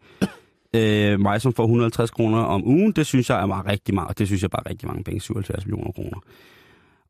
øh, 0.75 1.19
mig 1.19 1.41
som 1.41 1.53
får 1.53 1.63
150 1.63 2.11
kroner 2.11 2.39
om 2.39 2.67
ugen, 2.67 2.91
det 2.91 3.05
synes 3.05 3.29
jeg 3.29 3.41
er 3.41 3.45
meget 3.45 3.65
rigtig 3.65 3.95
meget, 3.95 4.09
og 4.09 4.17
det 4.17 4.27
synes 4.27 4.41
jeg 4.41 4.51
bare 4.51 4.61
er 4.65 4.69
rigtig 4.69 4.87
mange 4.87 5.03
penge, 5.03 5.21
77 5.21 5.65
millioner 5.65 5.91
kroner. 5.91 6.19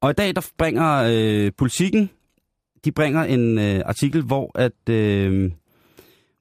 Og 0.01 0.09
i 0.09 0.13
dag, 0.13 0.35
der 0.35 0.49
bringer 0.57 1.03
øh, 1.09 1.51
politikken, 1.57 2.09
de 2.85 2.91
bringer 2.91 3.23
en 3.23 3.59
øh, 3.59 3.81
artikel, 3.85 4.21
hvor 4.21 4.51
at 4.55 4.89
øh, 4.89 5.51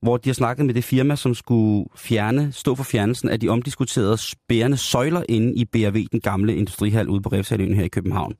hvor 0.03 0.16
de 0.16 0.29
har 0.29 0.35
snakket 0.35 0.66
med 0.66 0.75
det 0.75 0.85
firma, 0.85 1.16
som 1.16 1.35
skulle 1.35 1.88
fjerne, 1.96 2.53
stå 2.53 2.75
for 2.75 2.85
fjernelsen 2.85 3.29
af 3.29 3.40
de 3.40 3.49
omdiskuterede 3.49 4.18
bærende 4.49 4.77
søjler 4.77 5.22
inde 5.29 5.55
i 5.55 5.64
BRV, 5.64 6.07
den 6.12 6.20
gamle 6.20 6.57
industrihal 6.57 7.09
ude 7.09 7.20
på 7.20 7.29
Refshaløen 7.29 7.75
her 7.75 7.85
i 7.85 7.88
København. 7.88 8.35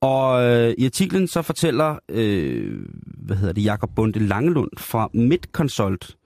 Og 0.00 0.42
øh, 0.42 0.74
i 0.78 0.84
artiklen 0.84 1.28
så 1.28 1.42
fortæller, 1.42 1.98
øh, 2.08 2.86
hvad 3.04 3.36
hedder 3.36 3.52
det, 3.52 3.64
Jakob 3.64 3.90
Bunde 3.96 4.18
Langelund 4.18 4.70
fra 4.78 5.08
Midconsult, 5.14 6.16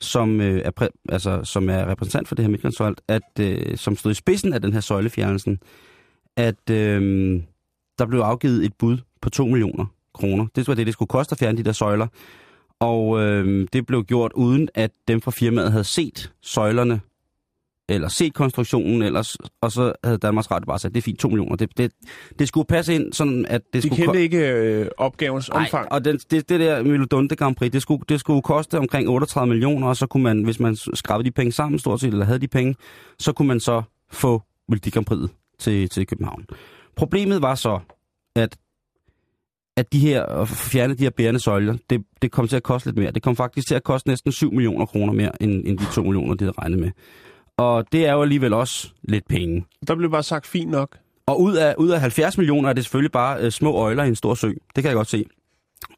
som, 0.00 0.40
øh, 0.40 0.62
er 0.64 0.70
præ- 0.80 1.02
altså, 1.08 1.44
som 1.44 1.68
er 1.68 1.90
repræsentant 1.90 2.28
for 2.28 2.34
det 2.34 2.44
her 2.44 2.50
Midconsult, 2.50 3.00
at, 3.08 3.40
øh, 3.40 3.76
som 3.76 3.96
stod 3.96 4.12
i 4.12 4.14
spidsen 4.14 4.52
af 4.52 4.62
den 4.62 4.72
her 4.72 4.80
søjlefjernelsen, 4.80 5.58
at 6.36 6.70
øh, 6.70 7.42
der 7.98 8.06
blev 8.06 8.20
afgivet 8.20 8.64
et 8.64 8.72
bud 8.78 8.98
på 9.22 9.30
2 9.30 9.46
millioner 9.46 9.86
kroner. 10.14 10.46
Det 10.56 10.68
var 10.68 10.74
det, 10.74 10.86
det 10.86 10.92
skulle 10.92 11.08
koste 11.08 11.32
at 11.32 11.38
fjerne 11.38 11.58
de 11.58 11.62
der 11.62 11.72
søjler. 11.72 12.06
Og 12.80 13.20
øh, 13.20 13.68
det 13.72 13.86
blev 13.86 14.04
gjort 14.04 14.32
uden, 14.34 14.68
at 14.74 14.90
dem 15.08 15.20
fra 15.20 15.30
firmaet 15.30 15.70
havde 15.72 15.84
set 15.84 16.32
søjlerne, 16.42 17.00
eller 17.88 18.08
set 18.08 18.34
konstruktionen 18.34 19.02
ellers, 19.02 19.36
og 19.60 19.72
så 19.72 19.92
havde 20.04 20.18
Danmarks 20.18 20.50
Radio 20.50 20.66
bare 20.66 20.78
sagt, 20.78 20.94
det 20.94 21.00
er 21.00 21.02
fint, 21.02 21.18
2 21.18 21.28
millioner. 21.28 21.56
Det, 21.56 21.78
det, 21.78 21.92
det 22.38 22.48
skulle 22.48 22.66
passe 22.66 22.94
ind, 22.94 23.12
sådan 23.12 23.46
at 23.46 23.60
det 23.72 23.82
De 23.82 23.88
skulle... 23.88 24.02
kendte 24.04 24.20
ikke 24.22 24.50
øh, 24.50 24.86
opgavens 24.96 25.48
Nej, 25.48 25.62
omfang. 25.62 25.92
og 25.92 26.04
den, 26.04 26.18
det, 26.18 26.48
det 26.48 26.60
der 26.60 26.82
Melodonte 26.82 27.36
Grand 27.36 27.56
Prix, 27.56 27.72
det 27.72 27.82
skulle, 27.82 28.02
det 28.08 28.20
skulle 28.20 28.42
koste 28.42 28.78
omkring 28.78 29.08
38 29.08 29.48
millioner, 29.48 29.88
og 29.88 29.96
så 29.96 30.06
kunne 30.06 30.22
man, 30.22 30.42
hvis 30.42 30.60
man 30.60 30.76
skrev 30.76 31.24
de 31.24 31.30
penge 31.30 31.52
sammen 31.52 31.78
stort 31.78 32.00
set, 32.00 32.08
eller 32.12 32.24
havde 32.24 32.38
de 32.38 32.48
penge, 32.48 32.74
så 33.18 33.32
kunne 33.32 33.48
man 33.48 33.60
så 33.60 33.82
få 34.10 34.42
Melodi 34.68 34.90
Grand 34.90 35.06
Prix 35.06 35.30
til, 35.58 35.88
til 35.88 36.06
København. 36.06 36.46
Problemet 36.96 37.42
var 37.42 37.54
så, 37.54 37.78
at 38.36 38.56
at 39.76 39.92
de 39.92 39.98
her, 39.98 40.22
at 40.22 40.48
fjerne 40.48 40.94
de 40.94 41.02
her 41.02 41.10
bærende 41.10 41.40
søjler, 41.40 41.76
det, 41.90 42.04
det 42.22 42.30
kom 42.30 42.48
til 42.48 42.56
at 42.56 42.62
koste 42.62 42.88
lidt 42.88 42.98
mere. 42.98 43.10
Det 43.10 43.22
kom 43.22 43.36
faktisk 43.36 43.68
til 43.68 43.74
at 43.74 43.84
koste 43.84 44.08
næsten 44.08 44.32
7 44.32 44.52
millioner 44.52 44.86
kroner 44.86 45.12
mere, 45.12 45.42
end, 45.42 45.66
end 45.66 45.78
de 45.78 45.84
2 45.94 46.02
millioner, 46.02 46.34
de 46.34 46.44
havde 46.44 46.54
regnet 46.58 46.78
med. 46.78 46.90
Og 47.56 47.92
det 47.92 48.06
er 48.06 48.12
jo 48.12 48.22
alligevel 48.22 48.52
også 48.52 48.88
lidt 49.02 49.28
penge. 49.28 49.64
Der 49.86 49.94
blev 49.94 50.10
bare 50.10 50.22
sagt 50.22 50.46
fint 50.46 50.70
nok. 50.70 50.98
Og 51.26 51.40
ud 51.40 51.54
af, 51.54 51.74
ud 51.78 51.88
af 51.88 52.00
70 52.00 52.38
millioner 52.38 52.68
er 52.68 52.72
det 52.72 52.84
selvfølgelig 52.84 53.12
bare 53.12 53.40
øh, 53.40 53.50
små 53.50 53.72
øjler 53.72 54.04
i 54.04 54.08
en 54.08 54.16
stor 54.16 54.34
sø. 54.34 54.48
Det 54.48 54.82
kan 54.82 54.84
jeg 54.84 54.94
godt 54.94 55.08
se. 55.08 55.24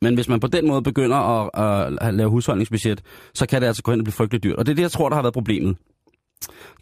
Men 0.02 0.14
hvis 0.14 0.28
man 0.28 0.40
på 0.40 0.46
den 0.46 0.68
måde 0.68 0.82
begynder 0.82 1.16
at, 1.16 1.98
at 2.00 2.14
lave 2.14 2.30
husholdningsbudget, 2.30 3.02
så 3.34 3.46
kan 3.46 3.60
det 3.60 3.66
altså 3.66 3.82
gå 3.82 3.90
hen 3.90 4.00
og 4.00 4.04
blive 4.04 4.12
frygteligt 4.12 4.44
dyrt. 4.44 4.56
Og 4.56 4.66
det 4.66 4.72
er 4.72 4.76
det, 4.76 4.82
jeg 4.82 4.90
tror, 4.90 5.08
der 5.08 5.16
har 5.16 5.22
været 5.22 5.34
problemet. 5.34 5.76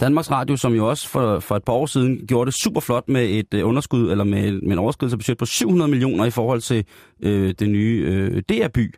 Danmarks 0.01 0.31
Radio, 0.31 0.57
som 0.57 0.75
jo 0.75 0.88
også 0.88 1.09
for, 1.09 1.38
for 1.38 1.57
et 1.57 1.64
par 1.64 1.73
år 1.73 1.87
siden 1.87 2.27
gjorde 2.27 2.51
det 2.51 2.61
super 2.62 2.81
flot 2.81 3.09
med 3.09 3.29
et 3.31 3.55
øh, 3.55 3.68
underskud, 3.68 4.11
eller 4.11 4.25
med, 4.25 4.53
med 4.53 4.73
en 4.73 4.79
overskridelse 4.79 5.14
af 5.14 5.18
budget 5.18 5.38
på 5.38 5.46
700 5.46 5.90
millioner 5.90 6.25
i 6.25 6.31
forhold 6.31 6.61
til 6.61 6.85
øh, 7.23 7.55
det 7.59 7.70
nye 7.70 8.05
øh, 8.07 8.42
DR-by. 8.49 8.94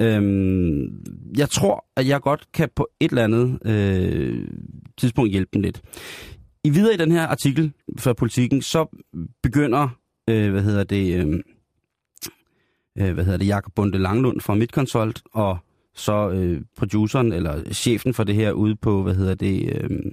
Øhm, 0.00 1.04
jeg 1.36 1.50
tror, 1.50 1.84
at 1.96 2.08
jeg 2.08 2.20
godt 2.20 2.46
kan 2.52 2.68
på 2.76 2.88
et 3.00 3.10
eller 3.10 3.24
andet 3.24 3.58
øh, 3.66 4.48
tidspunkt 4.98 5.30
hjælpe 5.30 5.50
dem 5.52 5.62
lidt. 5.62 5.82
I 6.64 6.70
videre 6.70 6.94
i 6.94 6.96
den 6.96 7.12
her 7.12 7.26
artikel 7.26 7.72
fra 7.98 8.12
politikken, 8.12 8.62
så 8.62 8.86
begynder, 9.42 9.88
øh, 10.30 10.50
hvad 10.50 10.62
hedder 10.62 10.84
det, 10.84 11.14
øh, 11.14 11.40
øh 12.98 13.14
hvad 13.14 13.24
hedder 13.24 13.38
det, 13.38 13.46
Jakob 13.46 13.72
Bunde 13.74 13.98
Langlund 13.98 14.40
fra 14.40 14.54
Midtkonsult 14.54 15.22
og 15.32 15.58
så 15.94 16.30
øh, 16.30 16.62
produceren, 16.76 17.32
eller 17.32 17.72
chefen 17.72 18.14
for 18.14 18.24
det 18.24 18.34
her, 18.34 18.52
ude 18.52 18.76
på, 18.76 19.02
hvad 19.02 19.14
hedder 19.14 19.34
det, 19.34 19.72
øh, 19.74 20.12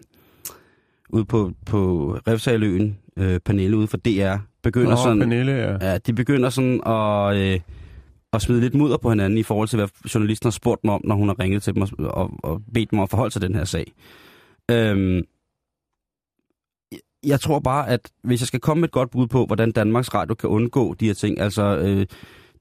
ude 1.10 1.26
på, 1.26 1.52
på 1.65 2.12
Refsaløen, 2.28 2.98
øh, 3.17 3.39
Pernille 3.39 3.78
ude 3.78 3.88
for 3.88 3.98
DR, 3.98 4.36
begynder 4.63 4.89
Nå, 4.89 4.96
sådan... 4.96 5.20
Pernille, 5.20 5.52
ja. 5.52 5.91
Ja, 5.91 5.98
de 5.98 6.13
begynder 6.13 6.50
sådan 6.50 6.82
at, 6.86 7.38
øh, 7.38 7.60
at 8.34 8.41
smide 8.41 8.62
lidt 8.62 8.76
mudder 8.76 8.98
på 8.98 9.10
hinanden 9.10 9.38
i 9.38 9.44
forhold 9.44 9.67
til, 9.67 9.78
hvad 9.78 9.88
journalisten 10.15 10.48
har 10.48 10.52
spurgt 10.52 10.82
dem 10.82 10.89
om, 10.89 11.02
når 11.04 11.15
hun 11.15 11.28
har 11.28 11.39
ringet 11.39 11.63
til 11.63 11.76
dem 11.76 11.82
og, 11.82 11.89
og, 12.00 12.32
og 12.44 12.62
bedt 12.74 12.91
dem 12.91 13.00
om 13.00 13.04
at 13.04 13.10
forholde 13.10 13.32
sig 13.32 13.41
til 13.41 13.50
den 13.50 13.58
her 13.58 13.65
sag. 13.65 13.94
Øhm, 14.72 15.24
jeg 17.24 17.39
tror 17.39 17.60
bare, 17.60 17.89
at 17.89 18.12
hvis 18.24 18.41
jeg 18.41 18.48
skal 18.48 18.60
komme 18.60 18.82
med 18.82 18.89
et 18.89 18.94
godt 18.94 19.12
bud 19.12 19.28
på, 19.28 19.46
hvordan 19.46 19.72
Danmarks 19.72 20.13
Radio 20.13 20.36
kan 20.36 20.50
undgå 20.50 20.94
de 20.94 21.06
her 21.06 21.13
ting, 21.13 21.39
altså... 21.39 21.78
Øh, 21.78 22.06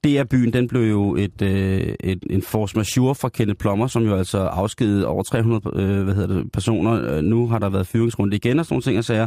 DR-byen, 0.05 0.53
den 0.53 0.69
blev 0.69 0.83
jo 0.83 1.17
et, 1.17 1.43
øh, 1.43 1.95
et, 2.01 2.19
en 2.31 2.43
force 2.43 2.77
majeure 2.77 3.15
fra 3.15 3.29
Kenneth 3.29 3.59
Plommer, 3.59 3.87
som 3.87 4.05
jo 4.05 4.17
altså 4.17 4.39
afskedede 4.39 5.07
over 5.07 5.23
300 5.23 5.63
øh, 5.83 6.03
hvad 6.05 6.15
hedder 6.15 6.35
det, 6.35 6.53
personer. 6.53 7.17
Øh, 7.17 7.23
Nu 7.23 7.47
har 7.49 7.59
der 7.59 7.69
været 7.69 7.87
fyringsrunde 7.87 8.37
igen 8.37 8.59
og 8.59 8.65
sådan 8.65 8.75
nogle 8.75 8.83
ting 8.83 8.99
og 8.99 9.05
sager. 9.05 9.27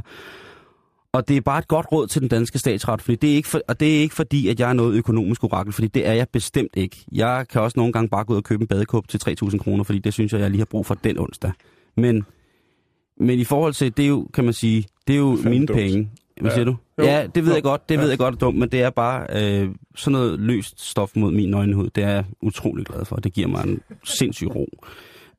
Og 1.13 1.27
det 1.27 1.37
er 1.37 1.41
bare 1.41 1.59
et 1.59 1.67
godt 1.67 1.85
råd 1.91 2.07
til 2.07 2.21
den 2.21 2.29
danske 2.29 2.59
statsret, 2.59 3.01
fordi 3.01 3.15
det 3.15 3.31
er 3.31 3.35
ikke, 3.35 3.49
for, 3.49 3.61
og 3.67 3.79
det 3.79 3.95
er 3.97 4.01
ikke 4.01 4.15
fordi, 4.15 4.47
at 4.47 4.59
jeg 4.59 4.69
er 4.69 4.73
noget 4.73 4.95
økonomisk 4.95 5.43
orakel, 5.43 5.73
fordi 5.73 5.87
det 5.87 6.07
er 6.07 6.13
jeg 6.13 6.27
bestemt 6.29 6.71
ikke. 6.75 7.05
Jeg 7.11 7.45
kan 7.49 7.61
også 7.61 7.79
nogle 7.79 7.93
gange 7.93 8.09
bare 8.09 8.23
gå 8.23 8.33
ud 8.33 8.37
og 8.37 8.43
købe 8.43 8.61
en 8.61 8.67
badekåb 8.67 9.07
til 9.07 9.19
3.000 9.43 9.57
kroner, 9.57 9.83
fordi 9.83 9.99
det 9.99 10.13
synes 10.13 10.33
jeg, 10.33 10.41
jeg 10.41 10.49
lige 10.49 10.59
har 10.59 10.65
brug 10.65 10.85
for 10.85 10.95
den 10.95 11.19
onsdag. 11.19 11.51
Men, 11.97 12.23
men 13.19 13.39
i 13.39 13.43
forhold 13.43 13.73
til, 13.73 13.97
det 13.97 14.05
er 14.05 14.09
jo, 14.09 14.27
kan 14.33 14.43
man 14.43 14.53
sige, 14.53 14.85
det 15.07 15.13
er 15.13 15.17
jo 15.19 15.37
mine 15.45 15.65
dumt. 15.65 15.79
penge. 15.79 16.09
Hvad 16.43 16.51
Ja. 16.51 16.55
siger 16.55 16.65
du? 16.65 16.75
Jo. 16.99 17.03
Ja, 17.03 17.27
det 17.35 17.43
ved 17.43 17.51
Jo. 17.51 17.55
jeg 17.55 17.63
godt, 17.63 17.89
det 17.89 17.95
Ja. 17.95 18.01
ved 18.01 18.09
jeg 18.09 18.17
godt 18.17 18.33
er 18.35 18.37
dumt, 18.39 18.57
men 18.57 18.69
det 18.69 18.81
er 18.81 18.89
bare 18.89 19.27
øh, 19.29 19.69
sådan 19.95 20.11
noget 20.11 20.39
løst 20.39 20.89
stof 20.89 21.11
mod 21.15 21.31
min 21.31 21.49
nøgenhed. 21.49 21.89
Det 21.95 22.03
er 22.03 22.09
jeg 22.09 22.23
utrolig 22.41 22.85
glad 22.85 23.05
for. 23.05 23.15
Det 23.15 23.33
giver 23.33 23.47
mig 23.47 23.63
en 23.65 23.81
sindssyg 24.03 24.55
ro. 24.55 24.67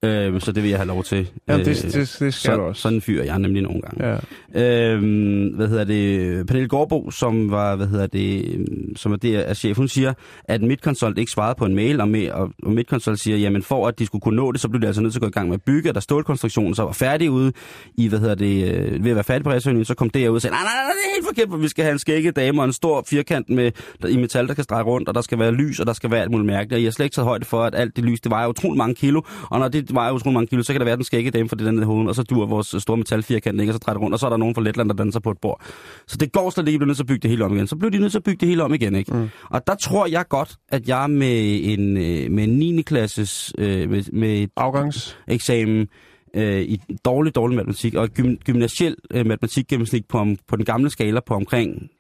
Øh, 0.02 0.40
så 0.40 0.52
det 0.52 0.62
vil 0.62 0.70
jeg 0.70 0.78
have 0.78 0.88
lov 0.88 1.04
til. 1.04 1.30
Ja, 1.48 1.58
det, 1.58 1.68
Øh, 1.68 1.74
det, 1.74 1.94
det 1.94 2.08
skal 2.08 2.32
så, 2.32 2.56
du 2.56 2.62
også. 2.62 2.82
Sådan 2.82 3.00
fyrer 3.00 3.24
jeg 3.24 3.38
nemlig 3.38 3.62
nogle 3.62 3.80
gange. 3.80 4.20
Ja. 4.54 4.92
Øhm, 4.92 5.46
hvad 5.46 5.68
hedder 5.68 5.84
det? 5.84 6.46
Pernille 6.46 6.68
Gårdbo, 6.68 7.10
som 7.10 7.50
var, 7.50 7.76
hvad 7.76 7.86
hedder 7.86 8.06
det, 8.06 8.58
som 8.96 9.12
er, 9.12 9.16
det 9.16 9.50
er 9.50 9.54
chef, 9.54 9.76
hun 9.76 9.88
siger, 9.88 10.12
at 10.44 10.62
Midtconsult 10.62 11.18
ikke 11.18 11.32
svarede 11.32 11.54
på 11.58 11.64
en 11.64 11.74
mail, 11.74 12.00
og, 12.00 12.08
med, 12.08 12.30
og, 12.30 12.50
Midtconsult 12.62 13.20
siger, 13.20 13.36
jamen 13.36 13.62
for 13.62 13.88
at 13.88 13.98
de 13.98 14.06
skulle 14.06 14.22
kunne 14.22 14.36
nå 14.36 14.52
det, 14.52 14.60
så 14.60 14.68
blev 14.68 14.82
de 14.82 14.86
altså 14.86 15.02
nødt 15.02 15.12
til 15.12 15.18
at 15.18 15.22
gå 15.22 15.28
i 15.28 15.30
gang 15.30 15.48
med 15.48 15.54
at 15.54 15.62
bygge, 15.62 15.90
og 15.90 15.94
da 15.94 16.00
stålkonstruktionen 16.00 16.74
så 16.74 16.82
var 16.82 16.92
færdig 16.92 17.30
ude 17.30 17.52
i, 17.96 18.08
hvad 18.08 18.18
hedder 18.18 18.34
det, 18.34 18.74
øh, 18.74 19.04
ved 19.04 19.10
at 19.10 19.14
være 19.16 19.24
færdig 19.24 19.44
på 19.44 19.50
resøgningen, 19.50 19.84
så 19.84 19.94
kom 19.94 20.10
det 20.10 20.28
ud 20.28 20.34
og 20.34 20.42
sagde, 20.42 20.54
nej, 20.54 20.62
nej, 20.62 20.72
nej, 20.72 20.82
det 20.82 21.10
er 21.10 21.14
helt 21.14 21.26
forkert, 21.26 21.48
for 21.50 21.56
vi 21.56 21.68
skal 21.68 21.84
have 21.84 21.92
en 21.92 21.98
skægget 21.98 22.36
dame 22.36 22.62
og 22.62 22.64
en 22.64 22.72
stor 22.72 23.04
firkant 23.06 23.50
med, 23.50 23.72
der, 24.02 24.08
i 24.08 24.16
metal, 24.16 24.48
der 24.48 24.54
kan 24.54 24.64
strege 24.64 24.82
rundt, 24.82 25.08
og 25.08 25.14
der 25.14 25.20
skal 25.20 25.38
være 25.38 25.52
lys, 25.52 25.80
og 25.80 25.86
der 25.86 25.92
skal 25.92 26.10
være 26.10 26.22
alt 26.22 26.30
muligt 26.30 26.46
mærkeligt, 26.46 26.72
og 26.72 26.82
jeg 26.82 26.86
har 26.86 26.92
slet 26.92 27.04
ikke 27.06 27.14
taget 27.14 27.26
højde 27.26 27.44
for, 27.44 27.62
at 27.62 27.74
alt 27.74 27.96
det 27.96 28.04
lys, 28.04 28.20
det 28.20 28.30
vejer 28.30 28.48
utrolig 28.48 28.78
mange 28.78 28.94
kilo, 28.94 29.22
og 29.50 29.58
når 29.58 29.68
det 29.68 29.83
vejer 29.90 30.12
utrolig 30.12 30.34
mange 30.34 30.46
kilo, 30.46 30.62
så 30.62 30.72
kan 30.72 30.80
der 30.80 30.84
være 30.84 30.96
den 30.96 31.04
skægge 31.04 31.30
dame 31.30 31.48
for 31.48 31.56
det 31.56 31.74
nede 31.74 31.82
i 31.82 31.86
hovedet, 31.86 32.08
og 32.08 32.14
så 32.14 32.22
dur 32.22 32.46
vores 32.46 32.74
store 32.82 32.96
metalfirkant 32.96 33.60
ikke, 33.60 33.70
og 33.70 33.74
så 33.74 33.78
drejer 33.78 33.94
det 33.94 34.02
rundt, 34.02 34.14
og 34.14 34.20
så 34.20 34.26
er 34.26 34.30
der 34.30 34.36
nogen 34.36 34.54
fra 34.54 34.62
Letland, 34.62 34.88
der 34.88 34.94
danser 34.94 35.20
på 35.20 35.30
et 35.30 35.38
bord. 35.38 35.62
Så 36.06 36.16
det 36.16 36.32
går 36.32 36.50
slet 36.50 36.68
ikke, 36.68 36.78
bliver 36.78 36.86
nødt 36.86 36.96
til 36.96 37.02
at 37.02 37.06
bygge 37.06 37.22
det 37.22 37.30
hele 37.30 37.44
om 37.44 37.54
igen. 37.54 37.66
Så 37.66 37.76
blev 37.76 37.90
de 37.90 37.98
nødt 37.98 38.12
til 38.12 38.18
at 38.18 38.24
bygge 38.24 38.40
det 38.40 38.48
hele 38.48 38.62
om 38.62 38.74
igen, 38.74 38.94
ikke? 38.94 39.16
Mm. 39.16 39.28
Og 39.50 39.66
der 39.66 39.74
tror 39.74 40.06
jeg 40.06 40.24
godt, 40.28 40.56
at 40.68 40.88
jeg 40.88 41.10
med 41.10 41.60
en, 41.62 41.96
øh, 41.96 42.30
med 42.30 42.44
en 42.44 42.58
9. 42.58 42.82
klasses, 42.82 43.52
øh, 43.58 43.90
med, 43.90 44.12
med 44.12 44.42
et 44.42 44.50
Afgangs. 44.56 45.18
eksamen 45.28 45.88
øh, 46.34 46.62
i 46.62 46.80
dårlig, 47.04 47.34
dårlig 47.34 47.56
matematik, 47.56 47.94
og 47.94 48.08
gym, 48.08 48.36
gymnasiel 48.36 48.96
øh, 49.10 49.26
matematikgennemsnit 49.26 50.06
på, 50.08 50.18
om, 50.18 50.36
på 50.48 50.56
den 50.56 50.64
gamle 50.64 50.90
skala 50.90 51.20
på 51.20 51.34
omkring 51.34 51.90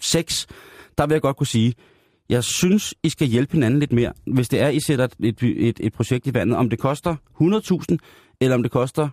6, 0.00 0.46
der 0.98 1.06
vil 1.06 1.14
jeg 1.14 1.22
godt 1.22 1.36
kunne 1.36 1.46
sige, 1.46 1.74
jeg 2.32 2.44
synes, 2.44 2.94
I 3.02 3.08
skal 3.08 3.26
hjælpe 3.26 3.52
hinanden 3.52 3.80
lidt 3.80 3.92
mere, 3.92 4.12
hvis 4.26 4.48
det 4.48 4.60
er, 4.60 4.68
I 4.68 4.80
sætter 4.86 5.08
et, 5.20 5.42
et, 5.42 5.80
et 5.80 5.92
projekt 5.92 6.26
i 6.26 6.34
vandet. 6.34 6.56
Om 6.56 6.70
det 6.70 6.78
koster 6.78 7.16
100.000, 7.40 7.96
eller 8.40 8.54
om 8.54 8.62
det 8.62 8.72
koster 8.72 9.08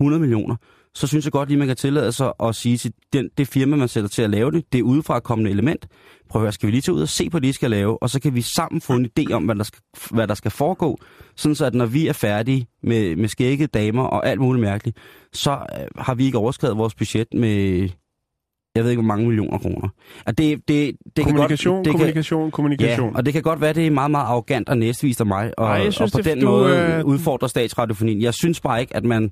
100 0.00 0.20
millioner, 0.20 0.56
så 0.94 1.06
synes 1.06 1.24
jeg 1.24 1.32
godt 1.32 1.48
lige, 1.48 1.58
man 1.58 1.66
kan 1.66 1.76
tillade 1.76 2.12
sig 2.12 2.32
at 2.42 2.54
sige 2.54 2.76
til 2.76 2.92
den, 3.12 3.30
det 3.38 3.48
firma, 3.48 3.76
man 3.76 3.88
sætter 3.88 4.08
til 4.08 4.22
at 4.22 4.30
lave 4.30 4.50
det, 4.50 4.72
det 4.72 4.82
udefra 4.82 5.20
kommende 5.20 5.50
element. 5.50 5.88
Prøv 6.28 6.42
at 6.42 6.44
høre, 6.44 6.52
skal 6.52 6.66
vi 6.66 6.70
lige 6.70 6.82
tage 6.82 6.94
ud 6.94 7.02
og 7.02 7.08
se 7.08 7.30
på 7.30 7.38
det, 7.38 7.48
I 7.48 7.52
skal 7.52 7.70
lave, 7.70 8.02
og 8.02 8.10
så 8.10 8.20
kan 8.20 8.34
vi 8.34 8.42
sammen 8.42 8.80
få 8.80 8.92
en 8.92 9.08
idé 9.18 9.32
om, 9.32 9.44
hvad 9.44 9.54
der 9.54 9.64
skal, 9.64 9.80
hvad 10.10 10.28
der 10.28 10.34
skal 10.34 10.50
foregå, 10.50 10.98
sådan 11.36 11.54
så 11.54 11.66
at 11.66 11.74
når 11.74 11.86
vi 11.86 12.06
er 12.06 12.12
færdige 12.12 12.66
med, 12.82 13.16
med 13.16 13.28
skægget 13.28 13.74
damer 13.74 14.02
og 14.02 14.26
alt 14.26 14.40
muligt 14.40 14.60
mærkeligt, 14.60 14.96
så 15.32 15.50
øh, 15.50 16.02
har 16.02 16.14
vi 16.14 16.24
ikke 16.24 16.38
overskrevet 16.38 16.76
vores 16.76 16.94
budget 16.94 17.26
med, 17.34 17.88
jeg 18.74 18.84
ved 18.84 18.90
ikke, 18.90 19.02
hvor 19.02 19.06
mange 19.08 19.26
millioner 19.26 19.58
kroner. 19.58 19.88
Og 20.26 20.38
det, 20.38 20.68
det, 20.68 20.96
det 21.16 21.24
Kommunikation, 21.24 21.72
kan 21.72 21.76
godt, 21.76 21.84
det 21.84 21.92
kommunikation, 21.92 22.42
Kan, 22.44 22.50
kommunikation. 22.50 23.10
ja, 23.12 23.16
og 23.16 23.24
det 23.26 23.32
kan 23.32 23.42
godt 23.42 23.60
være, 23.60 23.72
det 23.72 23.86
er 23.86 23.90
meget, 23.90 24.10
meget 24.10 24.24
arrogant 24.26 24.68
og 24.68 24.78
næstvist 24.78 25.20
af 25.20 25.26
mig, 25.26 25.52
og, 25.58 25.66
Ej, 25.66 25.90
synes, 25.90 26.00
og 26.00 26.10
på 26.12 26.16
det- 26.18 26.24
den 26.24 26.40
du, 26.40 26.46
måde 26.46 26.76
øh, 26.98 27.04
udfordrer 27.04 27.48
statsradiofonien. 27.48 28.22
Jeg 28.22 28.34
synes 28.34 28.60
bare 28.60 28.80
ikke, 28.80 28.96
at 28.96 29.04
man 29.04 29.30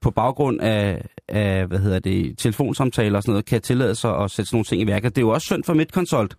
på 0.00 0.10
baggrund 0.10 0.60
af, 0.60 1.04
af 1.28 1.66
hvad 1.66 1.78
hedder 1.78 1.98
det, 1.98 2.38
telefonsamtaler 2.38 3.16
og 3.16 3.22
sådan 3.22 3.32
noget, 3.32 3.44
kan 3.44 3.60
tillade 3.62 3.94
sig 3.94 4.16
at 4.18 4.30
sætte 4.30 4.48
sådan 4.48 4.56
nogle 4.56 4.64
ting 4.64 4.82
i 4.82 4.86
værket. 4.86 5.16
Det 5.16 5.22
er 5.22 5.26
jo 5.26 5.30
også 5.30 5.44
synd 5.44 5.64
for 5.64 5.74
Midtconsult. 5.74 6.36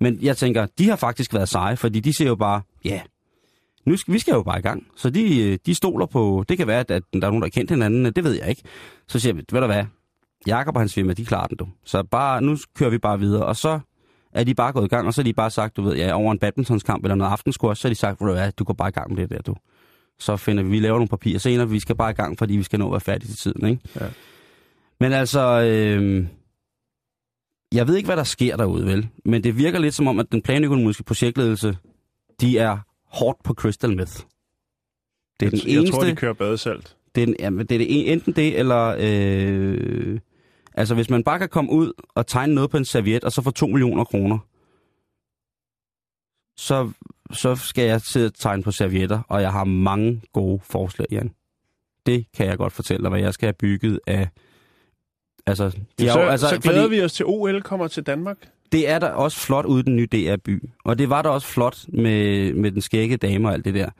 Men 0.00 0.18
jeg 0.22 0.36
tænker, 0.36 0.66
de 0.78 0.88
har 0.88 0.96
faktisk 0.96 1.34
været 1.34 1.48
seje, 1.48 1.76
fordi 1.76 2.00
de 2.00 2.16
siger 2.16 2.28
jo 2.28 2.34
bare, 2.34 2.60
ja, 2.84 3.00
nu 3.86 3.96
skal, 3.96 4.14
vi 4.14 4.18
skal 4.18 4.32
jo 4.32 4.42
bare 4.42 4.58
i 4.58 4.62
gang. 4.62 4.86
Så 4.96 5.10
de, 5.10 5.42
øh, 5.52 5.58
de 5.66 5.74
stoler 5.74 6.06
på, 6.06 6.44
det 6.48 6.58
kan 6.58 6.66
være, 6.66 6.80
at 6.80 6.88
der 6.88 6.94
er 6.96 7.00
nogen, 7.20 7.40
der 7.42 7.46
har 7.46 7.50
kendt 7.50 7.70
hinanden, 7.70 8.04
det 8.04 8.24
ved 8.24 8.32
jeg 8.32 8.48
ikke. 8.48 8.62
Så 9.08 9.18
siger 9.18 9.32
vi, 9.32 9.42
ved 9.52 9.60
du 9.60 9.66
hvad, 9.66 9.84
Jakob 10.46 10.76
og 10.76 10.80
hans 10.80 10.94
firma, 10.94 11.12
de 11.12 11.24
klarer 11.24 11.46
den 11.46 11.56
du. 11.56 11.68
Så 11.84 12.02
bare, 12.02 12.42
nu 12.42 12.56
kører 12.74 12.90
vi 12.90 12.98
bare 12.98 13.18
videre, 13.18 13.46
og 13.46 13.56
så 13.56 13.80
er 14.32 14.44
de 14.44 14.54
bare 14.54 14.72
gået 14.72 14.84
i 14.84 14.88
gang, 14.88 15.06
og 15.06 15.14
så 15.14 15.20
har 15.20 15.24
de 15.24 15.32
bare 15.32 15.50
sagt, 15.50 15.76
du 15.76 15.82
ved, 15.82 15.96
ja, 15.96 16.12
over 16.12 16.32
en 16.32 16.38
badmintonskamp 16.38 17.04
eller 17.04 17.14
noget 17.14 17.30
aftenskursus, 17.30 17.78
så 17.78 17.88
har 17.88 17.90
de 17.90 17.98
sagt, 17.98 18.20
du 18.20 18.32
hvad, 18.32 18.52
du 18.52 18.64
går 18.64 18.74
bare 18.74 18.88
i 18.88 18.92
gang 18.92 19.14
med 19.14 19.22
det 19.22 19.30
der, 19.30 19.42
du. 19.42 19.54
Så 20.18 20.36
finder 20.36 20.62
vi, 20.62 20.70
vi 20.70 20.78
laver 20.78 20.94
nogle 20.94 21.08
papirer 21.08 21.38
senere, 21.38 21.68
vi 21.68 21.80
skal 21.80 21.96
bare 21.96 22.10
i 22.10 22.14
gang, 22.14 22.38
fordi 22.38 22.56
vi 22.56 22.62
skal 22.62 22.78
nå 22.78 22.86
at 22.86 22.92
være 22.92 23.00
færdige 23.00 23.28
til 23.28 23.36
tiden, 23.36 23.66
ikke? 23.66 23.82
Ja. 24.00 24.06
Men 25.00 25.12
altså, 25.12 25.40
øh, 25.40 26.26
jeg 27.74 27.88
ved 27.88 27.96
ikke, 27.96 28.06
hvad 28.06 28.16
der 28.16 28.24
sker 28.24 28.56
derude, 28.56 28.86
vel? 28.86 29.08
Men 29.24 29.44
det 29.44 29.58
virker 29.58 29.78
lidt 29.78 29.94
som 29.94 30.08
om, 30.08 30.18
at 30.18 30.32
den 30.32 30.42
planøkonomiske 30.42 31.04
projektledelse, 31.04 31.76
de 32.40 32.58
er 32.58 32.78
hårdt 33.06 33.42
på 33.44 33.54
crystal 33.54 33.96
meth. 33.96 34.12
Det 35.40 35.46
er 35.46 35.50
den 35.50 35.58
jeg, 35.66 35.78
eneste... 35.78 35.96
tror, 35.96 36.04
de 36.04 36.16
kører 36.16 36.32
badesalt. 36.32 36.96
Det 37.14 37.22
er, 37.22 37.26
den, 37.26 37.36
jamen, 37.38 37.66
det 37.66 37.74
er 37.74 37.78
det, 37.78 38.12
enten 38.12 38.32
det, 38.32 38.58
eller... 38.58 38.96
Øh, 38.98 40.18
altså, 40.74 40.94
hvis 40.94 41.10
man 41.10 41.24
bare 41.24 41.38
kan 41.38 41.48
komme 41.48 41.70
ud 41.70 41.92
og 42.14 42.26
tegne 42.26 42.54
noget 42.54 42.70
på 42.70 42.76
en 42.76 42.84
serviet, 42.84 43.24
og 43.24 43.32
så 43.32 43.42
få 43.42 43.50
2 43.50 43.66
millioner 43.66 44.04
kroner, 44.04 44.38
så, 46.56 46.90
så 47.32 47.54
skal 47.56 47.84
jeg 47.84 48.00
sidde 48.00 48.26
og 48.26 48.34
tegne 48.34 48.62
på 48.62 48.70
servietter, 48.70 49.20
og 49.28 49.42
jeg 49.42 49.52
har 49.52 49.64
mange 49.64 50.22
gode 50.32 50.60
forslag, 50.64 51.06
Jan. 51.10 51.34
Det 52.06 52.26
kan 52.36 52.46
jeg 52.46 52.58
godt 52.58 52.72
fortælle 52.72 53.02
dig, 53.02 53.10
hvad 53.10 53.20
jeg 53.20 53.34
skal 53.34 53.46
have 53.46 53.52
bygget 53.52 54.00
af... 54.06 54.28
Altså, 55.46 55.70
de 55.98 56.10
så, 56.10 56.20
jo- 56.20 56.26
altså, 56.28 56.48
så 56.48 56.58
glæder 56.58 56.82
fordi 56.82 56.94
vi 56.96 57.02
os 57.02 57.12
til 57.12 57.26
OL 57.26 57.62
kommer 57.62 57.88
til 57.88 58.02
Danmark. 58.02 58.36
Det 58.72 58.88
er 58.88 58.98
der 58.98 59.08
også 59.10 59.38
flot 59.38 59.64
ude 59.64 59.82
den 59.82 59.96
nye 59.96 60.06
DR-by. 60.12 60.62
Og 60.84 60.98
det 60.98 61.10
var 61.10 61.22
der 61.22 61.30
også 61.30 61.46
flot 61.46 61.78
med, 61.88 62.52
med 62.52 62.72
den 62.72 62.80
skægge 62.80 63.16
dame 63.16 63.48
og 63.48 63.52
alt 63.54 63.64
det 63.64 63.74
der. 63.74 63.90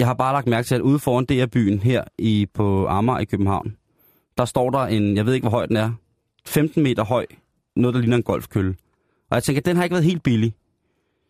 Jeg 0.00 0.06
har 0.06 0.14
bare 0.14 0.32
lagt 0.32 0.46
mærke 0.46 0.66
til, 0.66 0.74
at 0.74 0.80
ude 0.80 0.98
foran 0.98 1.24
DR-byen 1.26 1.78
her 1.78 2.04
i, 2.18 2.46
på 2.54 2.86
Amager 2.86 3.18
i 3.18 3.24
København, 3.24 3.76
der 4.38 4.44
står 4.44 4.70
der 4.70 4.78
en, 4.78 5.16
jeg 5.16 5.26
ved 5.26 5.34
ikke, 5.34 5.44
hvor 5.44 5.58
høj 5.58 5.66
den 5.66 5.76
er, 5.76 5.92
15 6.46 6.82
meter 6.82 7.04
høj, 7.04 7.26
noget, 7.76 7.94
der 7.94 8.00
ligner 8.00 8.16
en 8.16 8.22
golfkølle. 8.22 8.74
Og 9.30 9.34
jeg 9.34 9.42
tænker, 9.42 9.62
den 9.62 9.76
har 9.76 9.84
ikke 9.84 9.94
været 9.94 10.04
helt 10.04 10.22
billig. 10.22 10.54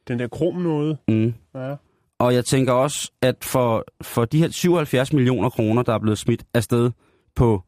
Den 0.09 0.19
der 0.19 0.29
krom 0.29 0.57
noget. 0.57 0.99
Mm. 1.09 1.35
Ja. 1.55 1.75
Og 2.19 2.35
jeg 2.35 2.45
tænker 2.45 2.73
også, 2.73 3.13
at 3.23 3.45
for, 3.45 3.85
for 4.03 4.25
de 4.25 4.39
her 4.39 4.51
77 4.51 5.13
millioner 5.13 5.51
kroner, 5.51 5.83
der 5.83 5.95
er 5.95 5.99
blevet 5.99 6.19
smidt 6.19 6.45
afsted 6.55 6.91
på, 7.35 7.63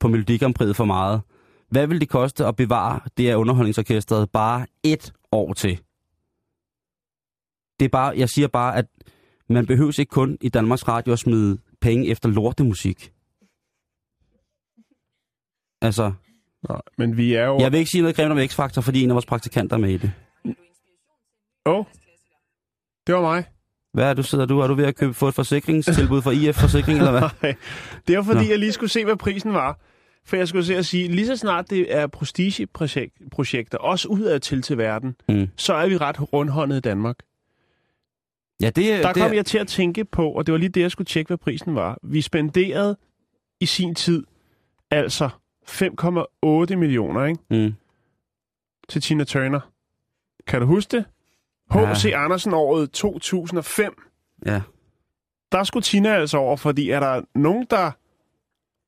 på 0.00 0.08
Melodikampriet 0.08 0.76
for 0.76 0.84
meget, 0.84 1.20
hvad 1.70 1.86
vil 1.86 2.00
det 2.00 2.08
koste 2.08 2.46
at 2.46 2.56
bevare 2.56 3.00
det 3.16 3.24
her 3.24 3.36
underholdningsorkestret 3.36 4.30
bare 4.30 4.66
et 4.82 5.12
år 5.32 5.52
til? 5.52 5.80
Det 7.80 7.84
er 7.84 7.88
bare, 7.88 8.14
jeg 8.16 8.28
siger 8.28 8.48
bare, 8.48 8.76
at 8.76 8.86
man 9.48 9.66
behøver 9.66 10.00
ikke 10.00 10.10
kun 10.10 10.38
i 10.40 10.48
Danmarks 10.48 10.88
Radio 10.88 11.12
at 11.12 11.18
smide 11.18 11.58
penge 11.80 12.06
efter 12.06 12.28
lortemusik. 12.28 13.12
Altså, 15.82 16.12
Nå, 16.68 16.80
men 16.98 17.16
vi 17.16 17.34
er 17.34 17.44
jo... 17.46 17.58
jeg 17.58 17.72
vil 17.72 17.78
ikke 17.78 17.90
sige 17.90 18.00
noget 18.02 18.16
grimt 18.16 18.32
om 18.32 18.38
X-Factor, 18.38 18.80
fordi 18.80 19.02
en 19.02 19.10
af 19.10 19.14
vores 19.14 19.26
praktikanter 19.26 19.76
er 19.76 19.80
med 19.80 19.90
i 19.90 19.96
det. 19.96 20.12
Åh, 21.66 21.74
oh, 21.78 21.84
det 23.06 23.14
var 23.14 23.20
mig. 23.20 23.44
Hvad 23.94 24.04
er 24.10 24.14
du 24.14 24.22
sidder 24.22 24.46
du? 24.46 24.60
Er 24.60 24.66
du 24.66 24.74
ved 24.74 24.84
at 24.84 24.96
købe, 24.96 25.14
få 25.14 25.28
et 25.28 25.34
forsikringstilbud 25.34 26.22
fra 26.22 26.30
IF 26.30 26.56
Forsikring, 26.56 26.98
eller 26.98 27.10
hvad? 27.10 27.22
Nej, 27.42 27.54
det 28.08 28.16
var 28.16 28.22
fordi, 28.22 28.44
Nå. 28.44 28.50
jeg 28.50 28.58
lige 28.58 28.72
skulle 28.72 28.90
se, 28.90 29.04
hvad 29.04 29.16
prisen 29.16 29.52
var. 29.52 29.78
For 30.24 30.36
jeg 30.36 30.48
skulle 30.48 30.64
se 30.64 30.76
at 30.76 30.86
sige, 30.86 31.08
lige 31.08 31.26
så 31.26 31.36
snart 31.36 31.70
det 31.70 31.96
er 31.96 32.06
prestigeprojekter, 32.06 33.78
også 33.78 34.08
udad 34.08 34.40
til 34.40 34.62
til 34.62 34.78
verden, 34.78 35.16
Mm. 35.28 35.48
så 35.56 35.74
er 35.74 35.88
vi 35.88 35.96
ret 35.96 36.32
rundhåndet 36.32 36.76
i 36.76 36.80
Danmark. 36.80 37.16
Ja, 38.62 38.66
det, 38.70 39.02
Der 39.04 39.12
det, 39.12 39.22
kom 39.22 39.34
jeg 39.34 39.46
til 39.46 39.58
at 39.58 39.66
tænke 39.68 40.04
på, 40.04 40.30
og 40.30 40.46
det 40.46 40.52
var 40.52 40.58
lige 40.58 40.68
det, 40.68 40.80
jeg 40.80 40.90
skulle 40.90 41.06
tjekke, 41.06 41.28
hvad 41.28 41.38
prisen 41.38 41.74
var. 41.74 41.98
Vi 42.02 42.20
spenderede 42.20 42.96
i 43.60 43.66
sin 43.66 43.94
tid 43.94 44.24
altså 44.90 45.28
5,8 45.68 46.76
millioner 46.76 47.24
ikke? 47.24 47.40
Mm. 47.50 47.74
til 48.88 49.02
Tina 49.02 49.24
Turner. 49.24 49.60
Kan 50.46 50.60
du 50.60 50.66
huske 50.66 50.96
det? 50.96 51.04
H.C. 51.70 52.12
Andersen 52.14 52.52
året 52.52 52.90
2005. 52.90 54.02
Ja. 54.46 54.62
Der 55.52 55.64
skulle 55.64 55.82
Tina 55.82 56.08
altså 56.08 56.38
over, 56.38 56.56
fordi 56.56 56.90
er 56.90 57.00
der 57.00 57.22
nogen, 57.34 57.66
der 57.70 57.90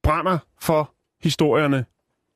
brænder 0.03 0.39
for 0.61 0.95
historierne 1.23 1.85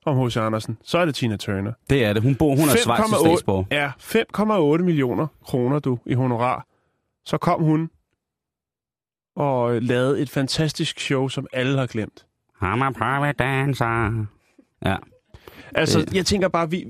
om 0.07 0.27
H.C. 0.27 0.37
Andersen, 0.37 0.79
så 0.83 0.99
er 0.99 1.05
det 1.05 1.15
Tina 1.15 1.37
Turner. 1.37 1.73
Det 1.91 2.05
er 2.05 2.13
det. 2.13 2.23
Hun 2.23 2.35
bor, 2.37 2.49
hun 2.57 2.69
er 2.69 2.73
5,8 2.73 3.21
statsborger. 3.21 3.65
Ja, 3.71 3.93
5,8 4.79 4.85
millioner 4.85 5.27
kroner, 5.45 5.79
du, 5.79 5.99
i 6.07 6.15
honorar. 6.15 6.67
Så 7.25 7.39
kom 7.39 7.63
hun 7.63 7.91
og 9.37 9.83
lavede 9.83 10.21
et 10.21 10.31
fantastisk 10.31 11.01
show, 11.01 11.29
som 11.29 11.47
alle 11.53 11.79
har 11.79 11.87
glemt. 11.87 12.27
I'm 12.63 12.83
a 12.83 12.91
private 12.91 13.37
dancer. 13.39 14.27
Ja. 14.85 14.97
Altså, 15.75 16.01
Det- 16.01 16.15
jeg 16.15 16.27
tænker 16.27 16.49
bare, 16.49 16.71
vi, 16.71 16.85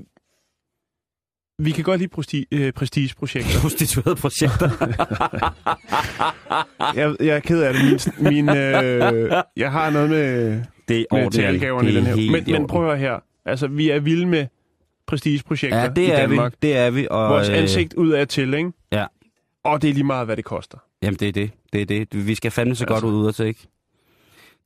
vi 1.59 1.71
kan 1.71 1.83
godt 1.83 1.99
lide 1.99 2.09
presti, 2.09 2.45
øh, 2.51 2.73
prestigeprojekter. 2.73 3.59
Prostituerede 3.61 4.15
projekter. 4.15 4.69
jeg, 6.99 7.15
jeg 7.19 7.35
er 7.35 7.39
ked 7.39 7.61
af 7.63 7.73
det. 7.73 8.13
Min, 8.19 8.45
min, 8.45 8.49
øh, 8.57 9.31
jeg 9.57 9.71
har 9.71 9.89
noget 9.89 10.09
med, 10.09 10.61
Det 10.87 11.05
er 11.11 11.15
med 11.23 11.31
talgaverne 11.31 11.89
i 11.89 11.93
Det 11.95 11.99
er 11.99 12.03
den 12.05 12.19
her. 12.19 12.31
Men, 12.31 12.47
i 12.47 12.51
men 12.51 12.67
prøv 12.67 12.81
at 12.81 12.87
høre 12.87 12.97
her. 12.97 13.19
Altså, 13.45 13.67
vi 13.67 13.89
er 13.89 13.99
vilde 13.99 14.25
med 14.25 14.47
prestigeprojekter 15.07 15.77
Ja, 15.79 15.89
i 15.89 15.93
det 15.95 16.13
er 16.13 16.17
Danmark. 16.17 16.51
vi. 16.51 16.57
Det 16.61 16.77
er 16.77 16.89
vi. 16.91 17.07
Og, 17.11 17.29
Vores 17.29 17.49
øh, 17.49 17.57
ansigt 17.57 17.93
ud 17.93 18.09
af 18.11 18.27
til, 18.27 18.53
ikke? 18.53 18.71
Ja. 18.91 19.05
Og 19.63 19.81
det 19.81 19.89
er 19.89 19.93
lige 19.93 20.03
meget, 20.03 20.25
hvad 20.25 20.37
det 20.37 20.45
koster. 20.45 20.77
Jamen, 21.01 21.17
det 21.19 21.27
er 21.27 21.31
det. 21.31 21.51
Det 21.73 21.81
er 21.81 21.85
det. 21.85 22.27
Vi 22.27 22.35
skal 22.35 22.51
fandme 22.51 22.75
så 22.75 22.83
Altså, 22.83 22.93
godt 22.93 23.03
ud 23.13 23.27
af 23.27 23.33
til, 23.33 23.45
ikke? 23.45 23.67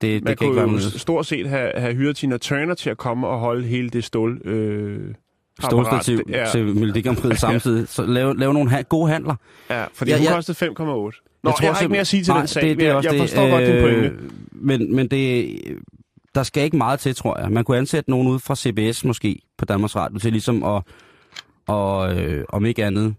Det, 0.01 0.23
Man 0.23 0.27
det 0.27 0.27
kan 0.27 0.36
kunne 0.38 0.47
ikke 0.47 0.56
være 0.56 0.67
med. 0.67 0.79
stort 0.99 1.25
set 1.25 1.49
have, 1.49 1.71
have 1.75 1.93
hyret 1.93 2.15
Tina 2.15 2.38
Turner 2.38 2.73
til 2.75 2.89
at 2.89 2.97
komme 2.97 3.27
og 3.27 3.39
holde 3.39 3.67
hele 3.67 3.89
det 3.89 4.03
stål... 4.03 4.41
Øh, 4.47 5.13
Stålstativ 5.63 6.19
ja. 6.29 6.45
til 6.51 6.65
Melodi 6.75 7.01
Grand 7.01 7.17
Prix 7.17 7.39
samtidig. 7.47 7.88
Så 7.88 8.06
lave, 8.06 8.38
lave 8.39 8.53
nogle 8.53 8.69
ha- 8.69 8.82
gode 8.82 9.10
handler. 9.12 9.36
Ja, 9.69 9.86
fordi 9.93 10.12
Ja, 10.12 10.17
hun 10.17 10.25
ja. 10.27 10.34
kostede 10.34 10.65
5,8. 10.65 10.79
Nå, 10.84 10.89
jeg, 10.89 11.53
jeg 11.62 11.73
har 11.73 11.82
ikke 11.82 11.91
mere 11.91 12.01
at 12.01 12.08
sige 12.08 12.23
til 12.23 12.32
Nej, 12.32 12.39
den 12.39 12.47
sag. 12.47 12.63
Det, 12.63 12.77
det 12.77 12.84
er 12.84 12.88
jeg, 12.88 12.95
også 12.95 13.10
jeg 13.10 13.13
det. 13.13 13.21
forstår 13.21 13.49
godt 13.49 13.65
din 13.67 13.82
pointe. 13.82 14.08
Øh, 14.08 14.32
Men, 14.51 14.95
men 14.95 15.08
det, 15.08 15.56
der 16.36 16.43
skal 16.43 16.63
ikke 16.63 16.77
meget 16.77 16.99
til, 16.99 17.15
tror 17.15 17.39
jeg. 17.39 17.51
Man 17.51 17.63
kunne 17.63 17.77
ansætte 17.77 18.10
nogen 18.10 18.27
ud 18.27 18.39
fra 18.39 18.56
CBS 18.56 19.06
måske 19.06 19.39
på 19.58 19.65
Danmarks 19.65 19.95
Radio 19.95 20.19
til 20.19 20.32
ligesom 20.32 20.63
at, 20.63 20.82
og, 21.67 22.15
øh, 22.19 22.45
om 22.49 22.65
ikke 22.65 22.86
andet, 22.86 23.15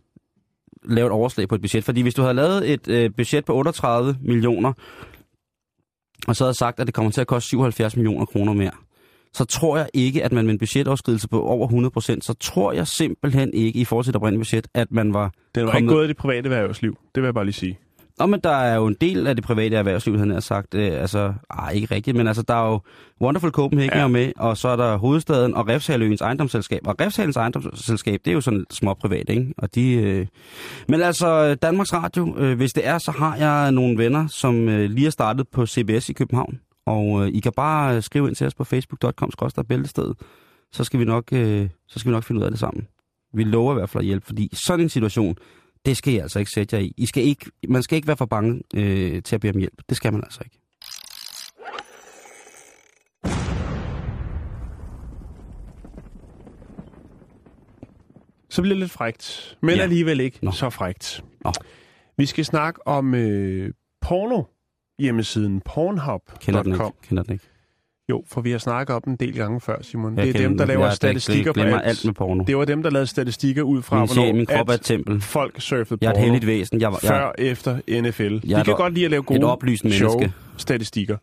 lave 0.85 1.07
et 1.07 1.13
overslag 1.13 1.49
på 1.49 1.55
et 1.55 1.61
budget. 1.61 1.85
Fordi 1.85 2.01
hvis 2.03 2.15
du 2.15 2.23
havde 2.23 2.35
lavet 2.35 2.73
et 2.73 2.89
øh, 2.89 3.11
budget 3.17 3.45
på 3.45 3.55
38 3.55 4.17
millioner, 4.23 4.73
og 6.29 6.37
så 6.37 6.45
havde 6.45 6.55
sagt, 6.55 6.81
at 6.81 6.87
det 6.87 6.95
kommer 6.95 7.11
til 7.13 7.21
at 7.21 7.27
koste 7.27 7.49
77 7.49 7.97
millioner 7.97 8.27
kroner 8.27 8.53
mere, 8.53 8.71
så 9.33 9.45
tror 9.45 9.77
jeg 9.77 9.89
ikke, 9.95 10.25
at 10.25 10.33
man 10.33 10.45
med 10.45 10.53
en 10.53 10.59
budgetoverskridelse 10.59 11.29
på 11.29 11.43
over 11.43 11.67
100 11.67 11.91
procent, 11.93 12.25
så 12.25 12.35
tror 12.35 12.73
jeg 12.73 12.87
simpelthen 12.89 13.55
ikke, 13.55 13.79
i 13.81 13.85
forhold 13.85 14.05
til 14.05 14.13
det 14.13 14.17
oprindelige 14.17 14.41
budget, 14.41 14.69
at 14.75 14.93
man 14.93 15.15
var 15.15 15.33
Den 15.55 15.65
var 15.67 15.73
kommet- 15.73 15.83
ikke 15.83 15.95
gået 15.95 16.05
i 16.05 16.09
det 16.09 16.17
private 16.17 16.49
erhvervsliv. 16.51 16.97
Det 17.15 17.23
vil 17.23 17.27
jeg 17.27 17.35
bare 17.35 17.45
lige 17.45 17.53
sige. 17.53 17.79
Nå, 18.19 18.27
men 18.27 18.41
der 18.41 18.51
er 18.51 18.77
jo 18.77 18.87
en 18.87 18.97
del 19.01 19.27
af 19.27 19.37
det 19.37 19.45
private 19.45 19.77
erhvervsliv, 19.77 20.19
han 20.19 20.31
har 20.31 20.41
sagt. 20.41 20.75
Øh, 20.75 21.01
altså, 21.01 21.35
ah, 21.51 21.75
ikke 21.75 21.95
rigtigt, 21.95 22.17
men 22.17 22.27
altså, 22.27 22.43
der 22.43 22.55
er 22.55 22.69
jo 22.71 22.81
Wonderful 23.21 23.51
Copenhagen 23.51 23.99
Ja. 23.99 24.09
med, 24.09 24.33
og 24.37 24.57
så 24.57 24.69
er 24.69 24.77
der 24.77 24.97
Hovedstaden 24.97 25.55
og 25.55 25.69
Refshaløens 25.69 26.21
ejendomsselskab. 26.21 26.81
Og 26.87 26.95
Refshalens 27.01 27.37
ejendomsselskab, 27.37 28.21
det 28.25 28.31
er 28.31 28.35
jo 28.35 28.41
sådan 28.41 28.65
små 28.71 28.95
privat, 28.95 29.29
ikke? 29.29 29.55
Og 29.59 29.75
de, 29.75 29.93
øh... 29.95 30.27
Men 30.89 31.03
altså, 31.03 31.55
Danmarks 31.55 31.93
Radio, 31.93 32.35
øh, 32.39 32.57
hvis 32.57 32.73
det 32.73 32.87
er, 32.87 32.99
så 32.99 33.11
har 33.11 33.37
jeg 33.37 33.73
nogle 33.73 33.99
venner, 33.99 34.27
som 34.27 34.69
øh, 34.69 34.91
lige 34.91 35.07
er 35.07 35.11
startet 35.11 35.49
på 35.49 35.67
CBS 35.67 36.09
i 36.09 36.13
København. 36.13 36.61
Og 36.87 37.23
øh, 37.23 37.29
I 37.35 37.41
kan 37.41 37.53
bare 37.57 38.03
skrive 38.03 38.29
ind 38.29 38.37
til 38.37 38.47
os 38.47 38.55
på 38.55 38.65
facebook.com 38.65 39.31
bæltested. 39.69 40.15
Så 40.73 40.85
skal 40.85 41.01
vi 41.01 41.05
nok, 41.05 41.25
øh, 41.33 41.69
så 41.89 41.99
skal 41.99 42.11
vi 42.11 42.15
nok 42.15 42.25
finde 42.25 42.39
ud 42.41 42.45
af 42.45 42.51
det 42.51 42.61
sammen. 42.61 42.87
Vi 43.35 43.45
lover 43.45 43.73
i 43.73 43.79
hvert 43.79 43.91
fald 43.91 44.03
at 44.03 44.07
hjælpe, 44.07 44.27
fordi 44.27 44.51
sådan 44.67 44.81
en 44.85 44.89
situation, 44.89 45.37
det 45.87 45.97
skal 45.97 46.13
I 46.15 46.19
altså 46.19 46.39
ikke 46.39 46.51
sætte 46.51 46.77
jer 46.77 46.83
i. 46.83 46.95
I 46.97 47.07
skal 47.07 47.23
ikke, 47.23 47.51
man 47.69 47.83
skal 47.83 47.97
ikke 47.97 48.09
være 48.09 48.17
for 48.17 48.27
bange 48.27 48.63
øh, 48.75 49.23
til 49.23 49.35
at 49.35 49.41
bede 49.41 49.53
om 49.53 49.59
hjælp. 49.59 49.83
Det 49.89 49.97
skal 49.97 50.13
man 50.13 50.25
altså 50.25 50.41
ikke. 50.45 50.59
Så 58.51 58.63
bliver 58.63 58.75
det 58.75 58.81
lidt 58.81 58.91
frægt. 58.93 59.57
Men 59.63 59.77
Ja. 59.77 59.83
alligevel 59.83 60.21
ikke. 60.21 60.39
Nå. 60.43 60.51
så 60.51 60.71
frægt. 60.71 61.25
Nå. 61.45 61.53
Vi 62.17 62.27
skal 62.27 62.45
snakke 62.45 62.87
om 62.87 63.15
øh, 63.15 63.73
porno 64.01 64.43
hjemmesiden 64.99 65.61
Pornhub.com. 65.61 66.39
Kender 66.41 66.63
den 66.63 66.73
ikke? 66.73 66.85
Kender 67.03 67.23
den 67.23 67.33
ikke? 67.33 67.45
Jo, 68.09 68.25
for 68.27 68.41
vi 68.41 68.51
har 68.51 68.59
snakket 68.59 68.97
om 68.97 69.03
en 69.07 69.17
del 69.17 69.35
gange 69.35 69.61
før, 69.61 69.83
Simon. 69.83 70.17
Jeg 70.19 70.27
det 70.27 70.35
er 70.37 70.39
dem, 70.49 70.59
der 70.59 70.67
laver 70.67 70.85
Jeg 70.85 70.93
statistikker 70.93 71.53
på 71.53 71.61
alt. 71.61 71.81
alt 71.85 72.05
med 72.05 72.15
porno. 72.15 72.45
Det 72.45 72.57
var 72.57 72.65
dem, 72.65 72.83
der 72.83 72.91
lavede 72.91 73.07
statistikker 73.07 73.63
ud 73.63 73.83
fra, 73.83 73.99
Min, 73.99 74.09
sjæl, 74.09 74.35
min 74.35 74.47
krop 74.47 74.69
er 74.69 74.77
tempel. 74.77 75.21
folk 75.21 75.61
surfede 75.61 75.99
Jeg 76.01 76.07
er 76.09 76.11
et 76.11 76.15
porno 76.17 76.25
heldigt 76.25 76.47
væsen. 76.47 76.81
Jeg, 76.81 76.93
var- 76.93 77.01
jeg, 77.03 77.09
før 77.09 77.33
efter 77.39 78.01
NFL. 78.03 78.23
Jeg 78.49 78.59
de 78.61 78.65
kan 78.65 78.75
godt 78.77 78.95
lide 78.95 79.05
at 79.05 79.11
lave 79.11 79.23
gode 79.23 79.45
oplyst 79.45 79.85
menneske. 79.85 80.33
statistikker. 80.57 81.17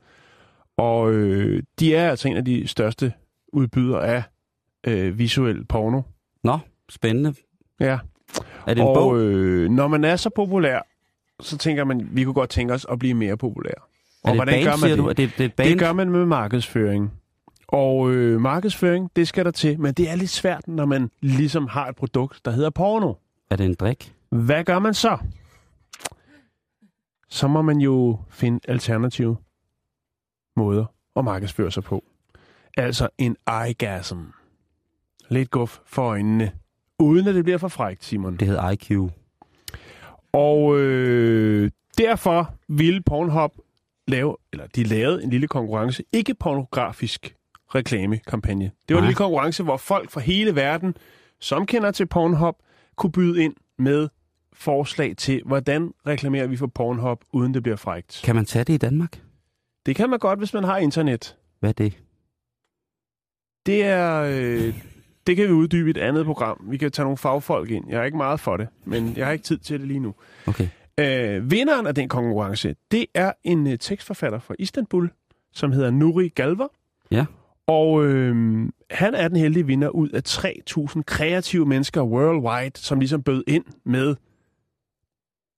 Og 0.77 1.11
øh, 1.13 1.63
de 1.79 1.95
er 1.95 2.09
altså 2.09 2.27
en 2.27 2.37
af 2.37 2.45
de 2.45 2.67
største 2.67 3.13
udbydere 3.53 4.07
af 4.07 4.23
øh, 4.87 5.17
visuel 5.19 5.65
porno. 5.65 6.01
Nå, 6.43 6.59
spændende. 6.89 7.33
Ja. 7.79 7.99
Er 8.67 8.73
det 8.73 8.81
en 8.81 8.87
og 8.87 8.93
bog? 8.95 9.17
Øh, 9.19 9.69
når 9.69 9.87
man 9.87 10.03
er 10.03 10.15
så 10.15 10.29
populær, 10.35 10.79
så 11.41 11.57
tænker 11.57 11.83
man, 11.83 12.07
vi 12.11 12.23
kunne 12.23 12.33
godt 12.33 12.49
tænke 12.49 12.73
os 12.73 12.85
at 12.91 12.99
blive 12.99 13.13
mere 13.13 13.37
populær. 13.37 13.87
Og 14.23 14.35
hvordan 14.35 14.53
band, 14.53 14.63
gør 14.65 14.75
man 14.81 14.89
det? 14.89 14.97
du? 14.97 15.07
Er 15.07 15.13
det, 15.13 15.31
det 15.37 15.45
et 15.45 15.53
band? 15.53 15.69
Det 15.69 15.79
gør 15.79 15.93
man 15.93 16.09
med 16.09 16.25
markedsføring. 16.25 17.11
Og 17.67 18.11
øh, 18.11 18.41
markedsføring, 18.41 19.11
det 19.15 19.27
skal 19.27 19.45
der 19.45 19.51
til, 19.51 19.79
men 19.79 19.93
det 19.93 20.09
er 20.09 20.15
lidt 20.15 20.29
svært, 20.29 20.67
når 20.67 20.85
man 20.85 21.11
ligesom 21.21 21.67
har 21.67 21.87
et 21.87 21.95
produkt, 21.95 22.45
der 22.45 22.51
hedder 22.51 22.69
porno. 22.69 23.13
Er 23.49 23.55
det 23.55 23.65
en 23.65 23.73
drik? 23.73 24.13
Hvad 24.29 24.63
gør 24.63 24.79
man 24.79 24.93
så? 24.93 25.17
Så 27.29 27.47
må 27.47 27.61
man 27.61 27.77
jo 27.77 28.19
finde 28.29 28.59
alternative 28.67 29.37
måder 30.55 30.85
at 31.15 31.25
markedsføre 31.25 31.71
sig 31.71 31.83
på. 31.83 32.03
Altså 32.77 33.09
en 33.17 33.35
eyegasm. 33.47 34.19
Lidt 35.29 35.51
guf 35.51 35.79
for 35.85 36.01
øjnene. 36.01 36.51
Uden 36.99 37.27
at 37.27 37.35
det 37.35 37.43
bliver 37.43 37.57
for 37.57 37.67
frækt, 37.67 38.03
Simon. 38.03 38.37
Det 38.37 38.47
hedder 38.47 38.69
IQ. 38.69 38.91
Og 40.33 40.79
øh, 40.79 41.71
derfor 41.97 42.53
ville 42.67 43.01
Pornhub 43.01 43.51
lave, 44.11 44.35
eller 44.53 44.67
de 44.67 44.83
lavede 44.83 45.23
en 45.23 45.29
lille 45.29 45.47
konkurrence, 45.47 46.03
ikke 46.13 46.33
pornografisk 46.33 47.35
reklamekampagne. 47.75 48.65
Det 48.65 48.93
var 48.95 48.95
en 48.95 49.03
Nej. 49.03 49.09
lille 49.09 49.15
konkurrence, 49.15 49.63
hvor 49.63 49.77
folk 49.77 50.11
fra 50.11 50.21
hele 50.21 50.55
verden, 50.55 50.95
som 51.39 51.65
kender 51.65 51.91
til 51.91 52.05
Pornhub, 52.05 52.55
kunne 52.95 53.11
byde 53.11 53.43
ind 53.43 53.53
med 53.77 54.09
forslag 54.53 55.17
til, 55.17 55.41
hvordan 55.45 55.91
reklamerer 56.07 56.47
vi 56.47 56.57
for 56.57 56.67
Pornhub, 56.67 57.23
uden 57.33 57.53
det 57.53 57.63
bliver 57.63 57.75
frægt. 57.75 58.21
Kan 58.23 58.35
man 58.35 58.45
tage 58.45 58.63
det 58.63 58.73
i 58.73 58.77
Danmark? 58.77 59.21
Det 59.85 59.95
kan 59.95 60.09
man 60.09 60.19
godt, 60.19 60.39
hvis 60.39 60.53
man 60.53 60.63
har 60.63 60.77
internet. 60.77 61.37
Hvad 61.59 61.69
er 61.69 61.73
det? 61.73 61.97
Det 63.65 63.83
er... 63.83 64.21
Øh, 64.21 64.73
det 65.27 65.35
kan 65.35 65.47
vi 65.47 65.51
uddybe 65.51 65.89
i 65.89 65.91
et 65.91 65.97
andet 65.97 66.25
program. 66.25 66.65
Vi 66.69 66.77
kan 66.77 66.91
tage 66.91 67.03
nogle 67.03 67.17
fagfolk 67.17 67.69
ind. 67.71 67.89
Jeg 67.89 67.99
er 67.99 68.03
ikke 68.03 68.17
meget 68.17 68.39
for 68.39 68.57
det, 68.57 68.67
men 68.85 69.13
jeg 69.17 69.25
har 69.25 69.33
ikke 69.33 69.43
tid 69.43 69.57
til 69.57 69.79
det 69.79 69.87
lige 69.87 69.99
nu. 69.99 70.15
Okay. 70.47 70.67
Øh, 70.99 71.51
vinderen 71.51 71.87
af 71.87 71.95
den 71.95 72.09
konkurrence, 72.09 72.75
det 72.91 73.05
er 73.13 73.33
en 73.43 73.67
øh, 73.67 73.79
tekstforfatter 73.79 74.39
fra 74.39 74.55
Istanbul, 74.59 75.11
som 75.51 75.71
hedder 75.71 75.91
Nuri 75.91 76.27
Galver. 76.27 76.67
Ja. 77.11 77.25
Og 77.67 78.05
øh, 78.05 78.35
han 78.91 79.15
er 79.15 79.27
den 79.27 79.37
heldige 79.37 79.65
vinder 79.65 79.89
ud 79.89 80.09
af 80.09 80.21
3.000 80.27 81.01
kreative 81.01 81.65
mennesker 81.65 82.03
worldwide, 82.03 82.79
som 82.79 82.99
ligesom 82.99 83.23
bød 83.23 83.43
ind 83.47 83.65
med 83.83 84.15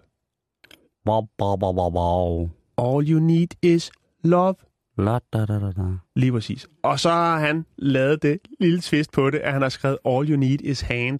Wow, 1.07 1.27
wow, 1.41 1.55
wow, 1.55 1.91
wow. 1.91 2.49
All 2.77 3.11
you 3.11 3.19
need 3.19 3.47
is 3.61 3.91
love. 4.23 4.55
La, 4.97 5.19
da, 5.33 5.45
da, 5.45 5.59
da, 5.59 5.71
da. 5.71 5.83
Lige 6.15 6.31
præcis. 6.31 6.67
Og 6.83 6.99
så 6.99 7.09
har 7.09 7.39
han 7.39 7.65
lavet 7.77 8.23
det 8.23 8.39
lille 8.59 8.81
twist 8.81 9.11
på 9.11 9.29
det, 9.29 9.39
at 9.39 9.53
han 9.53 9.61
har 9.61 9.69
skrevet 9.69 9.97
All 10.05 10.29
you 10.31 10.37
need 10.37 10.61
is 10.61 10.81
hand. 10.81 11.19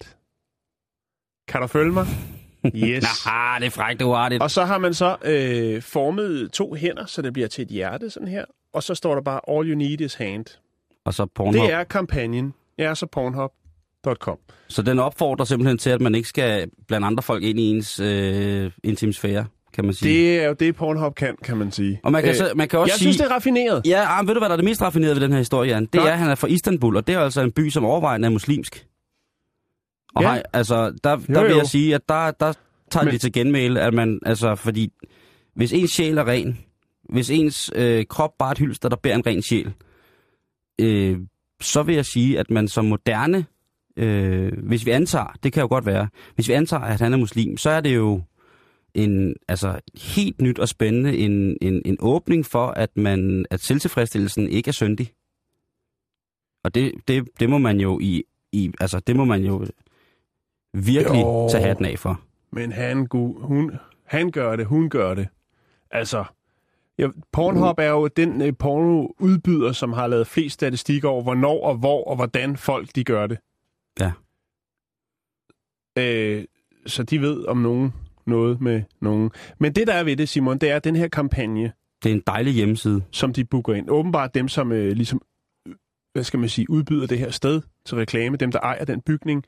Kan 1.48 1.60
du 1.60 1.66
følge 1.66 1.92
mig? 1.92 2.06
Yes. 2.64 3.26
Nah, 3.26 3.60
det 3.60 3.66
er 3.66 3.70
frækt, 3.70 4.00
det 4.00 4.06
er 4.06 4.38
Og 4.40 4.50
så 4.50 4.64
har 4.64 4.78
man 4.78 4.94
så 4.94 5.16
øh, 5.24 5.82
formet 5.82 6.52
to 6.52 6.74
hænder, 6.74 7.06
så 7.06 7.22
det 7.22 7.32
bliver 7.32 7.48
til 7.48 7.62
et 7.62 7.68
hjerte 7.68 8.10
sådan 8.10 8.28
her. 8.28 8.44
Og 8.72 8.82
så 8.82 8.94
står 8.94 9.14
der 9.14 9.22
bare, 9.22 9.40
all 9.48 9.70
you 9.70 9.76
need 9.78 10.00
is 10.00 10.14
hand. 10.14 10.44
Og 11.04 11.14
så 11.14 11.26
Pornhub. 11.26 11.54
Det 11.54 11.72
er 11.72 11.84
kampagnen. 11.84 12.54
Ja, 12.78 12.94
så 12.94 13.06
pornhub.com. 13.06 14.38
Så 14.68 14.82
den 14.82 14.98
opfordrer 14.98 15.44
simpelthen 15.44 15.78
til, 15.78 15.90
at 15.90 16.00
man 16.00 16.14
ikke 16.14 16.28
skal 16.28 16.70
blande 16.88 17.06
andre 17.06 17.22
folk 17.22 17.42
ind 17.42 17.60
i 17.60 17.70
ens 17.70 18.00
øh, 18.00 18.70
intimsfære, 18.84 19.46
kan 19.74 19.84
man 19.84 19.94
sige. 19.94 20.14
Det 20.14 20.40
er 20.42 20.46
jo 20.48 20.52
det, 20.52 20.76
Pornhub 20.76 21.14
kan, 21.14 21.36
kan 21.44 21.56
man 21.56 21.72
sige. 21.72 22.00
Og 22.04 22.12
man 22.12 22.22
kan, 22.22 22.34
så, 22.36 22.52
man 22.56 22.68
kan 22.68 22.78
også 22.78 22.92
jeg 22.92 22.98
sige... 22.98 23.04
synes, 23.06 23.16
det 23.16 23.24
er 23.26 23.30
raffineret. 23.34 23.82
Ja, 23.86 24.04
ah, 24.20 24.26
ved 24.28 24.34
du, 24.34 24.40
hvad 24.40 24.48
der 24.48 24.52
er 24.52 24.56
det 24.56 24.64
mest 24.64 24.82
raffinerede 24.82 25.14
ved 25.14 25.20
den 25.22 25.30
her 25.32 25.38
historie, 25.38 25.70
Jan? 25.70 25.82
Det 25.86 25.94
Nej. 25.94 26.08
er, 26.08 26.12
at 26.12 26.18
han 26.18 26.30
er 26.30 26.34
fra 26.34 26.48
Istanbul, 26.48 26.96
og 26.96 27.06
det 27.06 27.14
er 27.14 27.20
altså 27.20 27.40
en 27.42 27.52
by, 27.52 27.68
som 27.70 27.84
overvejende 27.84 28.26
er 28.26 28.30
muslimsk. 28.30 28.86
Og 30.14 30.22
Ja. 30.22 30.28
hej, 30.28 30.42
altså, 30.52 30.92
der, 31.04 31.16
der 31.16 31.16
Jo, 31.34 31.40
vil 31.40 31.50
jo. 31.50 31.56
jeg 31.58 31.66
sige, 31.66 31.94
at 31.94 32.08
der, 32.08 32.30
der 32.30 32.52
tager 32.90 33.04
Men- 33.04 33.12
de 33.14 33.18
til 33.18 33.32
genmæle, 33.32 33.80
at 33.80 33.94
man, 33.94 34.20
altså, 34.26 34.54
fordi 34.54 34.92
hvis 35.56 35.72
ens 35.72 35.90
sjæl 35.90 36.18
er 36.18 36.28
ren, 36.28 36.58
hvis 37.08 37.30
ens 37.30 37.70
øh, 37.74 38.04
krop 38.06 38.30
bare 38.38 38.48
er 38.48 38.52
et 38.52 38.58
hylster, 38.58 38.88
der 38.88 38.96
bærer 38.96 39.14
en 39.16 39.26
ren 39.26 39.42
sjæl, 39.42 39.72
øh, 40.80 41.18
så 41.60 41.82
vil 41.82 41.94
jeg 41.94 42.04
sige, 42.06 42.38
at 42.38 42.50
man 42.50 42.68
som 42.68 42.84
moderne, 42.84 43.44
øh, 43.96 44.52
hvis 44.62 44.86
vi 44.86 44.90
antager, 44.90 45.34
det 45.42 45.52
kan 45.52 45.60
jo 45.60 45.66
godt 45.68 45.86
være, 45.86 46.08
hvis 46.34 46.48
vi 46.48 46.52
antager, 46.52 46.82
at 46.82 47.00
han 47.00 47.12
er 47.12 47.16
muslim, 47.16 47.56
så 47.56 47.70
er 47.70 47.80
det 47.80 47.94
jo 47.94 48.20
en 48.94 49.36
altså 49.48 49.80
helt 49.94 50.40
nyt 50.40 50.58
og 50.58 50.68
spændende 50.68 51.16
en, 51.16 51.56
en, 51.60 51.82
en 51.84 51.96
åbning 52.00 52.46
for, 52.46 52.66
at 52.66 52.96
man 52.96 53.46
at 53.50 53.60
selvtilfredsstillelsen 53.60 54.48
ikke 54.48 54.68
er 54.68 54.72
syndig. 54.72 55.12
Og 56.64 56.74
det, 56.74 56.92
det, 57.08 57.28
det 57.40 57.50
må 57.50 57.58
man 57.58 57.80
jo 57.80 57.98
i, 58.02 58.24
i 58.52 58.72
altså 58.80 59.00
det 59.00 59.16
må 59.16 59.24
man 59.24 59.42
jo 59.42 59.66
virkelig 60.72 61.20
Jo. 61.20 61.48
tage 61.50 61.64
hatten 61.64 61.84
af 61.84 61.98
for. 61.98 62.20
Men 62.50 62.72
han, 62.72 63.06
hun, 63.36 63.72
han 64.04 64.30
gør 64.30 64.56
det, 64.56 64.66
hun 64.66 64.90
gør 64.90 65.14
det. 65.14 65.28
Altså, 65.90 66.24
ja, 66.98 67.08
Pornhub 67.32 67.78
er 67.78 67.90
jo 67.90 68.06
den 68.06 68.42
øh, 68.42 68.52
porno-udbyder, 68.58 69.72
som 69.72 69.92
har 69.92 70.06
lavet 70.06 70.26
flest 70.26 70.54
statistikker 70.54 71.08
over, 71.08 71.22
hvornår 71.22 71.64
og 71.66 71.74
hvor 71.76 72.04
og 72.04 72.16
hvordan 72.16 72.56
folk 72.56 72.88
de 72.94 73.04
gør 73.04 73.26
det. 73.26 73.38
Ja. 74.00 74.12
Øh, 75.98 76.44
så 76.86 77.02
de 77.02 77.20
ved 77.20 77.44
om 77.46 77.56
nogen 77.56 77.92
noget 78.26 78.60
med 78.60 78.82
nogen. 79.00 79.30
Men 79.58 79.72
det, 79.72 79.86
der 79.86 79.92
er 79.92 80.04
ved 80.04 80.16
det, 80.16 80.28
Simon, 80.28 80.58
det 80.58 80.70
er 80.70 80.78
den 80.78 80.96
her 80.96 81.08
kampagne, 81.08 81.72
Det 82.02 82.10
er 82.10 82.14
en 82.14 82.22
dejlig 82.26 82.52
hjemmeside. 82.52 83.02
som 83.10 83.32
de 83.32 83.44
booker 83.44 83.74
ind. 83.74 83.90
Åbenbart 83.90 84.34
dem, 84.34 84.48
som 84.48 84.72
øh, 84.72 84.92
ligesom, 84.92 85.20
øh, 85.68 85.74
hvad 86.12 86.24
skal 86.24 86.40
man 86.40 86.48
sige, 86.48 86.70
udbyder 86.70 87.06
det 87.06 87.18
her 87.18 87.30
sted 87.30 87.60
til 87.86 87.96
reklame, 87.96 88.36
dem, 88.36 88.52
der 88.52 88.58
ejer 88.60 88.84
den 88.84 89.00
bygning, 89.00 89.44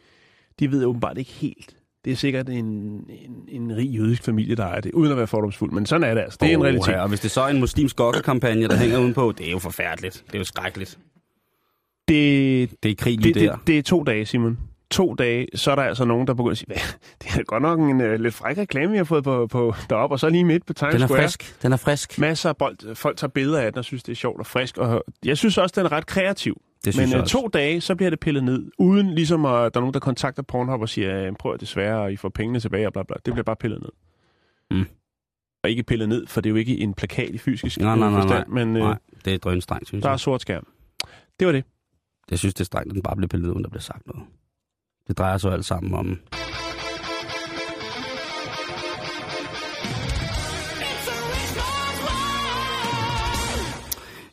de 0.61 0.71
ved 0.71 0.85
åbenbart 0.85 1.19
ikke 1.19 1.31
helt. 1.31 1.77
Det 2.05 2.13
er 2.13 2.17
sikkert 2.17 2.49
en, 2.49 2.65
en, 2.65 3.45
en 3.49 3.77
rig 3.77 3.87
jødisk 3.91 4.23
familie, 4.25 4.55
der 4.55 4.65
ejer 4.67 4.81
det, 4.81 4.93
uden 4.93 5.11
at 5.13 5.17
være 5.19 5.27
fordomsfuld. 5.27 5.73
Men 5.73 5.87
sådan 5.87 6.11
er 6.11 6.15
det 6.15 6.21
altså. 6.21 6.39
Det 6.41 6.49
er 6.49 6.53
en 6.55 6.57
Åh, 6.61 6.65
realitet. 6.65 6.95
Og 6.95 7.09
hvis 7.09 7.21
det 7.21 7.31
så 7.31 7.41
er 7.41 7.49
en 7.49 7.61
muslimsk 7.61 7.97
gokkekampagne, 7.97 8.69
der 8.69 8.77
hænger 8.77 8.99
udenpå, 8.99 9.33
det 9.39 9.47
er 9.47 9.51
jo 9.51 9.59
forfærdeligt. 9.59 10.25
Det 10.27 10.35
er 10.35 10.39
jo 10.39 10.45
skrækkeligt. 10.45 10.99
Det, 12.09 12.71
Det 12.83 12.91
er 12.91 12.95
krig 12.95 13.19
det, 13.25 13.35
det, 13.35 13.43
der. 13.43 13.57
det 13.67 13.79
er 13.79 13.83
to 13.83 14.03
dage, 14.03 14.27
Simon. 14.27 14.59
To 14.91 15.15
dage, 15.15 15.47
så 15.55 15.71
er 15.71 15.75
der 15.75 15.83
altså 15.83 16.05
nogen, 16.05 16.27
der 16.27 16.35
begynder 16.35 16.51
at 16.51 16.59
sige, 16.59 16.67
"Hvad? 16.67 16.77
det 17.23 17.41
er 17.41 17.43
godt 17.45 17.63
nok 17.63 17.79
en 17.81 18.01
uh, 18.01 18.13
lidt 18.15 18.35
fræk 18.35 18.59
reklame, 18.59 18.91
vi 18.93 18.97
har 18.97 19.05
fået 19.05 19.25
på, 19.25 19.47
på 19.47 19.75
deroppe, 19.91 20.15
og 20.15 20.21
så 20.21 20.29
lige 20.29 20.45
midt 20.45 20.67
på 20.67 20.73
Times 20.73 20.93
Den 20.95 21.03
er 21.03 21.07
Square. 21.07 21.23
frisk. 21.23 21.63
Den 21.63 21.73
er 21.73 21.77
frisk. 21.77 22.19
Masser 22.19 22.49
af 22.49 22.57
bold, 22.57 22.95
folk 22.95 23.17
tager 23.17 23.29
billeder 23.31 23.61
af 23.61 23.73
den 23.73 23.79
og 23.79 23.85
synes, 23.85 24.03
det 24.03 24.13
er 24.13 24.17
sjovt 24.17 24.41
og 24.41 24.47
frisk. 24.47 24.79
Og 24.79 25.05
jeg 25.25 25.39
synes 25.39 25.59
også, 25.59 25.73
den 25.77 25.87
er 25.87 25.93
ret 25.93 26.07
kreativ. 26.07 26.61
Det 26.85 26.95
synes 26.95 27.07
Men 27.07 27.11
jeg 27.11 27.19
uh, 27.19 27.23
også. 27.23 27.33
to 27.33 27.49
dage, 27.49 27.81
så 27.81 27.95
bliver 27.95 28.11
det 28.11 28.21
pillet 28.21 28.45
ned, 28.45 28.71
uden 28.79 29.15
ligesom 29.15 29.45
at 29.45 29.51
der 29.51 29.65
er 29.75 29.81
nogen, 29.81 29.95
der 29.95 30.01
kontakter 30.01 30.43
Pornhub 30.43 30.81
og 30.81 30.89
siger, 30.89 31.27
"Øh, 31.27 31.33
prøv 31.39 31.53
at 31.55 31.61
desværre, 31.61 32.01
og 32.01 32.13
I 32.13 32.17
får 32.17 32.29
pengene 32.29 32.61
tilbage 32.61 32.87
og 32.87 32.93
bla 32.93 33.03
bla. 33.03 33.17
Det 33.25 33.35
bliver 33.35 33.45
bare 33.45 33.57
pillet 33.57 33.81
ned. 33.83 33.91
Mm. 34.71 34.87
Og 35.65 35.71
ikke 35.71 35.83
pillet 35.83 36.09
ned, 36.09 36.27
for 36.27 36.41
det 36.41 36.49
er 36.49 36.51
jo 36.51 36.57
ikke 36.57 36.79
en 36.79 36.95
plakat 36.95 37.29
i 37.31 37.39
fysisk 37.39 37.81
Nej, 37.81 37.97
nej, 37.99 38.11
nej, 38.11 38.21
forstand, 38.21 38.49
men 38.49 38.73
Nej, 38.73 38.99
det 39.25 39.35
er 39.35 39.39
drønstrengt, 39.39 39.89
synes 39.89 40.03
der 40.03 40.09
er 40.09 40.13
jeg. 40.13 40.21
sort 40.21 40.41
skærm. 40.41 40.67
Det 41.41 41.47
var 41.47 41.53
det. 41.53 41.65
Jeg 42.31 42.39
synes, 42.39 42.55
det 42.55 42.61
er 42.61 42.65
strengt, 42.65 42.89
at 42.91 42.95
den 42.95 43.03
bare 43.03 43.17
bliver 43.17 43.29
pillet 43.29 43.47
ud, 43.49 43.53
uden 43.53 43.65
der 43.65 43.71
bliver 43.71 43.81
sagt 43.83 44.07
noget. 44.07 44.23
Det 45.09 45.19
drejer 45.19 45.39
sig 45.39 45.53
alt 45.53 45.65
sammen 45.65 45.95
om... 45.95 46.19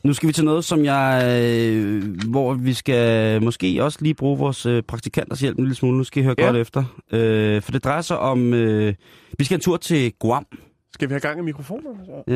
Nu 0.04 0.14
skal 0.14 0.28
vi 0.28 0.34
til 0.34 0.46
noget, 0.46 0.66
som 0.66 0.86
jeg, 0.86 1.24
øh, 1.42 2.04
hvor 2.30 2.54
vi 2.54 2.74
skal 2.74 3.44
måske 3.44 3.84
også 3.84 4.00
lige 4.02 4.14
bruge 4.14 4.38
vores 4.38 4.66
øh, 4.66 4.84
praktikanters 4.84 5.40
hjælp 5.40 5.58
en 5.58 5.64
lille 5.64 5.76
smule. 5.76 5.98
Nu 5.98 6.04
skal 6.04 6.22
I 6.22 6.26
høre 6.26 6.36
Ja. 6.38 6.46
godt 6.46 6.56
efter. 6.58 6.84
Øh, 7.12 7.62
for 7.62 7.72
det 7.72 7.84
drejer 7.84 8.02
sig 8.02 8.20
om, 8.20 8.54
øh, 8.54 8.94
vi 9.38 9.44
skal 9.46 9.56
en 9.56 9.62
tur 9.62 9.78
til 9.78 10.14
Guam. 10.20 10.46
Skal 10.94 11.10
vi 11.10 11.14
have 11.14 11.20
gang 11.20 11.40
i 11.40 11.44
mikrofonerne? 11.44 12.00
Så? 12.06 12.32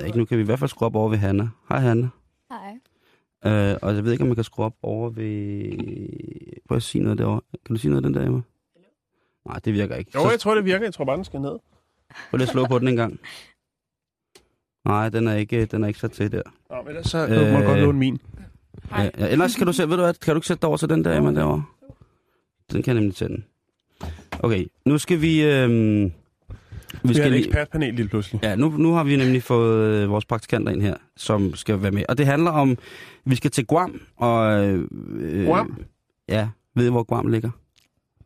Øh, 0.00 0.06
ikke 0.06 0.18
nu 0.18 0.24
kan 0.24 0.36
vi 0.38 0.42
i 0.42 0.46
hvert 0.46 0.58
fald 0.58 0.68
skrue 0.70 0.86
op 0.86 0.96
over 0.96 1.08
ved 1.08 1.18
Hanna. 1.18 1.48
Hej 1.68 1.78
Hanna. 1.80 2.08
Hej. 2.50 2.58
Øh, 3.46 3.76
og 3.82 3.94
jeg 3.94 4.04
ved 4.04 4.12
ikke, 4.12 4.22
om 4.22 4.28
man 4.28 4.34
kan 4.34 4.44
skrue 4.44 4.66
op 4.66 4.74
over 4.82 5.10
ved... 5.10 5.72
Prøv 6.68 6.76
at 6.76 6.82
sige 6.82 7.02
noget 7.02 7.18
derovre. 7.18 7.40
Kan 7.66 7.74
du 7.76 7.80
sige 7.80 7.90
noget 7.90 8.04
af 8.04 8.10
den 8.10 8.14
der, 8.20 8.26
Emma? 8.26 8.40
Nej, 9.46 9.58
det 9.64 9.72
virker 9.74 9.96
ikke. 9.96 10.10
Jo, 10.14 10.20
Så 10.22 10.30
jeg 10.30 10.40
tror, 10.40 10.54
det 10.54 10.64
virker. 10.64 10.84
Jeg 10.86 10.94
tror 10.94 11.04
bare, 11.04 11.16
den 11.16 11.24
skal 11.24 11.40
ned. 11.40 11.58
prøv 12.30 12.36
lige 12.38 12.42
at 12.42 12.48
slå 12.48 12.66
på 12.66 12.78
den 12.78 12.88
en 12.88 12.96
gang. 12.96 13.20
Nej, 14.84 15.08
den 15.08 15.26
er 15.28 15.34
ikke, 15.34 15.64
den 15.64 15.84
er 15.84 15.88
ikke 15.88 16.00
sat 16.00 16.10
til 16.12 16.32
der. 16.32 16.42
Nå, 16.70 16.76
men 16.82 16.88
ellers 16.88 17.06
så 17.06 17.18
øh, 17.26 17.52
må 17.52 17.58
du 17.58 17.64
godt 17.66 17.78
Øh, 17.78 17.84
låne 17.84 17.98
min. 17.98 18.18
Ja, 18.90 19.02
ja, 19.18 19.28
ellers 19.28 19.56
kan 19.56 19.66
du 19.66 19.72
sætte, 19.72 19.90
ved 19.90 19.96
du 19.96 20.02
hvad, 20.02 20.14
kan 20.14 20.34
du 20.34 20.38
ikke 20.38 20.46
sætte 20.46 20.60
dig 20.60 20.68
over 20.68 20.76
til 20.76 20.88
den 20.88 21.04
der, 21.04 21.16
Emma, 21.18 21.32
derovre? 21.34 21.64
Den 22.72 22.82
kan 22.82 22.94
jeg 22.94 23.00
nemlig 23.00 23.14
tænde. 23.16 23.42
Okay, 24.40 24.66
nu 24.84 24.98
skal 24.98 25.20
vi... 25.20 25.42
Øhm, 25.44 26.12
vi 26.92 26.98
Vi 27.02 27.08
har 27.08 27.14
skal 27.14 27.26
et 27.26 27.32
lige, 27.32 27.46
ekspertpanel 27.46 27.94
lige 27.94 28.08
pludselig. 28.08 28.40
Ja, 28.42 28.56
nu, 28.56 28.68
nu 28.68 28.92
har 28.92 29.04
vi 29.04 29.16
nemlig 29.16 29.42
fået 29.42 30.02
øh, 30.02 30.10
vores 30.10 30.24
praktikanter 30.24 30.72
ind 30.72 30.82
her, 30.82 30.94
som 31.16 31.54
skal 31.54 31.82
være 31.82 31.90
med. 31.90 32.04
Og 32.08 32.18
det 32.18 32.26
handler 32.26 32.50
om, 32.50 32.78
vi 33.24 33.36
skal 33.36 33.50
til 33.50 33.66
Guam. 33.66 34.00
Og, 34.16 34.64
øh, 34.66 35.46
Guam? 35.46 35.84
Ja, 36.28 36.48
ved 36.74 36.86
I, 36.86 36.90
hvor 36.90 37.02
Guam 37.02 37.26
ligger? 37.26 37.50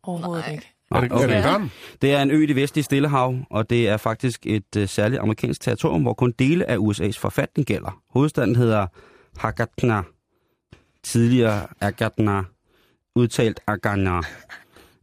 Overhovedet 0.02 0.44
ikke. 0.52 0.72
Er 0.90 1.00
det, 1.00 1.12
er 1.12 1.68
det 2.02 2.12
er 2.12 2.22
en 2.22 2.30
ø 2.30 2.42
i 2.42 2.46
det 2.46 2.56
vestlige 2.56 2.84
Stillehav, 2.84 3.38
og 3.50 3.70
det 3.70 3.88
er 3.88 3.96
faktisk 3.96 4.46
et 4.46 4.76
uh, 4.76 4.86
særligt 4.86 5.20
amerikansk 5.20 5.60
territorium, 5.60 6.02
hvor 6.02 6.14
kun 6.14 6.34
dele 6.38 6.70
af 6.70 6.76
USA's 6.76 7.18
forfatning 7.18 7.66
gælder. 7.66 8.02
Hovedstaden 8.10 8.56
hedder 8.56 8.86
Hagatna, 9.38 10.02
tidligere 11.02 11.66
Agatna, 11.80 12.42
udtalt 13.16 13.60
Agana. 13.66 14.20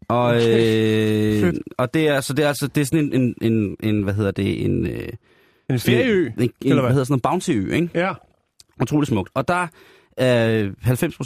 Og, 0.08 0.26
Okay. 0.26 1.36
øh, 1.36 1.42
Fedt. 1.42 1.58
og 1.78 1.94
det 1.94 2.08
er 2.08 2.14
altså 2.14 2.34
det 2.34 2.44
er 2.46 2.48
altså 2.48 2.68
det 2.68 2.82
er 2.82 2.86
sådan 2.86 3.14
en 3.14 3.22
en, 3.42 3.54
en, 3.54 3.76
en 3.84 4.04
hvad 4.04 4.14
hedder 4.14 4.32
det 4.32 4.66
en 4.66 4.86
øh, 4.88 5.08
En 5.70 5.80
ferieø? 5.80 6.26
en, 6.26 6.34
en, 6.44 6.52
eller 6.62 6.74
hvad 6.74 6.82
hvad? 6.82 6.92
hedder 6.92 7.04
sådan 7.04 7.18
en 7.18 7.22
bounty-ø, 7.22 7.74
ikke? 7.76 7.90
Ja. 7.94 8.14
Utrolig 8.82 9.08
smukt. 9.08 9.30
Og 9.34 9.48
der 9.48 9.68
er 10.18 10.70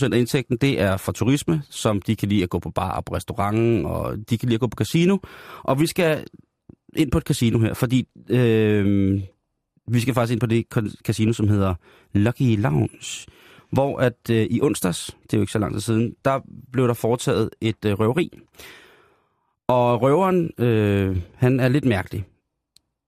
90% 0.09 0.13
af 0.13 0.17
indtægten, 0.17 0.57
det 0.57 0.81
er 0.81 0.97
fra 0.97 1.11
turisme, 1.11 1.61
som 1.69 2.01
de 2.01 2.15
kan 2.15 2.29
lide 2.29 2.43
at 2.43 2.49
gå 2.49 2.59
på 2.59 2.69
bar 2.69 2.91
og 2.91 3.05
på 3.05 3.15
restauranten, 3.15 3.85
og 3.85 4.17
de 4.29 4.37
kan 4.37 4.49
lide 4.49 4.55
at 4.55 4.59
gå 4.61 4.67
på 4.67 4.75
casino. 4.75 5.17
Og 5.63 5.79
vi 5.79 5.87
skal 5.87 6.23
ind 6.95 7.11
på 7.11 7.17
et 7.17 7.23
casino 7.23 7.59
her, 7.59 7.73
fordi 7.73 8.07
øh, 8.29 9.19
vi 9.87 9.99
skal 9.99 10.13
faktisk 10.13 10.31
ind 10.33 10.39
på 10.39 10.45
det 10.45 10.65
casino, 11.05 11.33
som 11.33 11.47
hedder 11.47 11.73
Lucky 12.13 12.61
Lounge. 12.61 13.25
Hvor 13.71 13.99
at 13.99 14.29
øh, 14.31 14.47
i 14.49 14.61
onsdags, 14.61 15.17
det 15.23 15.33
er 15.33 15.37
jo 15.37 15.41
ikke 15.41 15.51
så 15.51 15.59
lang 15.59 15.73
tid 15.73 15.81
siden, 15.81 16.15
der 16.25 16.39
blev 16.71 16.87
der 16.87 16.93
foretaget 16.93 17.49
et 17.61 17.85
øh, 17.85 17.99
røveri. 17.99 18.39
Og 19.67 20.01
røveren, 20.01 20.51
øh, 20.57 21.17
han 21.35 21.59
er 21.59 21.67
lidt 21.67 21.85
mærkelig. 21.85 22.25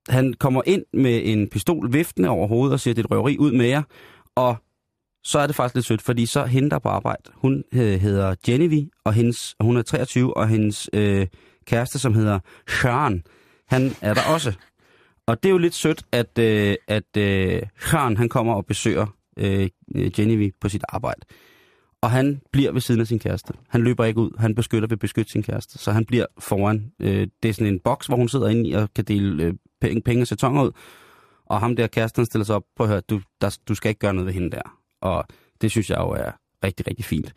Han 0.08 0.34
kommer 0.34 0.62
ind 0.66 0.84
med 0.92 1.20
en 1.24 1.48
pistol 1.48 1.92
viftende 1.92 2.28
over 2.28 2.48
hovedet 2.48 2.72
og 2.72 2.80
siger, 2.80 2.94
det 2.94 3.02
er 3.02 3.06
et 3.06 3.10
røveri 3.10 3.38
ud 3.38 3.52
med 3.52 3.66
jer. 3.66 3.82
Og 4.34 4.56
så 5.24 5.38
er 5.38 5.46
det 5.46 5.56
faktisk 5.56 5.74
lidt 5.74 5.86
sødt, 5.86 6.02
fordi 6.02 6.26
så 6.26 6.44
hende, 6.44 6.70
der 6.70 6.78
på 6.78 6.88
arbejde, 6.88 7.22
hun 7.34 7.64
øh, 7.72 8.00
hedder 8.00 8.34
Genevieve, 8.46 8.90
og 9.04 9.12
hendes, 9.12 9.56
hun 9.60 9.76
er 9.76 9.82
23, 9.82 10.36
og 10.36 10.48
hendes 10.48 10.90
øh, 10.92 11.26
kæreste, 11.66 11.98
som 11.98 12.14
hedder 12.14 12.38
Sean, 12.68 13.22
han 13.68 13.92
er 14.00 14.14
der 14.14 14.22
også. 14.34 14.52
Og 15.26 15.42
det 15.42 15.48
er 15.48 15.52
jo 15.52 15.58
lidt 15.58 15.74
sødt, 15.74 16.02
at, 16.12 16.38
øh, 16.38 16.76
at 16.88 17.16
øh, 17.16 17.62
Sean, 17.90 18.16
han 18.16 18.28
kommer 18.28 18.54
og 18.54 18.66
besøger 18.66 19.06
øh, 19.36 19.68
Genevieve 20.14 20.52
på 20.60 20.68
sit 20.68 20.84
arbejde. 20.88 21.20
Og 22.02 22.10
han 22.10 22.40
bliver 22.52 22.72
ved 22.72 22.80
siden 22.80 23.00
af 23.00 23.06
sin 23.06 23.18
kæreste. 23.18 23.54
Han 23.68 23.80
løber 23.80 24.04
ikke 24.04 24.20
ud. 24.20 24.30
Han 24.38 24.54
beskytter 24.54 24.88
ved 24.88 24.96
beskytte 24.96 25.32
sin 25.32 25.42
kæreste. 25.42 25.78
Så 25.78 25.92
han 25.92 26.04
bliver 26.04 26.26
foran. 26.38 26.92
Øh, 27.00 27.26
det 27.42 27.48
er 27.48 27.52
sådan 27.52 27.72
en 27.72 27.80
boks, 27.80 28.06
hvor 28.06 28.16
hun 28.16 28.28
sidder 28.28 28.48
inde 28.48 28.68
i 28.68 28.72
og 28.72 28.88
kan 28.94 29.04
dele 29.04 29.44
øh, 29.44 29.54
penge, 29.80 30.02
penge 30.02 30.22
og 30.22 30.26
sætoner 30.26 30.62
ud. 30.62 30.70
Og 31.46 31.60
ham 31.60 31.76
der 31.76 31.86
kæresten 31.86 32.26
stiller 32.26 32.44
sig 32.44 32.56
op 32.56 32.64
på 32.76 32.82
at 32.82 32.88
høre, 32.88 33.00
du, 33.00 33.20
der, 33.40 33.58
du 33.68 33.74
skal 33.74 33.88
ikke 33.88 33.98
gøre 33.98 34.14
noget 34.14 34.26
ved 34.26 34.34
hende 34.34 34.50
der. 34.50 34.78
Og 35.00 35.24
det 35.60 35.70
synes 35.70 35.90
jeg 35.90 35.98
jo 35.98 36.10
er 36.10 36.32
rigtig, 36.64 36.86
rigtig 36.86 37.04
fint. 37.04 37.34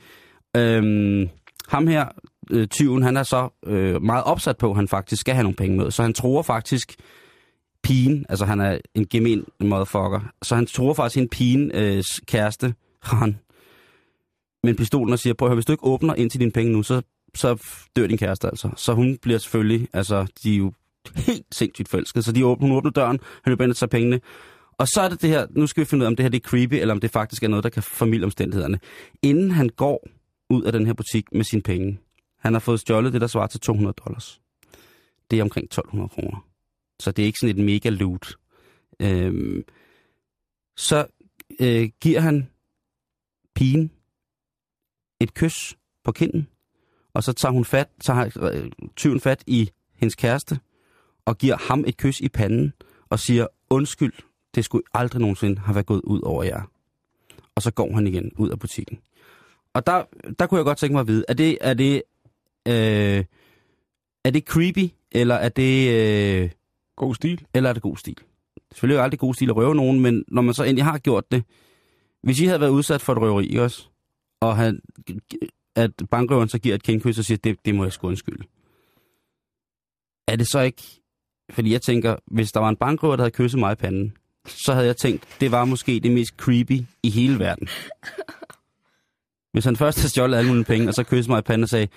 Øhm, 0.58 1.30
ham 1.68 1.88
her, 1.88 2.06
øh, 2.52 2.68
tyven, 2.68 3.04
han 3.04 3.18
er 3.18 3.24
så 3.24 3.50
øh, 3.66 4.02
meget 4.02 4.24
opsat 4.24 4.58
på, 4.58 4.70
at 4.70 4.76
han 4.76 4.88
faktisk 4.88 5.20
skal 5.20 5.36
have 5.36 5.44
nogle 5.44 5.56
penge 5.56 5.78
med. 5.78 5.92
Så 5.92 6.02
han 6.04 6.14
tror 6.14 6.42
faktisk 6.42 6.96
pigen, 7.84 8.26
altså 8.30 8.46
han 8.46 8.60
er 8.60 8.78
en 8.96 9.08
gemen 9.08 9.46
motherfucker, 9.60 10.20
så 10.42 10.56
han 10.56 10.66
tror 10.66 10.94
faktisk 10.94 11.22
en 11.22 11.30
pigen 11.30 11.72
øh, 11.72 12.04
kæreste, 12.26 12.74
han, 13.02 13.40
med 14.64 14.76
pistolen 14.76 15.14
og 15.14 15.20
siger, 15.20 15.34
prøv 15.34 15.48
at 15.48 15.50
høre, 15.50 15.56
hvis 15.56 15.66
du 15.66 15.72
ikke 15.72 15.86
åbner 15.86 16.16
ind 16.16 16.30
til 16.30 16.40
dine 16.40 16.52
penge 16.52 16.72
nu, 16.72 16.84
så, 16.84 17.02
så 17.36 17.64
dør 17.96 18.08
din 18.08 18.18
kæreste 18.18 18.48
altså. 18.48 18.70
Så 18.76 18.94
hun 18.94 19.18
bliver 19.22 19.40
selvfølgelig, 19.40 19.88
altså 19.94 20.26
de 20.44 20.54
er 20.54 20.58
jo 20.58 20.74
helt 21.16 21.46
sindssygt 21.52 21.90
forelskede, 21.90 22.24
så 22.24 22.32
de 22.32 22.46
åbner, 22.46 22.68
hun 22.68 22.78
åbner 22.78 22.92
døren, 22.92 23.20
han 23.44 23.52
løber 23.52 23.64
ind 23.64 23.72
og 23.72 23.78
tager 23.78 23.88
pengene, 23.88 24.20
og 24.78 24.88
så 24.88 25.02
er 25.02 25.10
det 25.10 25.22
det 25.22 25.30
her, 25.30 25.48
nu 25.50 25.68
skal 25.68 25.82
vi 25.82 25.86
finde 25.86 26.02
ud 26.02 26.06
af, 26.06 26.10
om 26.10 26.16
det 26.16 26.24
her 26.24 26.30
det 26.30 26.44
er 26.46 26.50
creepy, 26.50 26.74
eller 26.74 26.94
om 26.94 27.00
det 27.00 27.12
faktisk 27.12 27.44
er 27.44 27.48
noget, 27.48 27.64
der 27.64 27.70
kan 27.70 27.84
formidle 27.84 28.26
omstændighederne. 28.26 28.80
Inden 29.22 29.52
han 29.52 29.70
går 29.70 30.08
ud 30.50 30.64
af 30.64 30.72
den 30.72 30.86
her 30.86 30.94
butik 30.94 31.26
med 31.32 31.44
sine 31.44 31.62
penge, 31.62 32.00
han 32.40 32.54
har 32.54 32.60
fået 32.60 32.80
stjålet 32.80 33.14
det, 33.14 33.22
der 33.22 33.28
svarer 33.28 33.48
til 33.48 33.60
200 33.60 33.94
dollars. 34.06 34.42
Det 35.32 35.40
er 35.40 35.44
omkring 35.44 35.66
1200 35.66 36.10
kroner. 36.10 36.53
Så 37.00 37.12
det 37.12 37.24
er 37.24 37.26
ikke 37.28 37.40
sådan 37.40 37.58
et 37.58 37.66
mega 37.66 37.90
loot. 37.90 38.36
Øhm, 39.00 39.64
så 40.78 41.08
øh, 41.60 41.90
giver 42.02 42.20
han 42.20 42.50
pigen 43.56 43.92
et 45.20 45.34
kys 45.34 45.78
på 46.04 46.12
kinden, 46.12 46.48
og 47.14 47.24
så 47.24 47.34
tager 47.34 47.52
hun 47.52 47.66
fat, 47.66 47.90
tager 48.02 48.52
øh, 48.54 48.72
tyven 48.96 49.20
fat 49.20 49.44
i 49.48 49.70
hendes 49.96 50.16
kæreste, 50.16 50.60
og 51.26 51.38
giver 51.38 51.58
ham 51.58 51.84
et 51.88 51.98
kys 51.98 52.20
i 52.20 52.30
panden, 52.30 52.74
og 53.10 53.20
siger, 53.20 53.48
undskyld, 53.70 54.14
det 54.56 54.66
skulle 54.66 54.84
aldrig 54.94 55.22
nogensinde 55.22 55.62
have 55.62 55.76
været 55.76 55.86
gået 55.86 56.02
ud 56.02 56.22
over 56.22 56.44
jer. 56.44 56.62
Og 57.56 57.62
så 57.62 57.72
går 57.72 57.96
han 57.96 58.08
igen 58.08 58.32
ud 58.36 58.50
af 58.50 58.60
butikken. 58.60 59.00
Og 59.74 59.88
der, 59.88 60.04
der 60.40 60.48
kunne 60.48 60.58
jeg 60.58 60.66
godt 60.66 60.78
tænke 60.78 60.94
mig 60.94 61.02
at 61.02 61.08
vide, 61.08 61.26
er 61.28 61.34
det, 61.34 61.58
er 61.62 61.74
det, 61.74 62.04
øh, 62.68 63.26
er 64.24 64.32
det 64.32 64.44
creepy, 64.44 64.94
eller 65.12 65.36
er 65.36 65.50
det... 65.50 65.90
Øh, 66.44 66.52
God 66.96 67.16
stil. 67.16 67.46
Eller 67.54 67.70
er 67.70 67.74
det 67.74 67.82
god 67.82 67.98
stil? 67.98 68.18
Selvfølgelig 68.72 68.96
er 68.96 69.00
det 69.00 69.04
aldrig 69.04 69.20
god 69.20 69.34
stil 69.34 69.50
at 69.50 69.56
røve 69.56 69.76
nogen, 69.76 70.00
men 70.00 70.24
når 70.28 70.42
man 70.42 70.54
så 70.54 70.64
endelig 70.64 70.84
har 70.84 70.98
gjort 70.98 71.32
det, 71.32 71.44
hvis 72.24 72.40
I 72.40 72.46
havde 72.46 72.60
været 72.60 72.70
udsat 72.70 73.02
for 73.02 73.14
et 73.14 73.22
røveri, 73.22 73.46
ikke 73.48 73.64
også? 73.64 73.88
Og 74.42 74.58
han, 74.58 74.82
at 75.76 75.92
bankrøveren 76.12 76.50
så 76.50 76.60
giver 76.60 76.76
et 76.76 76.84
kendkys 76.84 77.20
og 77.20 77.26
siger, 77.26 77.38
det, 77.38 77.58
det 77.66 77.76
må 77.76 77.84
jeg 77.84 77.94
sgu 77.94 78.08
undskylde. 78.08 78.44
Er 80.28 80.36
det 80.36 80.48
så 80.48 80.60
ikke... 80.60 80.84
Fordi 81.52 81.72
jeg 81.72 81.82
tænker, 81.82 82.16
hvis 82.28 82.52
der 82.52 82.60
var 82.60 82.70
en 82.70 82.76
bankrøver, 82.76 83.16
der 83.16 83.24
havde 83.24 83.36
kysset 83.36 83.60
mig 83.60 83.72
i 83.72 83.76
panden, 83.76 84.18
så 84.48 84.74
havde 84.74 84.86
jeg 84.86 84.98
tænkt, 84.98 85.38
det 85.40 85.52
var 85.52 85.66
måske 85.66 86.00
det 86.00 86.12
mest 86.12 86.34
creepy 86.38 86.82
i 87.04 87.10
hele 87.10 87.40
verden. 87.40 87.68
Hvis 89.54 89.66
han 89.66 89.76
først 89.76 89.98
havde 89.98 90.10
stjålet 90.10 90.38
alle 90.38 90.52
mine 90.52 90.64
penge, 90.64 90.88
og 90.88 90.94
så 90.94 91.04
kyssede 91.04 91.32
mig 91.32 91.40
i 91.40 91.42
panden 91.42 91.64
og 91.64 91.70
sagde, 91.70 91.88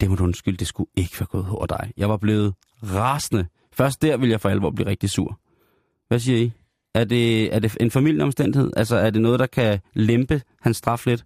det 0.00 0.10
må 0.10 0.16
du 0.16 0.24
undskylde, 0.24 0.56
det 0.56 0.66
skulle 0.66 0.90
ikke 0.96 1.20
være 1.20 1.26
gået 1.26 1.48
over 1.48 1.66
dig. 1.66 1.92
Jeg 1.96 2.08
var 2.08 2.16
blevet 2.16 2.54
rasende. 2.82 3.46
Først 3.74 4.02
der 4.02 4.16
vil 4.16 4.28
jeg 4.30 4.40
for 4.40 4.48
alvor 4.48 4.70
blive 4.70 4.88
rigtig 4.88 5.10
sur. 5.10 5.40
Hvad 6.08 6.18
siger 6.18 6.38
I? 6.38 6.52
Er 6.94 7.04
det, 7.04 7.54
er 7.54 7.58
det 7.58 7.76
en 7.80 7.90
familieomstændighed? 7.90 8.72
Altså 8.76 8.96
er 8.96 9.10
det 9.10 9.22
noget, 9.22 9.40
der 9.40 9.46
kan 9.46 9.80
lempe 9.94 10.42
hans 10.60 10.76
straf 10.76 11.06
lidt? 11.06 11.24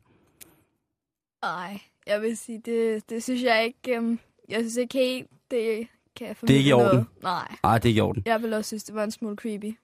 Nej, 1.43 1.81
jeg 2.07 2.23
vil 2.23 2.37
sige, 2.37 2.63
det, 2.65 3.11
det 3.11 3.23
synes 3.23 3.43
jeg 3.43 3.65
ikke... 3.65 3.99
Um, 3.99 4.19
jeg 4.49 4.59
synes 4.61 4.77
ikke 4.77 4.99
helt, 4.99 5.27
det 5.51 5.87
kan 6.17 6.37
Det 6.41 6.51
er 6.51 6.55
ikke 6.55 6.71
i 6.71 6.73
orden? 6.73 6.87
noget. 6.87 7.07
Nej, 7.23 7.57
Nej, 7.63 7.79
det 7.79 7.85
er 7.85 7.89
ikke 7.89 7.99
i 7.99 8.01
orden. 8.01 8.23
jeg 8.27 8.43
vil 8.43 8.53
også 8.55 8.69
synes, 8.69 8.85
det 8.85 8.95
var 8.95 9.05
en 9.05 9.11
smule 9.11 9.37
creepy. 9.37 9.79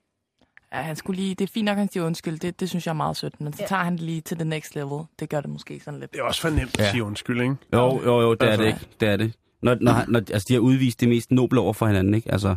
Ja, 0.73 0.81
han 0.81 0.95
skulle 0.95 1.21
lige, 1.21 1.35
det 1.35 1.43
er 1.49 1.51
fint 1.53 1.65
nok, 1.65 1.71
at 1.73 1.77
han 1.79 1.91
siger 1.91 2.05
undskyld. 2.05 2.39
Det, 2.39 2.59
det 2.59 2.69
synes 2.69 2.85
jeg 2.85 2.91
er 2.91 2.95
meget 2.95 3.17
sødt. 3.17 3.41
Men 3.41 3.53
så 3.53 3.61
Ja. 3.63 3.67
tager 3.67 3.83
han 3.83 3.93
det 3.93 4.01
lige 4.01 4.21
til 4.21 4.37
the 4.37 4.45
next 4.49 4.75
level. 4.75 5.03
Det 5.19 5.29
gør 5.29 5.41
det 5.41 5.49
måske 5.49 5.79
sådan 5.79 5.99
lidt. 5.99 6.13
Det 6.13 6.19
er 6.19 6.23
også 6.23 6.41
for 6.41 6.49
nemt 6.49 6.73
at 6.73 6.79
Ja. 6.79 6.91
sige 6.91 7.03
undskyld, 7.03 7.41
ikke? 7.41 7.55
Jo, 7.73 8.01
jo, 8.05 8.21
jo, 8.21 8.33
det 8.33 8.41
er 8.43 8.47
Altså- 8.47 8.61
det 8.63 8.67
ikke. 8.67 8.87
Det 8.99 9.07
er 9.09 9.17
det. 9.17 9.33
Når, 9.65 9.77
når, 9.81 10.05
når, 10.07 10.19
altså, 10.19 10.45
de 10.47 10.53
har 10.53 10.59
udvist 10.59 10.99
det 10.99 11.09
mest 11.09 11.31
noble 11.31 11.59
over 11.59 11.73
for 11.73 11.87
hinanden, 11.87 12.13
ikke? 12.13 12.31
Altså, 12.31 12.55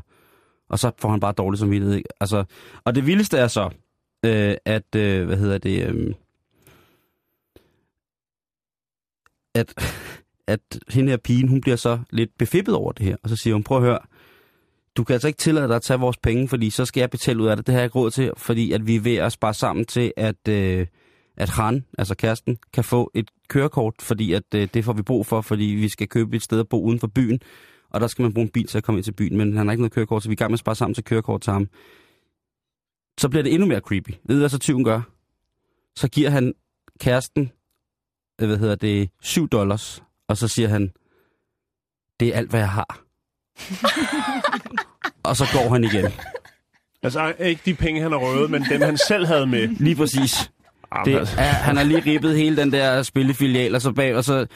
og 0.69 0.79
så 0.79 0.91
får 0.99 1.09
han 1.09 1.21
bare 1.21 1.33
dårligt 1.33 1.61
samvittighed, 1.61 1.97
ikke? 1.97 2.09
Altså, 2.21 2.45
og 2.85 2.95
det 2.95 3.07
vildeste 3.07 3.39
er 3.39 3.49
så, 3.49 3.71
øh, 4.25 4.57
at, 4.65 4.95
øh, 4.97 5.27
hvad 5.27 5.37
hedder 5.37 5.59
det, 5.59 5.89
øh, 5.89 6.15
at, 9.55 9.75
at 10.55 10.61
hende 10.89 11.11
her 11.11 11.17
pigen, 11.17 11.49
hun 11.49 11.61
bliver 11.61 11.77
så 11.77 11.99
lidt 12.11 12.31
befippet 12.39 12.75
over 12.75 12.93
det 12.93 13.07
her, 13.07 13.17
og 13.23 13.29
så 13.29 13.37
siger 13.37 13.55
hun, 13.55 13.65
prøv 13.65 13.79
at 13.79 13.85
høre, 13.85 13.99
du 14.97 15.05
kan 15.05 15.15
altså 15.15 15.29
ikke 15.29 15.39
tillade 15.39 15.69
dig 15.69 15.77
at 15.77 15.83
tage 15.83 16.01
vores 16.01 16.17
penge, 16.17 16.49
fordi 16.49 16.71
så 16.71 16.85
skal 16.85 17.01
jeg 17.01 17.11
betale 17.11 17.43
ud 17.43 17.49
af 17.49 17.57
det. 17.57 17.67
Det 17.67 17.73
har 17.73 17.81
jeg 17.81 17.87
ikke 17.87 17.99
råd 17.99 18.11
til, 18.11 18.33
fordi 18.37 18.73
at 18.73 18.87
vi 18.87 18.97
er 18.97 19.01
ved 19.01 19.17
at 19.17 19.33
spare 19.33 19.55
sammen 19.55 19.85
til, 19.85 20.13
at, 20.17 20.49
øh, 20.49 20.87
at 21.39 21.49
han, 21.49 21.85
altså 21.99 22.15
kæresten, 22.15 22.59
kan 22.73 22.85
få 22.85 23.11
et 23.15 23.31
kørekort, 23.49 23.95
fordi 24.01 24.33
at 24.33 24.55
øh, 24.55 24.69
det 24.75 24.85
får 24.85 24.93
vi 24.93 25.03
brug 25.03 25.27
for, 25.27 25.41
fordi 25.41 25.65
vi 25.65 25.89
skal 25.89 26.09
købe 26.09 26.37
et 26.37 26.43
sted 26.43 26.61
at 26.61 26.69
bo 26.69 26.83
uden 26.83 27.01
for 27.01 27.07
byen, 27.07 27.41
og 27.91 28.01
der 28.01 28.07
skal 28.07 28.23
man 28.23 28.35
bruge 28.35 28.45
en 28.45 28.51
bil 28.51 28.67
til 28.67 28.79
at 28.79 28.85
komme 28.85 28.99
ind 28.99 29.05
til 29.05 29.13
byen, 29.13 29.37
men 29.37 29.57
han 29.57 29.67
har 29.67 29.73
ikke 29.73 29.83
noget 29.83 29.93
kørekort, 29.93 30.23
så 30.23 30.29
vi 30.29 30.33
er 30.33 30.37
i 30.37 30.37
gang 30.37 30.51
med 30.51 30.55
at 30.55 30.59
spare 30.59 30.75
sammen 30.75 30.95
til 30.95 31.05
kørekort 31.05 31.41
til 31.41 31.53
ham. 31.53 31.69
Så 33.21 33.29
bliver 33.29 33.43
det 33.43 33.53
endnu 33.53 33.67
mere 33.67 33.81
creepy. 33.81 34.11
Ved 34.25 34.37
I, 34.37 34.39
hvad 34.39 34.49
så 34.49 34.59
tyven 34.59 34.85
gør? 34.85 35.01
Så 35.97 36.09
giver 36.09 36.31
han 36.31 36.55
kæresten, 37.01 37.53
øh, 38.41 38.47
hvad 38.47 38.59
hedder 38.59 38.75
det, 38.75 39.11
7 39.23 39.49
dollars, 39.49 40.03
og 40.29 40.37
så 40.37 40.49
siger 40.49 40.69
han, 40.69 40.93
det 42.21 42.29
er 42.29 42.37
alt, 42.37 42.51
hvad 42.51 42.61
jeg 42.61 42.71
har. 42.71 43.01
og 45.29 45.37
så 45.37 45.45
går 45.53 45.73
han 45.73 45.85
igen. 45.85 46.13
Altså 47.03 47.35
ikke 47.39 47.63
de 47.65 47.75
penge, 47.75 48.01
han 48.01 48.13
har 48.13 48.19
røvet, 48.19 48.51
men 48.51 48.63
dem, 48.71 48.81
han 48.81 48.99
selv 49.09 49.27
havde 49.27 49.47
med. 49.47 49.69
Lige 49.69 49.97
præcis. 49.97 50.51
Jamen, 50.97 51.13
Det 51.13 51.19
altså. 51.19 51.37
er, 51.39 51.43
han 51.43 51.77
har 51.77 51.85
lige 51.85 52.01
ribbet 52.01 52.37
hele 52.37 52.57
den 52.57 52.73
der 52.73 53.03
spillefilial, 53.03 53.75
og 53.75 53.83
så 53.83 53.93
bag, 53.93 54.17
og 54.17 54.25
så... 54.25 54.47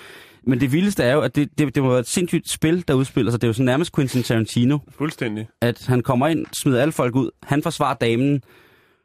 Men 0.47 0.61
det 0.61 0.73
vildeste 0.73 1.03
er 1.03 1.15
jo, 1.15 1.21
at 1.21 1.37
det, 1.37 1.59
det, 1.59 1.75
det 1.75 1.83
må 1.83 1.89
være 1.89 1.99
et 2.01 2.09
sindssygt 2.09 2.49
spil, 2.51 2.85
der 2.89 2.95
udspiller 2.95 3.31
sig. 3.31 3.41
Det 3.41 3.47
er 3.47 3.49
jo 3.49 3.53
sådan 3.53 3.65
nærmest 3.67 3.95
Quentin 3.95 4.23
Tarantino, 4.23 4.79
Fuldstændig. 4.99 5.49
at 5.61 5.87
han 5.87 6.01
kommer 6.03 6.29
ind, 6.29 6.47
smider 6.53 6.83
alle 6.83 6.93
folk 6.93 7.15
ud, 7.15 7.31
han 7.43 7.63
forsvarer 7.63 7.95
damen, 7.95 8.43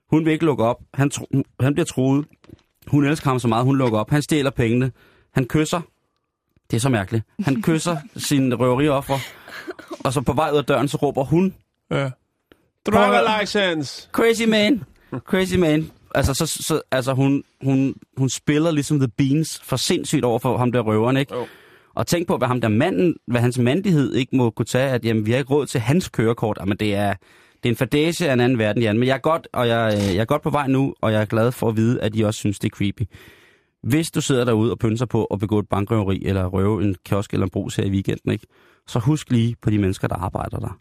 hun 0.09 0.25
vil 0.25 0.33
ikke 0.33 0.45
lukke 0.45 0.63
op, 0.63 0.77
han, 0.93 1.09
tro, 1.09 1.25
han 1.59 1.73
bliver 1.73 1.85
troet, 1.85 2.25
hun 2.87 3.05
elsker 3.05 3.29
ham 3.29 3.39
så 3.39 3.47
meget, 3.47 3.65
hun 3.65 3.77
lukker 3.77 3.99
op, 3.99 4.09
han 4.09 4.21
stjæler 4.21 4.49
pengene, 4.49 4.91
han 5.33 5.45
kysser, 5.45 5.81
det 6.71 6.77
er 6.77 6.81
så 6.81 6.89
mærkeligt, 6.89 7.25
han 7.45 7.61
kysser 7.61 7.97
sin 8.27 8.55
røverioffer, 8.59 9.17
og 10.03 10.13
så 10.13 10.21
på 10.21 10.33
vej 10.33 10.49
ud 10.53 10.57
af 10.57 10.65
døren, 10.65 10.87
så 10.87 10.97
råber 10.97 11.23
hun, 11.23 11.53
Ja. 11.91 12.09
Driver 12.87 13.39
license! 13.41 14.09
Crazy 14.11 14.43
man. 14.43 14.83
Crazy 15.19 15.55
man. 15.55 15.91
Altså, 16.15 16.33
så, 16.33 16.47
så, 16.47 16.81
altså 16.91 17.13
hun, 17.13 17.43
hun, 17.63 17.95
hun 18.17 18.29
spiller 18.29 18.71
ligesom 18.71 18.99
The 18.99 19.07
Beans 19.17 19.61
for 19.63 19.75
sindssygt 19.75 20.25
over 20.25 20.39
for 20.39 20.57
ham 20.57 20.71
der 20.71 20.79
røveren, 20.79 21.17
ikke? 21.17 21.35
Jo. 21.35 21.45
Og 21.95 22.07
tænk 22.07 22.27
på, 22.27 22.37
hvad 22.37 22.47
ham 22.47 22.61
der 22.61 22.67
manden, 22.67 23.15
hvad 23.27 23.41
hans 23.41 23.57
mandighed 23.57 24.13
ikke 24.13 24.35
må 24.35 24.49
kunne 24.49 24.65
tage, 24.65 24.89
at 24.89 25.05
jamen, 25.05 25.25
vi 25.25 25.31
har 25.31 25.37
ikke 25.37 25.53
råd 25.53 25.65
til 25.65 25.81
hans 25.81 26.09
kørekort. 26.09 26.57
Jamen, 26.61 26.77
det 26.77 26.95
er, 26.95 27.13
det 27.63 27.69
er 27.69 27.69
en 27.69 27.75
fadage 27.75 28.29
af 28.29 28.33
en 28.33 28.39
anden 28.39 28.59
verden, 28.59 28.81
Jan. 28.81 28.97
Men 28.97 29.07
jeg 29.07 29.13
er, 29.13 29.19
godt, 29.19 29.47
og 29.53 29.67
jeg, 29.67 29.93
øh, 29.93 30.15
jeg 30.15 30.21
er 30.21 30.25
godt 30.25 30.41
på 30.41 30.49
vej 30.49 30.67
nu, 30.67 30.93
og 31.01 31.11
jeg 31.11 31.21
er 31.21 31.25
glad 31.25 31.51
for 31.51 31.69
at 31.69 31.75
vide, 31.75 32.01
at 32.01 32.15
I 32.15 32.21
også 32.21 32.37
synes, 32.37 32.59
det 32.59 32.71
er 32.71 32.75
creepy. 32.75 33.01
Hvis 33.83 34.11
du 34.11 34.21
sidder 34.21 34.45
derude 34.45 34.71
og 34.71 34.79
pynser 34.79 35.05
på 35.05 35.25
at 35.25 35.39
begå 35.39 35.59
et 35.59 35.69
bankrøveri, 35.69 36.23
eller 36.25 36.45
røve 36.45 36.83
en 36.83 36.95
kiosk 37.05 37.33
eller 37.33 37.45
en 37.45 37.49
brus 37.49 37.75
her 37.75 37.83
i 37.83 37.89
weekenden, 37.89 38.31
ikke? 38.31 38.47
så 38.87 38.99
husk 38.99 39.31
lige 39.31 39.55
på 39.61 39.69
de 39.69 39.77
mennesker, 39.77 40.07
der 40.07 40.15
arbejder 40.15 40.59
der. 40.59 40.79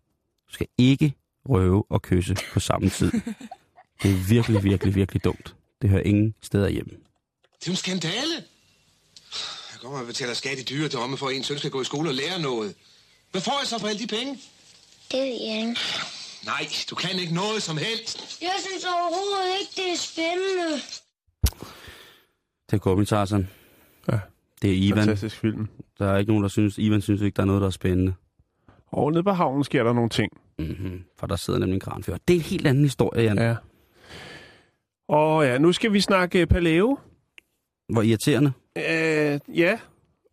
Du 0.49 0.55
skal 0.55 0.67
ikke 0.79 1.15
røve 1.49 1.85
og 1.91 2.03
kysse 2.03 2.37
på 2.53 2.61
samme 2.61 2.89
tid. 2.89 3.13
Det 4.03 4.11
er 4.11 4.29
virkelig, 4.29 4.65
virkelig, 4.65 4.95
virkelig 4.95 5.25
dumt. 5.25 5.55
Det 5.83 5.91
hører 5.91 6.03
ingen 6.03 6.35
steder 6.43 6.69
hjemme. 6.69 6.93
Det 7.61 7.67
er 7.67 7.71
en 7.71 7.77
skandale. 7.77 8.35
Jeg 9.73 9.81
kommer 9.81 10.01
og 10.01 10.07
betaler 10.07 10.35
skat 10.35 10.59
i 10.59 10.63
dyre 10.63 10.89
domme, 10.89 11.17
for 11.17 11.27
at 11.29 11.37
en 11.37 11.45
søn 11.45 11.59
skal 11.59 11.71
gå 11.71 11.81
i 11.81 11.85
skole 11.85 12.09
og 12.11 12.15
lære 12.15 12.41
noget. 12.43 12.75
Hvad 13.31 13.41
får 13.41 13.59
jeg 13.61 13.67
så 13.67 13.79
for 13.79 13.89
alle 13.89 14.01
de 14.01 14.07
penge? 14.07 14.39
Det 15.13 15.21
ved 15.21 15.41
jeg 15.49 15.61
ikke. 15.61 15.77
Nej, 16.45 16.67
du 16.91 16.95
kan 16.95 17.21
ikke 17.21 17.35
noget 17.35 17.63
som 17.63 17.77
helst. 17.77 18.39
Jeg 18.43 18.53
synes 18.59 18.85
overhovedet 18.85 19.61
ikke, 19.61 19.73
det 19.77 19.93
er 19.93 19.97
spændende. 19.97 20.83
Det 22.71 22.77
er 22.77 22.79
Gummi 22.79 23.07
Tarzan. 23.07 23.49
Ja. 24.13 24.19
Det 24.63 24.71
er 24.71 24.75
Ivan. 24.75 24.99
Fantastisk 24.99 25.37
film. 25.41 25.69
Der 25.99 26.13
er 26.13 26.19
ikke 26.19 26.31
nogen, 26.31 26.43
der 26.43 26.49
synes... 26.49 26.79
Ivan 26.79 27.03
synes 27.03 27.23
ikke, 27.23 27.37
der 27.37 27.43
er 27.43 27.47
noget, 27.47 27.61
der 27.61 27.67
er 27.67 27.71
spændende. 27.71 28.15
Og 28.87 29.13
nede 29.13 29.23
på 29.23 29.33
havnen 29.33 29.65
sker 29.65 29.85
der 29.85 29.93
nogle 29.93 30.11
ting. 30.11 30.33
Mm-hmm. 30.59 31.05
For 31.19 31.27
der 31.27 31.37
sidder 31.37 31.59
nemlig 31.59 31.75
en 31.75 31.81
kranfører. 31.81 32.19
Det 32.29 32.35
er 32.35 32.39
en 32.39 32.45
helt 32.45 32.67
anden 32.67 32.85
historie, 32.85 33.23
Jan. 33.23 33.39
Ja. 33.39 33.57
Og 35.09 35.45
ja, 35.45 35.59
nu 35.59 35.73
skal 35.73 35.93
vi 35.93 36.01
snakke 36.01 36.41
øh, 36.41 36.47
Paleo. 36.47 36.99
Hvor 37.89 38.03
irriterende. 38.03 38.53
Øh, 38.77 39.41
ja, 39.59 39.79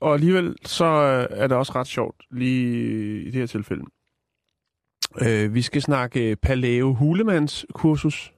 og 0.02 0.14
alligevel 0.14 0.56
så 0.66 0.86
øh, 0.86 1.28
er 1.30 1.48
det 1.48 1.58
også 1.58 1.72
ret 1.76 1.88
sjovt 1.88 2.24
lige 2.32 3.22
i 3.22 3.26
det 3.26 3.34
her 3.34 3.46
tilfælde. 3.46 3.84
Øh, 5.22 5.54
vi 5.54 5.62
skal 5.62 5.82
snakke 5.82 6.30
øh, 6.30 6.36
Paleo 6.36 6.94
Hulemands 6.94 7.66
kursus. 7.74 8.34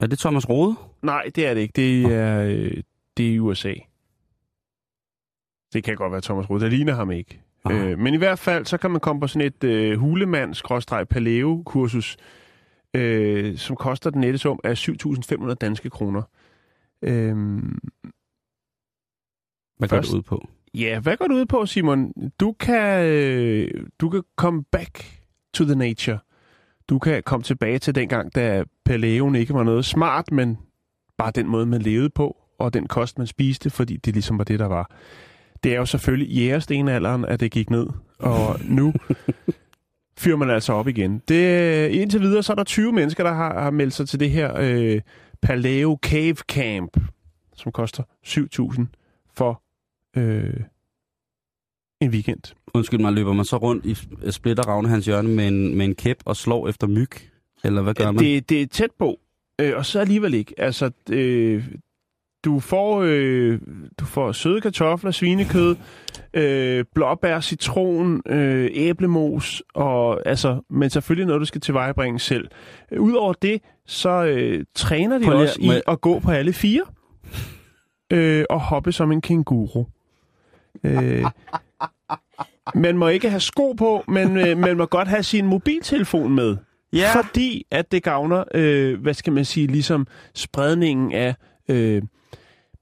Er 0.00 0.06
det 0.06 0.18
Thomas 0.18 0.48
Rode? 0.48 0.76
Nej, 1.02 1.30
det 1.34 1.46
er 1.46 1.54
det 1.54 1.60
ikke. 1.60 1.72
Det 1.76 2.14
er, 2.14 2.42
øh, 2.42 2.82
det 3.16 3.28
er 3.28 3.32
i 3.34 3.38
USA. 3.38 3.74
Det 5.72 5.84
kan 5.84 5.96
godt 5.96 6.12
være 6.12 6.20
Thomas 6.20 6.50
Rode. 6.50 6.60
Det 6.60 6.70
ligner 6.72 6.94
ham 6.94 7.10
ikke. 7.10 7.40
Aha. 7.64 7.78
Øh, 7.78 7.98
men 7.98 8.14
i 8.14 8.16
hvert 8.16 8.38
fald, 8.38 8.66
så 8.66 8.78
kan 8.78 8.90
man 8.90 9.00
komme 9.00 9.20
på 9.20 9.26
sådan 9.26 9.46
et 9.46 9.64
øh, 9.64 9.98
hulemands-paleo-kursus, 9.98 12.16
øh, 12.96 13.56
som 13.58 13.76
koster 13.76 14.10
den 14.10 14.20
nette 14.20 14.38
sum 14.38 14.60
af 14.64 14.88
7.500 14.88 15.54
danske 15.54 15.90
kroner. 15.90 16.22
Øh, 17.02 17.36
Hvad 19.78 19.88
går 19.88 19.96
Først- 19.96 20.10
det 20.10 20.16
ud 20.16 20.22
på? 20.22 20.48
Ja, 20.74 21.00
hvad 21.00 21.16
går 21.16 21.26
du 21.26 21.34
ud 21.34 21.46
på, 21.46 21.66
Simon? 21.66 22.12
Du 22.40 22.52
kan, 22.60 23.04
øh, 23.06 23.86
du 24.00 24.08
kan 24.10 24.22
komme 24.36 24.64
back 24.72 25.04
to 25.54 25.64
the 25.64 25.74
nature. 25.74 26.18
Du 26.88 26.98
kan 26.98 27.22
komme 27.22 27.42
tilbage 27.42 27.78
til 27.78 27.94
dengang, 27.94 28.34
da 28.34 28.64
paleoen 28.84 29.34
ikke 29.34 29.54
var 29.54 29.62
noget 29.62 29.84
smart, 29.84 30.30
men 30.32 30.58
bare 31.18 31.30
den 31.34 31.48
måde, 31.48 31.66
man 31.66 31.82
levede 31.82 32.10
på, 32.10 32.36
og 32.58 32.74
den 32.74 32.86
kost, 32.88 33.18
man 33.18 33.26
spiste, 33.26 33.70
fordi 33.70 33.96
det 33.96 34.12
ligesom 34.14 34.38
var 34.38 34.44
det, 34.44 34.58
der 34.58 34.66
var. 34.66 34.90
Det 35.62 35.72
er 35.72 35.76
jo 35.76 35.86
selvfølgelig 35.86 36.34
jægerstenalderen, 36.36 37.24
at 37.24 37.40
det 37.40 37.50
gik 37.52 37.70
ned, 37.70 37.86
og 38.18 38.60
nu 38.64 38.92
fyrer 40.22 40.36
man 40.36 40.50
altså 40.50 40.72
op 40.72 40.88
igen. 40.88 41.22
Det, 41.28 41.88
indtil 41.88 42.20
videre, 42.20 42.42
så 42.42 42.52
er 42.52 42.56
der 42.56 42.64
20 42.64 42.92
mennesker, 42.92 43.24
der 43.24 43.32
har, 43.32 43.60
har 43.60 43.70
meldt 43.70 43.94
sig 43.94 44.08
til 44.08 44.20
det 44.20 44.30
her 44.30 44.56
øh, 44.58 45.00
Paleo 45.42 45.98
Cave 46.02 46.34
Camp, 46.34 46.96
som 47.56 47.72
koster 47.72 48.02
7.000 48.26 48.82
for 49.36 49.62
øh, 50.16 50.60
en 52.00 52.10
weekend. 52.10 52.54
Undskyld 52.74 53.00
mig, 53.00 53.12
løber 53.12 53.32
man 53.32 53.44
så 53.44 53.56
rundt 53.56 53.86
i 53.86 53.96
splitter 54.30 54.62
Ravne 54.62 54.88
hans 54.88 55.06
hjørne 55.06 55.28
med 55.28 55.48
en, 55.48 55.76
med 55.76 55.86
en 55.86 55.94
kæp 55.94 56.22
og 56.24 56.36
slår 56.36 56.68
efter 56.68 56.86
myg? 56.86 57.10
Eller 57.64 57.82
hvad 57.82 57.94
gør 57.94 58.10
man? 58.10 58.24
Det, 58.24 58.48
det 58.48 58.62
er 58.62 58.66
tæt 58.66 58.90
på, 58.98 59.20
øh, 59.58 59.76
og 59.76 59.86
så 59.86 60.00
alligevel 60.00 60.34
ikke. 60.34 60.54
Altså, 60.58 60.90
øh, 61.10 61.64
du 62.44 62.60
får, 62.60 63.02
øh, 63.06 63.60
du 64.00 64.04
får 64.04 64.32
søde 64.32 64.60
kartofler, 64.60 65.10
svinekød, 65.10 65.76
øh, 66.34 66.84
blåbær, 66.94 67.40
citron, 67.40 68.22
øh, 68.26 68.70
æblemos, 68.74 69.62
og, 69.74 70.26
altså, 70.28 70.60
men 70.70 70.90
selvfølgelig 70.90 71.26
noget, 71.26 71.40
du 71.40 71.44
skal 71.46 71.60
tilvejebringe 71.60 72.18
selv. 72.18 72.48
Udover 72.98 73.32
det, 73.32 73.60
så 73.86 74.24
øh, 74.24 74.64
træner 74.74 75.18
de 75.18 75.24
Prøv 75.24 75.40
også 75.40 75.58
i 75.60 75.66
jeg- 75.68 75.82
at 75.88 76.00
gå 76.00 76.18
på 76.18 76.30
alle 76.30 76.52
fire, 76.52 76.82
øh, 78.12 78.44
og 78.50 78.60
hoppe 78.60 78.92
som 78.92 79.12
en 79.12 79.20
kænguru. 79.20 79.84
Øh, 80.84 81.24
man 82.74 82.98
må 82.98 83.08
ikke 83.08 83.30
have 83.30 83.40
sko 83.40 83.72
på, 83.72 84.04
men 84.08 84.36
øh, 84.36 84.58
man 84.58 84.76
må 84.76 84.86
godt 84.86 85.08
have 85.08 85.22
sin 85.22 85.46
mobiltelefon 85.46 86.34
med. 86.34 86.56
Ja. 86.92 87.10
Fordi 87.14 87.66
at 87.70 87.92
det 87.92 88.02
gavner, 88.02 88.44
øh, 88.54 89.00
hvad 89.00 89.14
skal 89.14 89.32
man 89.32 89.44
sige, 89.44 89.66
ligesom 89.66 90.06
spredningen 90.34 91.12
af 91.12 91.34
øh, 91.68 92.02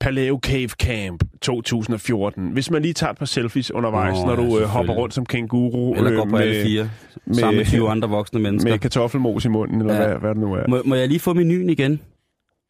Paleo 0.01 0.39
Cave 0.43 0.69
Camp 0.69 1.23
2014. 1.43 2.51
Hvis 2.53 2.71
man 2.71 2.83
lige 2.83 2.95
tager 2.95 3.11
et 3.11 3.19
par 3.19 3.27
selfies 3.27 3.71
undervejs, 3.71 4.17
Nå, 4.19 4.27
når 4.27 4.43
ja, 4.43 4.49
du 4.49 4.59
øh, 4.59 4.65
hopper 4.65 4.93
rundt 4.93 5.15
som 5.15 5.27
kænguru. 5.27 5.95
Eller 5.95 6.11
øh, 6.13 6.17
går 6.19 6.25
på 6.25 6.37
alle 6.37 6.63
fire, 6.63 6.91
sammen 7.33 7.57
med 7.57 7.65
20 7.65 7.91
andre 7.91 8.09
voksne 8.09 8.41
mennesker. 8.41 8.71
Med 8.71 8.79
kartoffelmos 8.79 9.45
i 9.45 9.49
munden, 9.49 9.81
eller 9.81 9.95
Ja. 9.95 10.01
ja. 10.03 10.09
hvad, 10.09 10.19
hvad 10.19 10.31
det 10.31 10.39
nu 10.41 10.53
er. 10.55 10.63
Må, 10.69 10.83
må 10.85 10.95
jeg 10.95 11.09
lige 11.09 11.21
få 11.21 11.35
menuen 11.35 11.71
igen? 11.71 12.01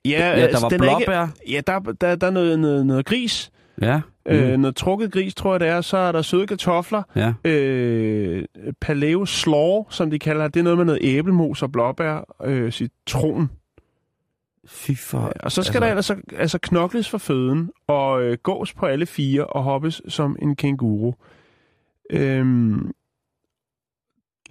Ja, 0.04 0.10
ja, 0.10 0.36
der 0.36 0.46
altså, 0.46 0.60
var 0.60 0.68
er 0.68 0.72
ikke- 0.98 1.04
blåbær. 1.06 1.26
Ja, 1.50 1.60
der, 1.66 1.78
der, 2.00 2.14
der 2.16 2.26
er 2.26 2.30
noget, 2.30 2.58
noget, 2.58 2.86
noget 2.86 3.06
gris. 3.06 3.50
Ja. 3.82 4.00
Mm. 4.26 4.32
Øh, 4.32 4.58
noget 4.58 4.76
trukket 4.76 5.12
gris, 5.12 5.34
tror 5.34 5.52
jeg 5.52 5.60
det 5.60 5.68
er. 5.68 5.80
Så 5.80 5.96
er 5.96 6.12
der 6.12 6.22
søde 6.22 6.46
kartofler. 6.46 7.02
Ja. 7.16 7.32
Øh, 7.50 8.44
paleo 8.80 9.24
slaw, 9.24 9.84
som 9.90 10.10
de 10.10 10.18
kalder 10.18 10.44
det. 10.44 10.54
Det 10.54 10.60
er 10.60 10.64
noget 10.64 10.76
med 10.78 10.84
noget 10.84 11.00
æblemos 11.02 11.62
og 11.62 11.72
blåbær. 11.72 12.34
Øh, 12.44 12.72
citron. 12.72 13.50
Fy 14.70 14.90
for... 14.96 15.32
Og 15.40 15.52
så 15.52 15.62
skal 15.62 15.82
altså... 15.84 16.14
der 16.14 16.18
ellers 16.20 16.38
altså 16.40 16.58
knokles 16.62 17.08
for 17.08 17.18
føden, 17.18 17.70
og 17.88 18.22
øh, 18.22 18.38
gås 18.42 18.74
på 18.74 18.86
alle 18.86 19.06
fire, 19.06 19.46
og 19.46 19.62
hoppes 19.62 20.02
som 20.08 20.36
en 20.42 20.56
kænguru. 20.56 21.12
Øhm, 22.10 22.90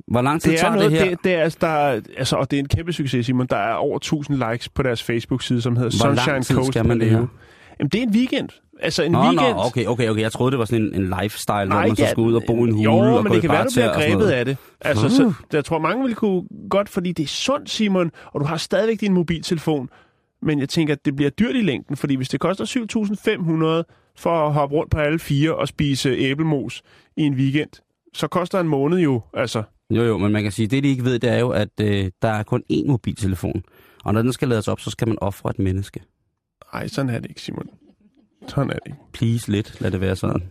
Hvor 0.08 0.22
lang 0.22 0.42
tid 0.42 0.52
det 0.52 0.58
er 0.60 0.62
tager 0.64 0.76
noget, 0.76 0.92
det 0.92 1.00
her? 1.00 1.10
Det, 1.10 1.24
det 1.24 1.34
er, 1.34 1.42
altså, 1.44 1.58
der, 1.62 1.68
er- 1.68 2.02
altså, 2.18 2.36
og 2.36 2.52
det 2.52 2.58
er 2.58 2.64
en 2.64 2.68
kæmpe 2.68 2.94
succes, 2.94 3.26
Simon. 3.26 3.48
Der 3.48 3.58
er 3.58 3.74
over 3.74 3.98
1000 3.98 4.38
likes 4.52 4.70
på 4.70 4.84
deres 4.84 5.04
Facebook-side, 5.04 5.62
som 5.62 5.76
hedder 5.76 6.06
Hvor 6.06 6.16
Sunshine 6.16 6.56
Coast 6.58 6.68
skal 6.72 6.86
man 6.88 7.00
det 7.00 7.10
her? 7.10 7.28
Jamen, 7.80 7.90
det 7.90 8.00
er 8.00 8.04
en 8.04 8.14
weekend. 8.14 8.50
Altså 8.82 9.04
en 9.04 9.12
Nå, 9.12 9.20
weekend. 9.20 9.56
nå, 9.56 9.64
okay, 9.66 9.86
okay, 9.86 10.10
okay. 10.10 10.22
Jeg 10.22 10.32
troede, 10.32 10.52
det 10.52 10.60
var 10.60 10.66
sådan 10.66 10.86
en, 10.86 10.96
en 11.02 11.14
lifestyle, 11.22 11.56
hvor 11.56 11.66
Nej, 11.66 11.88
man 11.88 11.96
så 11.96 12.04
ja, 12.04 12.12
skulle 12.12 12.30
ud 12.30 12.36
og 12.36 12.44
bo 12.48 12.66
i 12.66 12.70
en 12.70 12.74
hule 12.74 12.84
Jo, 12.84 12.92
og 13.16 13.24
men 13.24 13.34
det 13.34 13.42
kan 13.42 13.50
være, 13.50 13.64
du 13.64 13.70
bliver 13.74 13.94
grebet 13.94 14.26
af 14.28 14.46
det. 14.46 14.58
Altså, 14.82 15.06
Uh. 15.06 15.12
så, 15.12 15.34
jeg 15.54 15.66
tror, 15.66 15.80
mange 15.80 16.06
vil 16.06 16.16
kunne 16.16 16.44
godt, 16.70 16.90
fordi 16.90 17.12
det 17.12 17.24
er 17.24 17.28
sundt, 17.28 17.70
Simon, 17.70 18.12
og 18.26 18.40
du 18.40 18.46
har 18.46 18.58
stadigvæk 18.58 19.00
din 19.02 19.14
mobiltelefon. 19.14 19.90
Men 20.42 20.60
jeg 20.60 20.70
tænker, 20.70 20.94
at 20.94 21.06
det 21.06 21.16
bliver 21.16 21.30
dyrt 21.30 21.56
i 21.56 21.62
længden, 21.62 21.96
fordi 21.96 22.16
hvis 22.16 22.30
det 22.30 22.40
koster 22.40 22.66
7.500 23.86 24.14
for 24.16 24.48
at 24.48 24.54
hoppe 24.54 24.76
rundt 24.76 24.92
på 24.92 24.98
alle 24.98 25.20
fire 25.20 25.56
og 25.56 25.68
spise 25.68 26.10
æblemos 26.10 26.82
i 27.18 27.22
en 27.22 27.34
weekend, 27.34 27.70
så 28.14 28.28
koster 28.28 28.60
en 28.60 28.68
måned 28.68 28.98
jo, 29.00 29.22
altså... 29.34 29.64
Jo, 29.90 30.04
jo, 30.04 30.18
men 30.18 30.32
man 30.32 30.44
kan 30.44 30.52
sige, 30.52 30.68
det 30.68 30.84
de 30.84 30.90
ikke 30.90 31.04
ved, 31.04 31.20
det 31.20 31.30
er 31.30 31.40
jo, 31.40 31.50
at 31.50 31.70
øh, 31.82 32.12
der 32.22 32.30
er 32.30 32.44
kun 32.44 32.64
én 32.74 32.88
mobiltelefon. 32.88 33.64
Og 34.04 34.14
når 34.14 34.22
den 34.22 34.34
skal 34.34 34.48
lades 34.48 34.68
op, 34.68 34.80
så 34.80 34.90
skal 34.90 35.08
man 35.08 35.18
ofre 35.22 35.50
et 35.50 35.60
menneske. 35.60 36.04
Nej, 36.74 36.88
sådan 36.88 37.10
er 37.10 37.20
det 37.20 37.30
ikke, 37.30 37.42
Simon. 37.42 37.70
Sådan 38.48 38.70
er 38.70 38.74
det 38.74 38.82
ikke. 38.86 38.98
Please 39.14 39.52
lidt, 39.52 39.82
lad 39.82 39.92
det 39.92 40.02
være 40.02 40.16
sådan. 40.16 40.50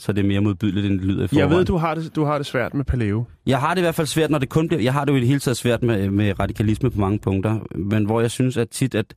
Så 0.00 0.12
det 0.12 0.22
er 0.24 0.28
mere 0.28 0.40
modbydeligt, 0.40 0.86
end 0.86 0.98
det 0.98 1.04
lyder 1.06 1.24
i 1.24 1.26
forvejen. 1.26 1.50
Jeg 1.50 1.58
ved, 1.58 1.64
du 1.64 1.76
har 1.76 1.94
det, 1.94 2.16
du 2.16 2.24
har 2.24 2.38
det 2.38 2.46
svært 2.46 2.74
med 2.74 2.84
paleo. 2.84 3.24
Jeg 3.46 3.60
har 3.60 3.74
det 3.74 3.80
i 3.80 3.84
hvert 3.84 3.94
fald 3.94 4.06
svært, 4.06 4.30
når 4.30 4.38
det 4.38 4.48
kun 4.48 4.68
bliver... 4.68 4.82
Jeg 4.82 4.92
har 4.92 5.04
det 5.04 5.12
jo 5.12 5.16
i 5.16 5.20
det 5.20 5.28
hele 5.28 5.40
taget 5.40 5.56
svært 5.56 5.82
med, 5.82 6.10
med 6.10 6.40
radikalisme 6.40 6.90
på 6.90 7.00
mange 7.00 7.18
punkter, 7.18 7.58
men 7.74 8.04
hvor 8.04 8.20
jeg 8.20 8.30
synes 8.30 8.56
at 8.56 8.68
tit, 8.68 8.94
at, 8.94 9.14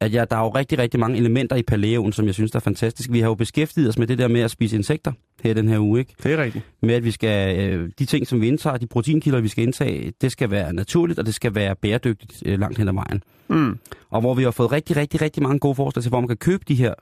at 0.00 0.12
jeg, 0.12 0.30
der 0.30 0.36
er 0.36 0.40
jo 0.40 0.48
rigtig, 0.48 0.78
rigtig 0.78 1.00
mange 1.00 1.18
elementer 1.18 1.56
i 1.56 1.62
paleoen, 1.62 2.12
som 2.12 2.26
jeg 2.26 2.34
synes, 2.34 2.50
der 2.50 2.56
er 2.56 2.60
fantastisk. 2.60 3.12
Vi 3.12 3.20
har 3.20 3.28
jo 3.28 3.34
beskæftiget 3.34 3.88
os 3.88 3.98
med 3.98 4.06
det 4.06 4.18
der 4.18 4.28
med 4.28 4.40
at 4.40 4.50
spise 4.50 4.76
insekter 4.76 5.12
her 5.42 5.54
den 5.54 5.68
her 5.68 5.78
uge, 5.78 6.00
ikke? 6.00 6.14
Det 6.22 6.32
er 6.32 6.42
rigtigt. 6.42 6.64
Med 6.82 6.94
at 6.94 7.04
vi 7.04 7.10
skal... 7.10 7.58
Øh, 7.58 7.90
de 7.98 8.04
ting, 8.04 8.26
som 8.26 8.40
vi 8.40 8.48
indtager, 8.48 8.76
de 8.76 8.86
proteinkilder, 8.86 9.40
vi 9.40 9.48
skal 9.48 9.64
indtage, 9.64 10.12
det 10.20 10.32
skal 10.32 10.50
være 10.50 10.72
naturligt, 10.72 11.18
og 11.18 11.26
det 11.26 11.34
skal 11.34 11.54
være 11.54 11.76
bæredygtigt 11.76 12.42
øh, 12.46 12.60
langt 12.60 12.78
hen 12.78 12.88
ad 12.88 12.94
vejen. 12.94 13.22
Mm. 13.48 13.78
Og 14.10 14.20
hvor 14.20 14.34
vi 14.34 14.42
har 14.42 14.50
fået 14.50 14.72
rigtig, 14.72 14.96
rigtig, 14.96 15.22
rigtig 15.22 15.42
mange 15.42 15.58
gode 15.58 15.74
forslag 15.74 16.02
til, 16.02 16.08
hvor 16.08 16.20
man 16.20 16.28
kan 16.28 16.36
købe 16.36 16.64
de 16.68 16.74
her 16.74 16.94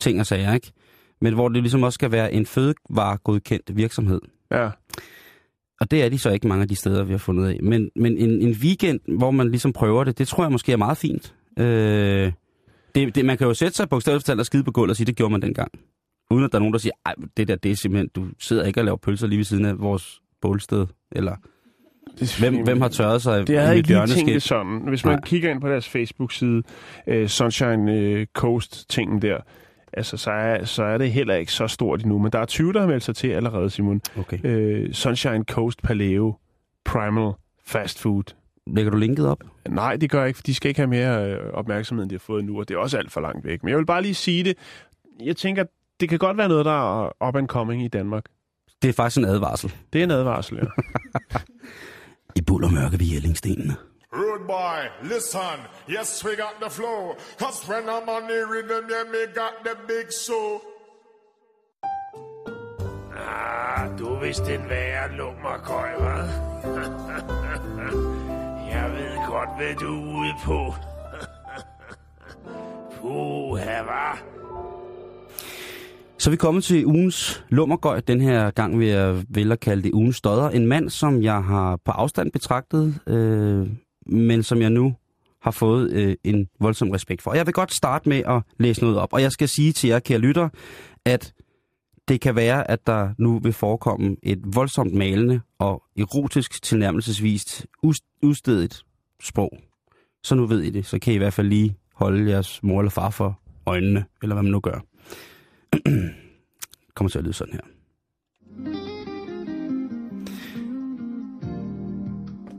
ting 0.00 0.20
og 0.20 0.26
sager, 0.26 0.54
ikke? 0.54 0.72
Men 1.20 1.34
hvor 1.34 1.48
det 1.48 1.62
ligesom 1.62 1.82
også 1.82 1.94
skal 1.94 2.12
være 2.12 2.32
en 2.32 2.46
fødevaregodkendt 2.46 3.76
virksomhed. 3.76 4.20
Ja. 4.50 4.70
Og 5.80 5.90
det 5.90 6.04
er 6.04 6.08
de 6.08 6.18
så 6.18 6.30
ikke 6.30 6.48
mange 6.48 6.62
af 6.62 6.68
de 6.68 6.76
steder, 6.76 7.04
vi 7.04 7.12
har 7.12 7.18
fundet 7.18 7.48
af. 7.48 7.58
Men, 7.62 7.90
men 7.96 8.18
en, 8.18 8.42
en 8.42 8.50
weekend, 8.50 9.00
hvor 9.18 9.30
man 9.30 9.50
ligesom 9.50 9.72
prøver 9.72 10.04
det, 10.04 10.18
det 10.18 10.28
tror 10.28 10.44
jeg 10.44 10.52
måske 10.52 10.72
er 10.72 10.76
meget 10.76 10.98
fint. 10.98 11.34
Øh, 11.58 12.32
det, 12.94 13.14
det, 13.14 13.24
man 13.24 13.38
kan 13.38 13.46
jo 13.46 13.54
sætte 13.54 13.76
sig 13.76 13.88
bogstaveligt 13.88 14.26
talt 14.26 14.40
og 14.40 14.46
skide 14.46 14.64
på 14.64 14.72
gulvet 14.72 14.90
og 14.90 14.96
sige, 14.96 15.06
det 15.06 15.16
gjorde 15.16 15.32
man 15.32 15.42
dengang. 15.42 15.72
Uden 16.30 16.44
at 16.44 16.52
der 16.52 16.58
er 16.58 16.60
nogen, 16.60 16.72
der 16.72 16.78
siger, 16.78 16.92
ej, 17.06 17.14
det 17.36 17.48
der, 17.48 17.56
det 17.56 17.70
er 17.70 17.76
simpelthen, 17.76 18.08
du 18.14 18.26
sidder 18.40 18.64
ikke 18.64 18.80
og 18.80 18.84
laver 18.84 18.96
pølser 18.96 19.26
lige 19.26 19.38
ved 19.38 19.44
siden 19.44 19.64
af 19.64 19.80
vores 19.80 20.20
bålsted. 20.40 20.86
Eller 21.12 21.36
hvem, 22.38 22.64
hvem 22.64 22.80
har 22.80 22.88
tørret 22.88 23.22
sig 23.22 23.46
Det 23.46 23.56
er 23.56 23.72
ikke 23.72 23.88
lige 23.88 24.06
tænkt 24.06 24.32
det 24.32 24.42
sådan. 24.42 24.80
Hvis 24.88 25.04
man 25.04 25.14
Nej. 25.14 25.20
kigger 25.24 25.50
ind 25.50 25.60
på 25.60 25.68
deres 25.68 25.88
Facebook-side, 25.88 26.62
uh, 27.06 27.26
Sunshine 27.26 28.16
uh, 28.20 28.24
Coast-tingen 28.34 29.22
der, 29.22 29.36
altså, 29.96 30.16
så 30.16 30.30
er, 30.30 30.64
så 30.64 30.82
er 30.82 30.98
det 30.98 31.12
heller 31.12 31.34
ikke 31.34 31.52
så 31.52 31.68
stort 31.68 32.00
endnu. 32.02 32.18
Men 32.18 32.32
der 32.32 32.38
er 32.38 32.44
20, 32.46 32.72
der 32.72 32.80
har 32.80 32.86
meldt 32.86 33.04
sig 33.04 33.16
til 33.16 33.28
allerede, 33.28 33.70
Simon. 33.70 34.00
Okay. 34.18 34.84
Uh, 34.86 34.92
Sunshine 34.92 35.44
Coast 35.44 35.82
Paleo 35.82 36.34
Primal 36.84 37.32
Fast 37.66 38.00
Food. 38.00 38.34
Lægger 38.66 38.90
du 38.90 38.98
linket 38.98 39.28
op? 39.28 39.38
Nej, 39.68 39.96
det 39.96 40.10
gør 40.10 40.18
jeg 40.18 40.28
ikke, 40.28 40.36
for 40.36 40.42
de 40.42 40.54
skal 40.54 40.68
ikke 40.68 40.80
have 40.80 40.88
mere 40.88 41.30
øh, 41.30 41.52
opmærksomhed, 41.52 42.02
end 42.02 42.10
de 42.10 42.14
har 42.14 42.20
fået 42.20 42.44
nu, 42.44 42.58
og 42.58 42.68
det 42.68 42.74
er 42.74 42.78
også 42.78 42.98
alt 42.98 43.12
for 43.12 43.20
langt 43.20 43.44
væk. 43.44 43.62
Men 43.62 43.70
jeg 43.70 43.78
vil 43.78 43.86
bare 43.86 44.02
lige 44.02 44.14
sige 44.14 44.44
det. 44.44 44.54
Jeg 45.24 45.36
tænker, 45.36 45.64
det 46.00 46.08
kan 46.08 46.18
godt 46.18 46.36
være 46.36 46.48
noget, 46.48 46.64
der 46.64 47.04
er 47.04 47.28
up 47.28 47.36
and 47.36 47.48
coming 47.48 47.84
i 47.84 47.88
Danmark. 47.88 48.24
Det 48.82 48.88
er 48.88 48.92
faktisk 48.92 49.18
en 49.18 49.24
advarsel. 49.24 49.74
Det 49.92 49.98
er 49.98 50.04
en 50.04 50.10
advarsel, 50.10 50.56
ja. 50.56 50.66
I 52.36 52.42
buller 52.42 52.70
mørke 52.70 53.00
ved 53.00 53.06
Jellingstenene. 53.06 53.76
Rude 54.14 54.46
boy, 54.46 54.90
listen, 55.02 55.58
yes 55.88 56.24
we 56.24 56.36
got 56.36 56.60
the 56.60 56.70
flow. 56.70 57.16
Cause 57.36 57.68
when 57.68 57.88
I'm 57.88 58.08
on 58.08 58.28
the 58.28 58.46
rhythm, 58.46 58.88
yeah, 58.88 59.02
me 59.12 59.26
got 59.34 59.64
the 59.64 59.76
big 59.88 60.12
show. 60.12 60.60
Ah, 63.16 63.98
du 63.98 64.06
er 64.06 64.20
vist 64.20 64.48
en 64.48 64.68
værre 64.68 65.16
lummerkøj, 65.16 65.90
hva'? 65.94 66.28
Jeg 68.74 68.92
ved 68.92 69.26
godt, 69.28 69.48
hvad 69.56 69.74
du 69.74 69.94
er 69.94 70.18
ude 70.18 70.34
på. 70.44 70.74
Puha, 73.00 73.82
hva'? 73.82 74.18
Så 76.18 76.30
vi 76.30 76.36
kommet 76.36 76.64
til 76.64 76.86
ugens 76.86 77.44
lummergøj. 77.48 78.00
Den 78.00 78.20
her 78.20 78.50
gang 78.50 78.78
vil 78.78 78.88
jeg 78.88 79.24
vælge 79.28 79.52
at 79.52 79.60
kalde 79.60 79.82
det 79.82 79.92
ugens 79.92 80.16
stodder. 80.16 80.50
En 80.50 80.66
mand, 80.66 80.90
som 80.90 81.22
jeg 81.22 81.44
har 81.44 81.78
på 81.84 81.90
afstand 81.90 82.32
betragtet, 82.32 83.00
øh, 83.06 83.66
men 84.06 84.42
som 84.42 84.60
jeg 84.62 84.70
nu 84.70 84.94
har 85.42 85.50
fået 85.50 85.92
øh, 85.92 86.16
en 86.24 86.48
voldsom 86.60 86.90
respekt 86.90 87.22
for. 87.22 87.30
Og 87.30 87.36
jeg 87.36 87.46
vil 87.46 87.54
godt 87.54 87.74
starte 87.74 88.08
med 88.08 88.22
at 88.26 88.42
læse 88.58 88.80
noget 88.82 88.98
op. 88.98 89.12
Og 89.12 89.22
jeg 89.22 89.32
skal 89.32 89.48
sige 89.48 89.72
til 89.72 89.88
jer, 89.88 89.98
kære 89.98 90.18
lytter, 90.18 90.48
at 91.04 91.32
det 92.08 92.20
kan 92.20 92.36
være, 92.36 92.70
at 92.70 92.86
der 92.86 93.14
nu 93.18 93.38
vil 93.38 93.52
forekomme 93.52 94.16
et 94.22 94.40
voldsomt 94.44 94.94
malende 94.94 95.40
og 95.58 95.82
erotisk 95.96 96.62
tilnærmelsesvist 96.62 97.66
us- 97.86 98.82
sprog. 99.22 99.58
Så 100.22 100.34
nu 100.34 100.46
ved 100.46 100.60
I 100.62 100.70
det. 100.70 100.86
Så 100.86 100.98
kan 100.98 101.12
I 101.12 101.14
i 101.16 101.18
hvert 101.18 101.32
fald 101.32 101.48
lige 101.48 101.76
holde 101.94 102.30
jeres 102.30 102.62
mor 102.62 102.80
eller 102.80 102.90
far 102.90 103.10
for 103.10 103.40
øjnene, 103.66 104.04
eller 104.22 104.34
hvad 104.34 104.42
man 104.42 104.52
nu 104.52 104.60
gør. 104.60 104.80
kommer 106.94 107.10
til 107.10 107.18
at 107.18 107.24
lyde 107.24 107.34
sådan 107.34 107.54
her. 107.54 108.83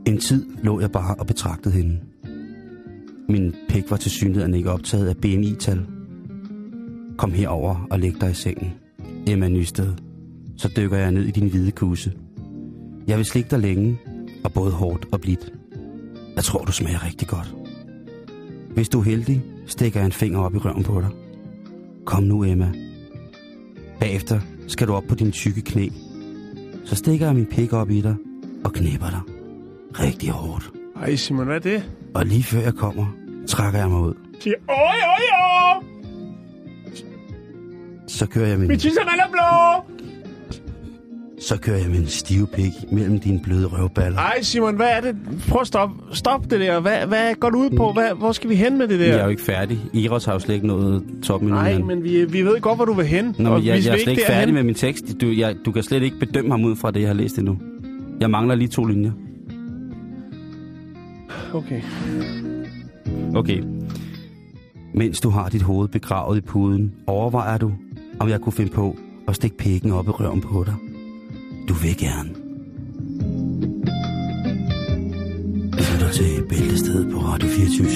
En 0.06 0.18
tid 0.18 0.46
lå 0.62 0.80
jeg 0.80 0.92
bare 0.92 1.14
og 1.14 1.26
betragtede 1.26 1.74
hende. 1.74 2.00
Min 3.28 3.54
pik 3.68 3.90
var 3.90 3.96
til 3.96 4.10
synligheden 4.10 4.54
ikke 4.54 4.70
optaget 4.70 5.08
af 5.08 5.16
BMI-tal. 5.16 5.86
Kom 7.18 7.32
herover 7.32 7.86
og 7.90 8.00
læg 8.00 8.20
dig 8.20 8.30
i 8.30 8.34
sengen. 8.34 8.72
Emma 9.26 9.48
Nysted, 9.48 9.92
så 10.56 10.72
dykker 10.76 10.96
jeg 10.96 11.12
ned 11.12 11.24
i 11.24 11.30
din 11.30 11.48
hvide 11.48 11.70
kuse. 11.70 12.12
Jeg 13.06 13.16
vil 13.16 13.24
slikke 13.24 13.50
dig 13.50 13.58
længe, 13.58 13.98
og 14.44 14.52
både 14.52 14.72
hårdt 14.72 15.06
og 15.12 15.20
blidt. 15.20 15.52
Jeg 16.36 16.44
tror, 16.44 16.64
du 16.64 16.72
smager 16.72 17.04
rigtig 17.04 17.28
godt. 17.28 17.54
Hvis 18.74 18.88
du 18.88 18.98
er 18.98 19.04
heldig, 19.04 19.42
stikker 19.66 20.00
jeg 20.00 20.06
en 20.06 20.12
finger 20.12 20.38
op 20.38 20.54
i 20.54 20.58
røven 20.58 20.84
på 20.84 21.00
dig. 21.00 21.10
Kom 22.04 22.22
nu, 22.22 22.44
Emma. 22.44 22.72
Bagefter 24.00 24.40
skal 24.66 24.86
du 24.88 24.92
op 24.92 25.04
på 25.08 25.14
din 25.14 25.32
tykke 25.32 25.60
knæ. 25.60 25.88
Så 26.84 26.94
stikker 26.94 27.26
jeg 27.26 27.34
min 27.34 27.46
pik 27.46 27.72
op 27.72 27.90
i 27.90 28.00
dig 28.00 28.16
og 28.64 28.72
knæpper 28.72 29.10
dig. 29.10 29.35
Rigtig 30.00 30.30
hårdt. 30.30 30.70
Ej, 31.02 31.16
Simon, 31.16 31.46
hvad 31.46 31.56
er 31.56 31.60
det? 31.60 31.82
Og 32.14 32.26
lige 32.26 32.42
før 32.42 32.60
jeg 32.60 32.74
kommer, 32.74 33.06
trækker 33.48 33.78
jeg 33.80 33.88
mig 33.88 34.00
ud. 34.00 34.14
Siger, 34.40 34.54
oj, 34.68 34.74
oj, 34.76 35.24
oj! 35.42 35.82
Så 38.08 38.26
kører 38.26 38.46
jeg 38.48 38.58
min, 38.58 38.68
Min 38.68 38.78
tissemand 38.78 39.20
er 39.20 39.30
blå! 39.32 39.92
så 41.40 41.58
kører 41.60 41.76
jeg 41.78 41.90
min 41.90 42.06
stive 42.06 42.46
pik 42.46 42.72
mellem 42.92 43.20
dine 43.20 43.40
bløde 43.42 43.66
røvballer. 43.66 44.18
Ej, 44.18 44.42
Simon, 44.42 44.76
hvad 44.76 44.86
er 44.90 45.00
det? 45.00 45.16
Prøv 45.48 45.60
at 45.60 45.66
stoppe 45.66 45.94
stop 46.12 46.50
det 46.50 46.60
der. 46.60 46.80
Hvad, 46.80 47.06
hvad 47.06 47.34
går 47.34 47.50
du 47.50 47.58
ud 47.58 47.70
på? 47.76 47.92
Hvad, 47.92 48.08
hvor 48.18 48.32
skal 48.32 48.50
vi 48.50 48.54
hen 48.54 48.78
med 48.78 48.88
det 48.88 49.00
der? 49.00 49.06
Jeg 49.06 49.18
er 49.18 49.24
jo 49.24 49.30
ikke 49.30 49.42
færdig. 49.42 49.78
Iros 49.92 50.24
har 50.24 50.32
jo 50.32 50.38
slet 50.38 50.54
ikke 50.54 50.66
nået 50.66 51.04
toppen 51.22 51.48
endnu. 51.48 51.62
Nej, 51.62 51.78
men- 51.78 52.04
vi, 52.04 52.24
vi 52.24 52.42
ved 52.42 52.60
godt, 52.60 52.78
hvor 52.78 52.84
du 52.84 52.92
vil 52.92 53.06
hen. 53.06 53.34
Nå, 53.38 53.56
jeg, 53.56 53.64
jeg 53.66 53.76
er 53.76 53.80
slet 53.80 53.98
ikke 53.98 54.08
derhen. 54.12 54.26
færdig 54.26 54.54
med 54.54 54.62
min 54.62 54.74
tekst. 54.74 55.04
Du, 55.20 55.26
jeg, 55.26 55.56
du 55.64 55.72
kan 55.72 55.82
slet 55.82 56.02
ikke 56.02 56.18
bedømme 56.18 56.50
ham 56.50 56.64
ud 56.64 56.76
fra 56.76 56.90
det, 56.90 57.00
jeg 57.00 57.08
har 57.08 57.14
læst 57.14 57.38
endnu. 57.38 57.58
Jeg 58.20 58.30
mangler 58.30 58.54
lige 58.54 58.68
to 58.68 58.84
linjer. 58.84 59.12
Okay. 61.54 61.82
Okay. 63.36 63.62
Mens 64.94 65.20
du 65.20 65.28
har 65.30 65.48
dit 65.48 65.62
hoved 65.62 65.88
begravet 65.88 66.38
i 66.38 66.40
puden, 66.40 66.94
overvejer 67.06 67.58
du, 67.58 67.72
om 68.20 68.28
jeg 68.28 68.40
kunne 68.40 68.52
finde 68.52 68.72
på 68.72 68.96
at 69.28 69.36
stikke 69.36 69.56
pikken 69.56 69.92
op 69.92 70.06
i 70.06 70.10
røven 70.10 70.40
på 70.40 70.64
dig. 70.64 70.74
Du 71.68 71.74
vil 71.74 71.98
gerne. 71.98 72.34
Du 75.72 75.82
lytter 75.92 76.10
til 76.12 76.48
Bæltestedet 76.48 77.12
på 77.12 77.18
Radio 77.18 77.48
24 77.48 77.86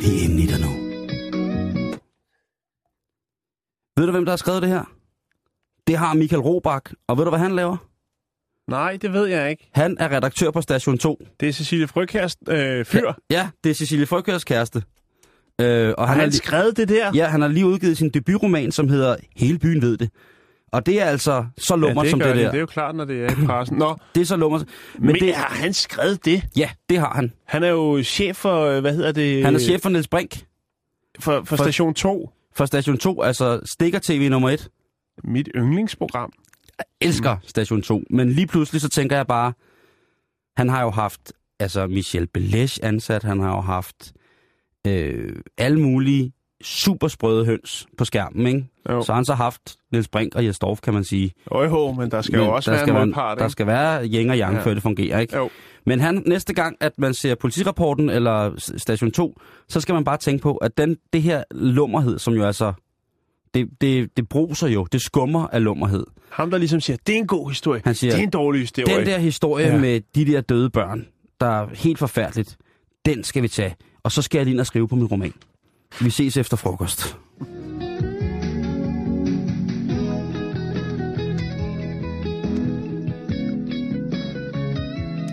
Vi 0.00 0.06
er 0.06 0.24
inde 0.24 0.42
i 0.42 0.46
dig 0.46 0.60
nu. 0.60 0.72
Ved 3.96 4.06
du, 4.06 4.12
hvem 4.12 4.24
der 4.24 4.32
har 4.32 4.36
skrevet 4.36 4.62
det 4.62 4.70
her? 4.70 4.84
Det 5.86 5.96
har 5.96 6.14
Michael 6.14 6.42
Robach. 6.42 6.94
Og 7.08 7.16
ved 7.16 7.24
du, 7.24 7.30
hvad 7.30 7.38
han 7.38 7.52
laver? 7.52 7.89
Nej, 8.70 8.98
det 9.02 9.12
ved 9.12 9.26
jeg 9.26 9.50
ikke. 9.50 9.68
Han 9.74 9.96
er 10.00 10.12
redaktør 10.16 10.50
på 10.50 10.60
Station 10.60 10.98
2. 10.98 11.24
Det 11.40 11.48
er 11.48 11.52
Cecilie 11.52 11.86
Frøkærs 11.88 12.36
øh, 12.48 12.84
fyr. 12.84 13.12
Ja, 13.30 13.48
det 13.64 13.70
er 13.70 13.74
Cecilie 13.74 14.06
Frøkørs 14.06 14.44
kæreste. 14.44 14.82
Øh, 15.60 15.94
og 15.98 16.08
Har 16.08 16.14
han 16.14 16.28
li- 16.28 16.36
skrevet 16.36 16.76
det 16.76 16.88
der? 16.88 17.10
Ja, 17.14 17.26
han 17.26 17.40
har 17.40 17.48
lige 17.48 17.66
udgivet 17.66 17.96
sin 17.98 18.10
debutroman, 18.10 18.72
som 18.72 18.88
hedder 18.88 19.16
Hele 19.36 19.58
byen 19.58 19.82
ved 19.82 19.96
det. 19.96 20.10
Og 20.72 20.86
det 20.86 21.00
er 21.00 21.04
altså 21.04 21.44
så 21.58 21.76
lummer 21.76 22.02
ja, 22.02 22.04
det 22.04 22.10
som 22.10 22.18
det 22.20 22.28
der. 22.28 22.34
Det 22.50 22.54
er 22.56 22.60
jo 22.60 22.66
klart, 22.66 22.94
når 22.94 23.04
det 23.04 23.24
er 23.24 23.30
i 23.42 23.46
pressen. 23.46 23.76
Nå, 23.78 23.96
Det 24.14 24.20
er 24.20 24.24
så 24.24 24.36
lummer. 24.36 24.58
men, 24.58 25.06
men 25.06 25.14
det... 25.14 25.34
har 25.34 25.54
han 25.54 25.72
skrevet 25.72 26.24
det? 26.24 26.42
Ja, 26.56 26.70
det 26.90 26.98
har 26.98 27.12
han. 27.14 27.32
Han 27.46 27.62
er 27.64 27.68
jo 27.68 28.02
chef 28.02 28.36
for, 28.36 28.64
øh, 28.64 28.80
hvad 28.80 28.94
hedder 28.94 29.12
det? 29.12 29.44
Han 29.44 29.54
er 29.54 29.58
chef 29.58 29.80
for 29.82 29.88
Niels 29.88 30.08
Brink 30.08 30.34
For, 31.20 31.42
for, 31.44 31.44
for- 31.44 31.56
Station 31.56 31.94
2. 31.94 32.30
for 32.56 32.64
Station 32.64 32.98
2, 32.98 33.22
altså 33.22 33.60
Stikker 33.64 33.98
TV 33.98 34.28
nummer 34.30 34.50
1. 34.50 34.68
Mit 35.24 35.48
yndlingsprogram. 35.56 36.32
Elsker 37.00 37.36
Station 37.46 37.82
2, 37.82 38.02
men 38.10 38.30
lige 38.32 38.46
pludselig 38.46 38.80
så 38.80 38.88
tænker 38.88 39.16
jeg 39.16 39.26
bare, 39.26 39.52
han 40.56 40.68
har 40.68 40.82
jo 40.82 40.90
haft 40.90 41.32
altså 41.60 41.86
Michel 41.86 42.26
Belesch 42.26 42.78
ansat, 42.82 43.22
han 43.22 43.40
har 43.40 43.50
jo 43.54 43.60
haft 43.60 44.12
øh, 44.86 45.36
alle 45.58 45.80
mulige 45.80 46.32
super 46.62 47.08
sprøde 47.08 47.44
høns 47.46 47.86
på 47.98 48.04
skærmen, 48.04 48.46
ikke? 48.46 48.66
Jo. 48.90 49.02
Så 49.02 49.12
han 49.14 49.24
så 49.24 49.34
haft 49.34 49.76
Niels 49.92 50.08
Brink 50.08 50.34
og 50.34 50.44
Jes 50.46 50.58
Dorf, 50.58 50.80
kan 50.80 50.94
man 50.94 51.04
sige. 51.04 51.32
Øjho, 51.50 51.92
men 51.92 52.10
der 52.10 52.22
skal 52.22 52.38
Men 52.38 52.46
jo 52.46 52.54
også 52.54 52.70
der 52.70 52.76
være 52.76 52.86
skal 52.86 52.96
en 52.96 53.06
modpart, 53.08 53.38
Der 53.38 53.48
skal 53.48 53.66
være 53.66 54.06
yin 54.06 54.30
og 54.30 54.36
yang, 54.38 54.54
Ja. 54.54 54.62
før 54.62 54.74
det 54.74 54.82
fungerer, 54.82 55.18
ikke? 55.20 55.36
Jo. 55.36 55.50
Men 55.86 56.00
han, 56.00 56.22
næste 56.26 56.54
gang, 56.54 56.76
at 56.80 56.92
man 56.98 57.14
ser 57.14 57.34
politirapporten 57.34 58.10
eller 58.10 58.52
Station 58.76 59.10
2, 59.10 59.40
så 59.68 59.80
skal 59.80 59.92
man 59.94 60.04
bare 60.04 60.16
tænke 60.16 60.42
på, 60.42 60.56
at 60.56 60.78
den, 60.78 60.96
det 61.12 61.22
her 61.22 61.44
lummerhed, 61.50 62.18
som 62.18 62.34
jo 62.34 62.44
altså, 62.44 62.72
det, 63.54 63.68
det, 63.80 64.16
det 64.16 64.28
bruser 64.28 64.68
jo, 64.68 64.84
det 64.84 65.02
skummer 65.02 65.46
af 65.46 65.64
lummerhed. 65.64 66.04
Ham, 66.30 66.50
der 66.50 66.58
ligesom 66.58 66.80
siger, 66.80 66.96
det 67.06 67.14
er 67.14 67.18
en 67.18 67.26
god 67.26 67.50
historie. 67.50 67.80
Han 67.84 67.94
siger, 67.94 68.10
det 68.10 68.18
er 68.18 68.22
en 68.22 68.30
dårlig 68.30 68.60
historie. 68.60 68.96
Den 68.98 69.06
der 69.06 69.18
historie 69.18 69.66
Ja. 69.66 69.78
med 69.78 70.00
de 70.14 70.24
der 70.26 70.40
døde 70.40 70.70
børn, 70.70 71.06
der 71.40 71.46
er 71.46 71.66
helt 71.74 71.98
forfærdeligt, 71.98 72.56
den 73.06 73.24
skal 73.24 73.42
vi 73.42 73.48
tage. 73.48 73.74
Og 74.02 74.12
så 74.12 74.22
skal 74.22 74.38
jeg 74.38 74.44
lige 74.46 74.52
ind 74.52 74.60
og 74.60 74.66
skrive 74.66 74.88
på 74.88 74.96
min 74.96 75.06
roman. 75.06 75.32
Vi 76.00 76.10
ses 76.10 76.36
efter 76.36 76.56
frokost. 76.56 77.16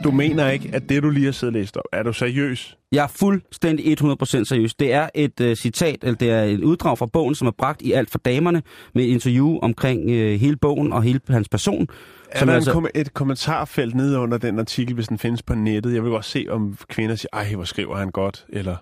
Du 0.08 0.12
mener 0.12 0.50
ikke, 0.50 0.70
at 0.74 0.90
det, 0.90 1.04
du 1.04 1.10
lige 1.10 1.26
har 1.26 1.32
siddet 1.32 1.56
og 1.56 1.60
læst 1.60 1.78
op, 1.78 1.84
er 1.94 2.04
du 2.04 2.14
seriøs? 2.14 2.78
Jeg 2.92 3.04
er 3.04 3.08
fuldstændig 3.08 4.02
100% 4.02 4.44
seriøs. 4.44 4.76
Det 4.76 4.94
er 4.94 5.10
et 5.16 5.42
uh, 5.42 5.54
citat, 5.54 5.98
eller 6.04 6.16
det 6.16 6.32
er 6.32 6.44
et 6.44 6.64
uddrag 6.64 6.98
fra 6.98 7.06
bogen, 7.06 7.36
som 7.36 7.48
er 7.48 7.52
bragt 7.52 7.82
i 7.82 7.92
alt 7.92 8.12
for 8.12 8.18
damerne, 8.18 8.62
med 8.96 9.04
et 9.04 9.08
interview 9.08 9.60
omkring 9.62 10.02
uh, 10.06 10.12
hele 10.16 10.56
bogen 10.58 10.94
og 10.94 11.04
hele 11.04 11.20
hans 11.30 11.50
person. 11.50 11.88
Er 12.32 12.40
som 12.40 12.48
der 12.48 12.56
altså- 12.56 12.72
kom- 12.72 12.88
et 12.96 13.14
kommentarfelt 13.14 13.96
nede 13.96 14.20
under 14.20 14.38
den 14.38 14.60
artikel, 14.60 14.96
hvis 14.96 15.08
den 15.08 15.18
findes 15.18 15.44
på 15.44 15.56
nettet? 15.56 15.94
Jeg 15.94 16.04
vil 16.04 16.12
godt 16.12 16.26
se, 16.26 16.46
om 16.50 16.78
kvinder 16.90 17.16
siger, 17.16 17.30
ej, 17.34 17.54
hvor 17.56 17.64
skriver 17.64 17.98
han 17.98 18.12
godt, 18.12 18.46
eller... 18.50 18.76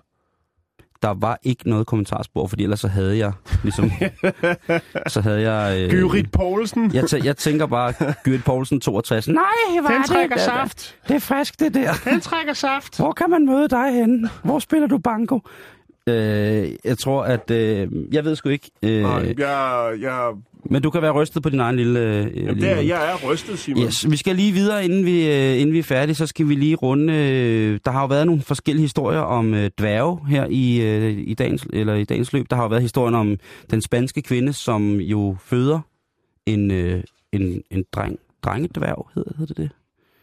Der 1.02 1.14
var 1.14 1.38
ikke 1.42 1.68
noget 1.68 1.86
kommentarspor, 1.86 2.46
fordi 2.46 2.62
ellers 2.62 2.80
så 2.80 2.88
havde 2.88 3.18
jeg, 3.18 3.32
ligesom, 3.62 3.90
så 5.08 5.20
havde 5.20 5.50
jeg... 5.52 5.80
Øh, 5.80 5.90
Gyrit 5.90 6.30
Poulsen. 6.32 6.90
Jeg, 6.94 7.04
tæ- 7.04 7.24
jeg 7.24 7.36
tænker 7.36 7.66
bare, 7.66 7.92
Gyrit 8.24 8.44
Poulsen 8.44 8.80
62. 8.80 9.28
Nej, 9.28 9.42
hvor 9.80 9.90
Den 9.90 10.02
er 10.02 10.06
trækker 10.06 10.36
det? 10.36 10.44
saft. 10.44 10.96
Det 11.08 11.16
er 11.16 11.20
frisk, 11.20 11.60
det 11.60 11.74
der. 11.74 11.92
Den 12.10 12.20
trækker 12.20 12.52
saft. 12.52 12.96
Hvor 12.98 13.12
kan 13.12 13.30
man 13.30 13.46
møde 13.46 13.68
dig 13.68 13.92
henne? 13.92 14.30
Hvor 14.44 14.58
spiller 14.58 14.88
du 14.88 14.98
banko? 14.98 15.40
Øh, 16.08 16.70
jeg 16.84 16.98
tror, 16.98 17.22
at... 17.24 17.50
Øh, 17.50 17.88
jeg 18.12 18.24
ved 18.24 18.36
sgu 18.36 18.48
ikke. 18.48 18.70
Øh, 18.82 19.02
Nej, 19.02 19.34
jeg, 19.38 19.92
jeg, 20.00 20.30
men 20.70 20.82
du 20.82 20.90
kan 20.90 21.02
være 21.02 21.12
rystet 21.12 21.42
på 21.42 21.48
din 21.48 21.60
egen 21.60 21.76
lille... 21.76 22.00
Øh, 22.00 22.36
jamen, 22.36 22.54
lille 22.54 22.68
er, 22.68 22.80
jeg 22.80 23.12
er 23.12 23.28
rystet, 23.30 23.58
Simon. 23.58 23.84
Yes, 23.84 24.10
vi 24.10 24.16
skal 24.16 24.36
lige 24.36 24.52
videre, 24.52 24.84
inden 24.84 25.06
vi, 25.06 25.26
øh, 25.26 25.60
inden 25.60 25.72
vi 25.72 25.78
er 25.78 25.82
færdige, 25.82 26.14
så 26.14 26.26
skal 26.26 26.48
vi 26.48 26.54
lige 26.54 26.74
runde... 26.74 27.12
Øh, 27.12 27.80
der 27.84 27.90
har 27.90 28.00
jo 28.00 28.06
været 28.06 28.26
nogle 28.26 28.42
forskellige 28.42 28.82
historier 28.82 29.20
om 29.20 29.54
øh, 29.54 29.70
dværge 29.78 30.28
her 30.28 30.46
i, 30.50 30.80
øh, 30.80 31.18
i, 31.18 31.34
dagens, 31.34 31.66
eller 31.72 31.94
i 31.94 32.04
dagens 32.04 32.32
løb. 32.32 32.46
Der 32.50 32.56
har 32.56 32.62
jo 32.62 32.68
været 32.68 32.82
historien 32.82 33.14
om 33.14 33.36
den 33.70 33.82
spanske 33.82 34.22
kvinde, 34.22 34.52
som 34.52 35.00
jo 35.00 35.36
føder 35.44 35.80
en, 36.46 36.70
øh, 36.70 37.02
en, 37.32 37.62
en 37.70 37.84
dreng. 37.92 38.18
Drengedværg, 38.42 39.08
hedder, 39.14 39.32
hedder 39.38 39.54
det 39.54 39.56
det? 39.56 39.70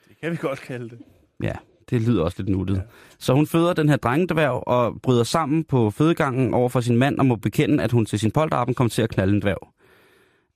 Det 0.10 0.18
kan 0.22 0.32
vi 0.32 0.38
godt 0.38 0.62
kalde 0.62 0.90
det. 0.90 0.98
Ja, 1.44 1.52
det 1.90 2.02
lyder 2.02 2.24
også 2.24 2.38
lidt 2.40 2.50
nuttet. 2.50 2.76
Ja. 2.76 2.82
Så 3.20 3.34
hun 3.34 3.48
føder 3.48 3.74
den 3.74 3.90
her 3.90 3.96
drengedværg 3.96 4.68
og 4.68 5.02
bryder 5.02 5.24
sammen 5.24 5.64
på 5.64 5.92
fødegangen 5.92 6.54
over 6.54 6.70
for 6.70 6.82
sin 6.82 6.98
mand 6.98 7.20
og 7.20 7.26
må 7.26 7.36
bekende, 7.36 7.84
at 7.84 7.92
hun 7.92 8.06
til 8.06 8.20
sin 8.20 8.32
polterappen 8.32 8.76
kommer 8.76 8.90
til 8.90 9.02
at 9.02 9.10
knalde 9.10 9.34
en 9.34 9.42
dværg. 9.42 9.73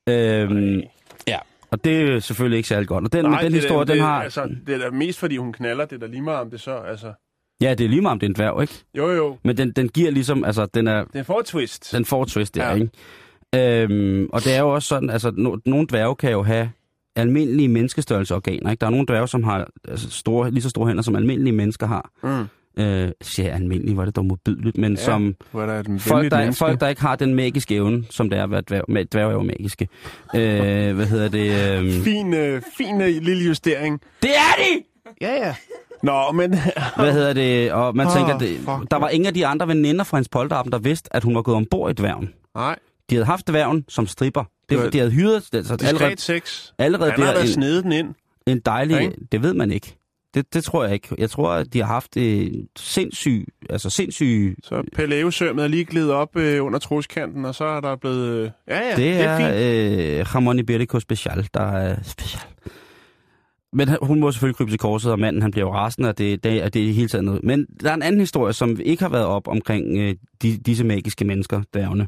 Øhm, 0.10 0.82
ja, 1.28 1.38
og 1.72 1.84
det 1.84 2.02
er 2.02 2.20
selvfølgelig 2.20 2.58
ikke 2.58 2.70
særlig 2.70 2.88
godt. 2.88 3.04
Og 3.06 3.14
den, 3.14 3.26
Nej, 3.26 3.32
men 3.32 3.44
den 3.44 3.54
det 3.54 3.62
historie, 3.62 3.86
da- 3.86 3.92
den 3.94 3.98
det, 4.00 4.08
har... 4.08 4.24
Altså, 4.24 4.50
det 4.68 4.76
er 4.76 4.80
da 4.80 4.90
mest, 4.90 5.20
fordi 5.20 5.38
hun 5.38 5.54
knaller. 5.54 5.86
Det 5.86 5.96
er 5.96 6.00
da 6.00 6.06
lige 6.06 6.22
meget 6.22 6.40
om 6.42 6.50
det 6.50 6.62
så, 6.62 6.76
altså... 6.76 7.14
Ja, 7.62 7.74
det 7.74 7.86
er 7.86 7.90
lige 7.90 8.02
meget, 8.02 8.12
om 8.12 8.20
det 8.20 8.26
er 8.28 8.30
en 8.30 8.36
dværg, 8.36 8.62
ikke? 8.62 8.74
Jo, 8.98 9.12
jo. 9.12 9.38
Men 9.44 9.58
den, 9.58 9.72
den 9.72 9.90
giver 9.90 10.12
ligesom, 10.12 10.44
altså, 10.44 10.66
den 10.66 10.88
er... 10.88 11.06
Den 11.14 11.26
får 11.26 11.42
twist. 11.46 11.92
Den 11.92 12.06
får 12.06 12.26
twist 12.26 12.56
der, 12.56 12.64
Ja. 12.64 12.70
ja. 12.70 12.76
ikke? 13.56 13.84
Øhm, 13.84 14.30
og 14.34 14.44
det 14.44 14.56
er 14.56 14.60
jo 14.60 14.70
også 14.74 14.88
sådan, 14.88 15.10
altså, 15.10 15.32
no, 15.38 15.58
nogle 15.66 15.88
dværge 15.88 16.16
kan 16.16 16.32
jo 16.32 16.44
have 16.44 16.72
almindelige 17.16 17.68
menneskestørrelse 17.68 18.36
organer, 18.36 18.72
ikke? 18.72 18.82
Der 18.82 18.88
er 18.88 18.92
nogle 18.92 19.06
dværge, 19.06 19.28
som 19.28 19.44
har 19.44 19.68
altså, 19.88 20.12
store, 20.12 20.52
lige 20.52 20.62
så 20.62 20.70
store 20.70 20.88
hænder, 20.88 21.04
som 21.04 21.16
almindelige 21.16 21.54
mennesker 21.56 21.88
har. 21.88 22.10
Mm. 22.24 22.46
Øh, 22.78 23.12
siger 23.22 23.94
hvor 23.94 24.02
er 24.02 24.06
det 24.06 24.16
dog 24.16 24.26
modbydeligt, 24.26 24.78
men 24.78 24.94
Ja, 24.96 25.02
som 25.04 25.36
er 25.54 25.66
der 25.66 25.84
folk 26.00 26.32
der, 26.32 26.38
menneske. 26.38 26.60
folk, 26.60 26.80
der 26.82 26.88
ikke 26.88 27.02
har 27.02 27.16
den 27.16 27.34
magiske 27.36 27.76
evne, 27.76 28.04
som 28.10 28.30
det 28.30 28.40
er 28.40 28.44
at 28.44 28.52
være 28.52 28.62
dværg. 28.70 28.84
Ma- 28.90 29.04
Dværge 29.12 29.30
er 29.30 29.34
jo 29.34 29.42
magiske. 29.44 29.88
Øh, 30.36 30.96
hvad 30.96 31.06
hedder 31.06 31.30
det? 31.30 31.80
Øh, 31.84 32.04
Fin, 32.04 32.34
øh, 32.34 32.62
fin 32.78 33.02
øh, 33.02 33.08
lille 33.22 33.46
justering. 33.46 34.02
det 34.22 34.30
er 34.30 34.56
de! 34.64 34.84
Ja, 35.22 35.34
ja. 35.48 35.56
Nå, 36.04 36.32
men... 36.32 36.60
Hvad 36.98 37.14
hedder 37.14 37.34
det? 37.34 37.72
Og 37.72 37.96
man 37.96 38.08
tænker, 38.16 38.38
det, 38.38 38.58
fuck, 38.58 38.92
der 38.92 38.98
var 38.98 39.10
ingen 39.10 39.28
af 39.28 39.34
de 39.34 39.46
andre 39.48 39.68
veninder 39.68 40.04
fra 40.04 40.18
hans 40.18 40.30
polterappen, 40.30 40.72
der 40.72 40.80
vidste, 40.80 41.16
at 41.16 41.24
hun 41.24 41.36
var 41.36 41.42
gået 41.42 41.58
ombord 41.58 41.92
i 41.92 41.94
dværgen. 41.94 42.30
Nej, 42.56 42.76
De 43.10 43.16
havde 43.16 43.26
haft 43.26 43.48
dværgen 43.48 43.86
som 43.90 44.08
stripper. 44.08 44.44
Det 44.70 44.78
var- 44.78 44.84
Det, 44.84 44.94
de 44.94 44.98
havde 44.98 45.12
hyret 45.12 45.50
altså, 45.54 45.78
allerede, 45.88 46.22
sex. 46.22 46.72
allerede 46.80 47.12
Han 47.12 47.22
har 47.22 47.34
da 47.34 47.42
en, 47.42 47.48
snedet 47.48 47.84
den 47.84 47.92
ind. 47.92 48.08
en 48.48 48.60
dejlig... 48.60 49.02
Ikke? 49.02 49.16
Det 49.32 49.44
ved 49.44 49.54
man 49.54 49.72
ikke. 49.72 49.97
Det, 50.38 50.54
det 50.54 50.64
tror 50.64 50.84
jeg 50.84 50.94
ikke. 50.94 51.08
Jeg 51.18 51.30
tror, 51.30 51.52
at 51.52 51.74
de 51.74 51.80
har 51.80 51.86
haft 51.86 52.18
øh, 52.18 52.52
sindssyg... 52.78 53.46
Altså 53.70 53.90
sindssyg... 53.90 54.56
Så 54.64 54.84
Peleusømmet 54.96 55.64
er 55.64 55.68
lige 55.68 55.86
glidet 55.86 56.12
op 56.12 56.38
øh, 56.38 56.66
under 56.66 56.80
troskanten, 56.80 57.46
og 57.46 57.56
så 57.56 57.66
er 57.66 57.82
der 57.82 57.96
blevet... 57.96 58.28
Øh, 58.28 58.52
ja, 58.68 58.80
ja, 58.80 58.90
det, 58.90 58.98
det 58.98 59.22
er, 59.22 59.38
fint. 59.38 59.50
er 59.50 60.20
øh, 60.20 60.36
Ramon 60.36 60.60
Iberico 60.60 61.00
Special, 61.00 61.48
der 61.54 61.62
er 61.62 61.96
special. 62.04 62.44
Men 63.74 63.90
hun 64.02 64.20
må 64.20 64.32
selvfølgelig 64.32 64.56
krybe 64.56 64.72
til 64.72 64.80
korset, 64.80 65.12
og 65.12 65.20
manden 65.20 65.42
han 65.42 65.52
bliver 65.52 65.66
jo 65.68 65.74
rasende, 65.74 66.10
og 66.10 66.18
det, 66.18 66.44
det, 66.44 66.64
er 66.64 66.70
det 66.70 66.90
er 66.90 66.94
hele 66.94 67.08
taget 67.08 67.26
noget. 67.26 67.44
Men 67.44 67.66
der 67.84 67.90
er 67.90 67.94
en 67.94 68.02
anden 68.02 68.22
historie, 68.22 68.54
som 68.54 68.80
ikke 68.86 69.04
har 69.04 69.10
været 69.10 69.26
op 69.26 69.48
omkring 69.48 69.98
øh, 69.98 70.16
de, 70.42 70.58
disse 70.58 70.84
magiske 70.84 71.26
mennesker, 71.26 71.62
dværgene. 71.74 72.08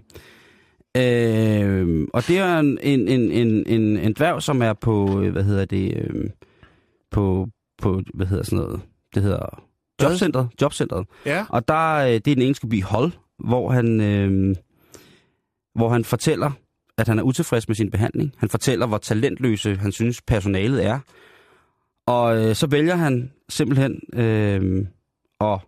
Øh, 0.98 2.08
og 2.14 2.28
det 2.28 2.38
er 2.38 2.60
en, 2.60 2.78
en, 2.84 3.08
en, 3.08 3.32
en, 3.32 3.64
en, 3.68 3.98
en 3.98 4.14
dværg, 4.14 4.44
som 4.44 4.62
er 4.62 4.74
på, 4.74 5.22
øh, 5.22 5.32
hvad 5.32 5.44
hedder 5.44 5.66
det, 5.66 5.94
øh, 5.98 6.30
på, 7.12 7.48
på, 7.82 8.02
hvad 8.14 8.28
hedder 8.28 8.44
sådan 8.44 8.60
noget, 8.60 8.82
det 9.16 9.24
hedder 9.24 9.64
jobcentret, 10.02 10.50
jobcentret. 10.62 11.08
Ja. 11.26 11.46
Og 11.50 11.68
der, 11.68 11.96
øh, 11.96 12.12
det 12.12 12.16
er 12.16 12.20
den 12.36 12.42
engelske 12.42 12.68
by 12.68 12.84
Hull, 12.84 13.14
hvor 13.40 13.72
han, 13.72 14.02
øh, 14.02 14.56
hvor 15.76 15.90
han 15.90 16.04
fortæller, 16.06 16.52
at 16.98 17.08
han 17.08 17.20
er 17.20 17.24
utilfreds 17.24 17.68
med 17.68 17.76
sin 17.76 17.92
behandling. 17.92 18.34
Han 18.38 18.50
fortæller, 18.50 18.88
hvor 18.88 18.98
talentløse 18.98 19.76
han 19.76 19.92
synes 19.92 20.22
personalet 20.22 20.86
er. 20.86 21.00
Og 22.08 22.38
øh, 22.38 22.56
så 22.56 22.68
vælger 22.68 22.96
han 22.96 23.32
simpelthen 23.50 24.02
øh, 24.14 24.86
at 25.42 25.60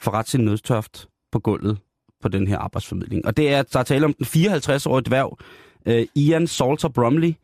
få 0.00 0.10
ret 0.10 0.28
sin 0.28 0.40
nødstørft 0.40 1.08
på 1.32 1.38
gulvet 1.38 1.78
på 2.22 2.28
den 2.28 2.46
her 2.46 2.58
arbejdsformidling. 2.58 3.26
Og 3.26 3.36
det 3.36 3.52
er, 3.52 3.62
der 3.62 3.78
er 3.78 3.82
tale 3.82 4.04
om 4.04 4.12
den 4.14 4.26
54-årige 4.26 5.04
dværg, 5.06 5.38
øh, 5.86 6.06
Ian 6.14 6.46
Salter 6.46 6.88
Bromley, 6.88 7.34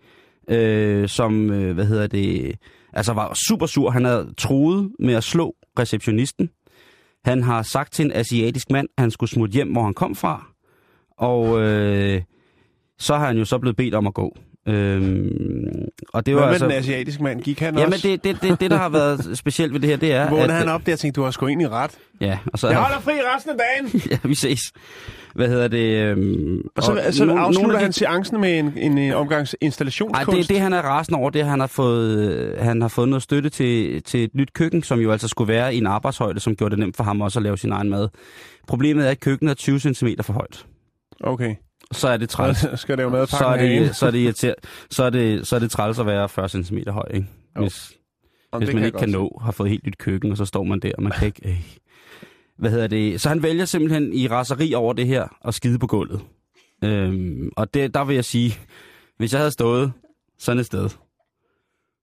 øh, 0.48 1.08
som, 1.08 1.50
øh, 1.50 1.74
hvad 1.74 1.84
hedder 1.84 2.06
det, 2.06 2.58
altså 2.92 3.12
var 3.12 3.34
super 3.48 3.66
sur. 3.66 3.90
Han 3.90 4.04
havde 4.04 4.34
troet 4.38 4.92
med 4.98 5.14
at 5.14 5.24
slå 5.24 5.54
receptionisten. 5.78 6.50
Han 7.24 7.42
har 7.42 7.62
sagt 7.62 7.92
til 7.92 8.04
en 8.04 8.12
asiatisk 8.12 8.70
mand, 8.70 8.88
at 8.96 9.02
han 9.02 9.10
skulle 9.10 9.30
smutte 9.30 9.52
hjem, 9.52 9.72
hvor 9.72 9.82
han 9.82 9.94
kom 9.94 10.14
fra. 10.14 10.46
Og 11.16 11.60
øh, 11.62 12.22
så 12.98 13.16
har 13.16 13.26
han 13.26 13.38
jo 13.38 13.44
så 13.44 13.58
blevet 13.58 13.76
bedt 13.76 13.94
om 13.94 14.06
at 14.06 14.14
gå. 14.14 14.36
Øhm, 14.68 15.68
og 16.12 16.26
det 16.26 16.34
var 16.34 16.40
Hvad 16.40 16.46
med 16.48 16.52
altså... 16.54 16.66
den 16.66 16.74
asiatiske 16.76 17.22
mand? 17.22 17.40
Gik 17.42 17.60
han 17.60 17.78
Jamen, 17.78 17.92
også? 17.92 18.08
det, 18.08 18.24
det, 18.24 18.42
det, 18.42 18.60
det, 18.60 18.70
der 18.70 18.76
har 18.76 18.88
været 18.88 19.30
specielt 19.38 19.72
ved 19.72 19.80
det 19.80 19.88
her, 19.88 19.96
det 19.96 20.12
er... 20.12 20.28
Vågnede 20.30 20.48
at, 20.48 20.54
han 20.58 20.68
op 20.68 20.86
der 20.86 20.92
og 20.92 20.98
tænkte, 20.98 21.20
du 21.20 21.24
har 21.24 21.30
sgu 21.30 21.46
egentlig 21.46 21.70
ret. 21.70 21.90
Ja, 22.20 22.38
og 22.52 22.58
så... 22.58 22.68
Jeg 22.68 22.78
holder 22.78 23.00
fri 23.00 23.12
resten 23.12 23.50
af 23.52 23.56
dagen! 23.58 24.00
ja, 24.10 24.28
vi 24.28 24.34
ses. 24.34 24.60
Hvad 25.34 25.48
hedder 25.48 25.68
det? 25.68 26.02
Øhm, 26.02 26.60
Og 26.76 26.82
så, 26.82 26.92
og 27.06 27.14
så 27.14 27.24
nogle- 27.24 27.40
afslutter 27.42 27.62
nogle 27.62 27.74
af 27.74 27.78
de- 27.78 27.84
han 27.84 27.92
seancen 27.92 28.40
med 28.40 28.58
en, 28.58 28.72
en, 28.76 28.98
en 28.98 29.12
omgangs 29.14 29.52
Ej, 29.54 29.58
installationskunst. 29.66 30.38
det, 30.38 30.48
det 30.48 30.60
han 30.60 30.72
er 30.72 30.82
rasende 30.82 31.18
over, 31.18 31.30
det 31.30 31.40
er, 31.40 31.44
at 31.44 31.50
han 31.50 31.60
har 31.60 31.66
fået, 31.66 32.18
øh, 32.18 32.58
han 32.58 32.80
har 32.82 32.88
fået 32.88 33.08
noget 33.08 33.22
støtte 33.22 33.48
til, 33.50 34.02
til 34.02 34.24
et 34.24 34.30
nyt 34.34 34.52
køkken, 34.52 34.82
som 34.82 34.98
jo 35.00 35.12
altså 35.12 35.28
skulle 35.28 35.52
være 35.52 35.74
i 35.74 35.78
en 35.78 35.86
arbejdshøjde, 35.86 36.40
som 36.40 36.56
gjorde 36.56 36.70
det 36.70 36.78
nemt 36.78 36.96
for 36.96 37.04
ham 37.04 37.20
også 37.20 37.38
at 37.38 37.42
lave 37.42 37.58
sin 37.58 37.72
egen 37.72 37.90
mad. 37.90 38.08
Problemet 38.68 39.06
er, 39.06 39.10
at 39.10 39.20
køkkenet 39.20 39.50
er 39.50 39.54
20 39.54 39.80
cm 39.80 40.06
for 40.22 40.32
højt. 40.32 40.66
Okay. 41.20 41.54
Så 41.92 42.08
er 42.08 42.16
det 42.16 42.28
træls. 42.28 42.58
Så 42.58 42.76
skal 42.82 42.96
det 42.96 43.02
jo 43.02 43.08
med 43.08 43.26
så 43.26 43.44
er 43.44 43.52
en 43.54 43.60
hane. 43.60 43.84
det, 43.84 43.96
så 43.96 44.06
er 44.06 44.10
det, 44.10 44.54
så 44.90 45.04
er 45.04 45.10
det, 45.10 45.46
så 45.46 45.56
er 45.56 45.60
det 45.60 45.70
træls 45.70 45.98
at 45.98 46.06
være 46.06 46.28
40 46.28 46.48
cm 46.48 46.78
høj, 46.88 47.08
ikke? 47.14 47.26
Hvis, 47.56 47.92
hvis 48.56 48.66
det 48.66 48.74
man 48.74 48.82
kan 48.82 48.84
ikke 48.84 48.98
jeg 48.98 49.00
kan 49.00 49.08
nå, 49.08 49.40
har 49.44 49.52
fået 49.52 49.70
helt 49.70 49.86
nyt 49.86 49.98
køkken, 49.98 50.30
og 50.30 50.36
så 50.36 50.44
står 50.44 50.62
man 50.62 50.80
der, 50.80 50.92
og 50.96 51.02
man 51.02 51.12
kan 51.12 51.26
ikke... 51.26 51.48
Øh. 51.48 51.76
Hvad 52.58 52.70
hedder 52.70 52.86
det? 52.86 53.20
Så 53.20 53.28
han 53.28 53.42
vælger 53.42 53.64
simpelthen 53.64 54.12
i 54.12 54.28
raseri 54.28 54.74
over 54.74 54.92
det 54.92 55.06
her 55.06 55.28
at 55.44 55.54
skide 55.54 55.78
på 55.78 55.86
gulvet. 55.86 56.20
Øhm, 56.84 57.50
og 57.56 57.74
det, 57.74 57.94
der 57.94 58.04
vil 58.04 58.14
jeg 58.14 58.24
sige, 58.24 58.58
hvis 59.18 59.32
jeg 59.32 59.40
havde 59.40 59.50
stået 59.50 59.92
sådan 60.38 60.60
et 60.60 60.66
sted, 60.66 60.88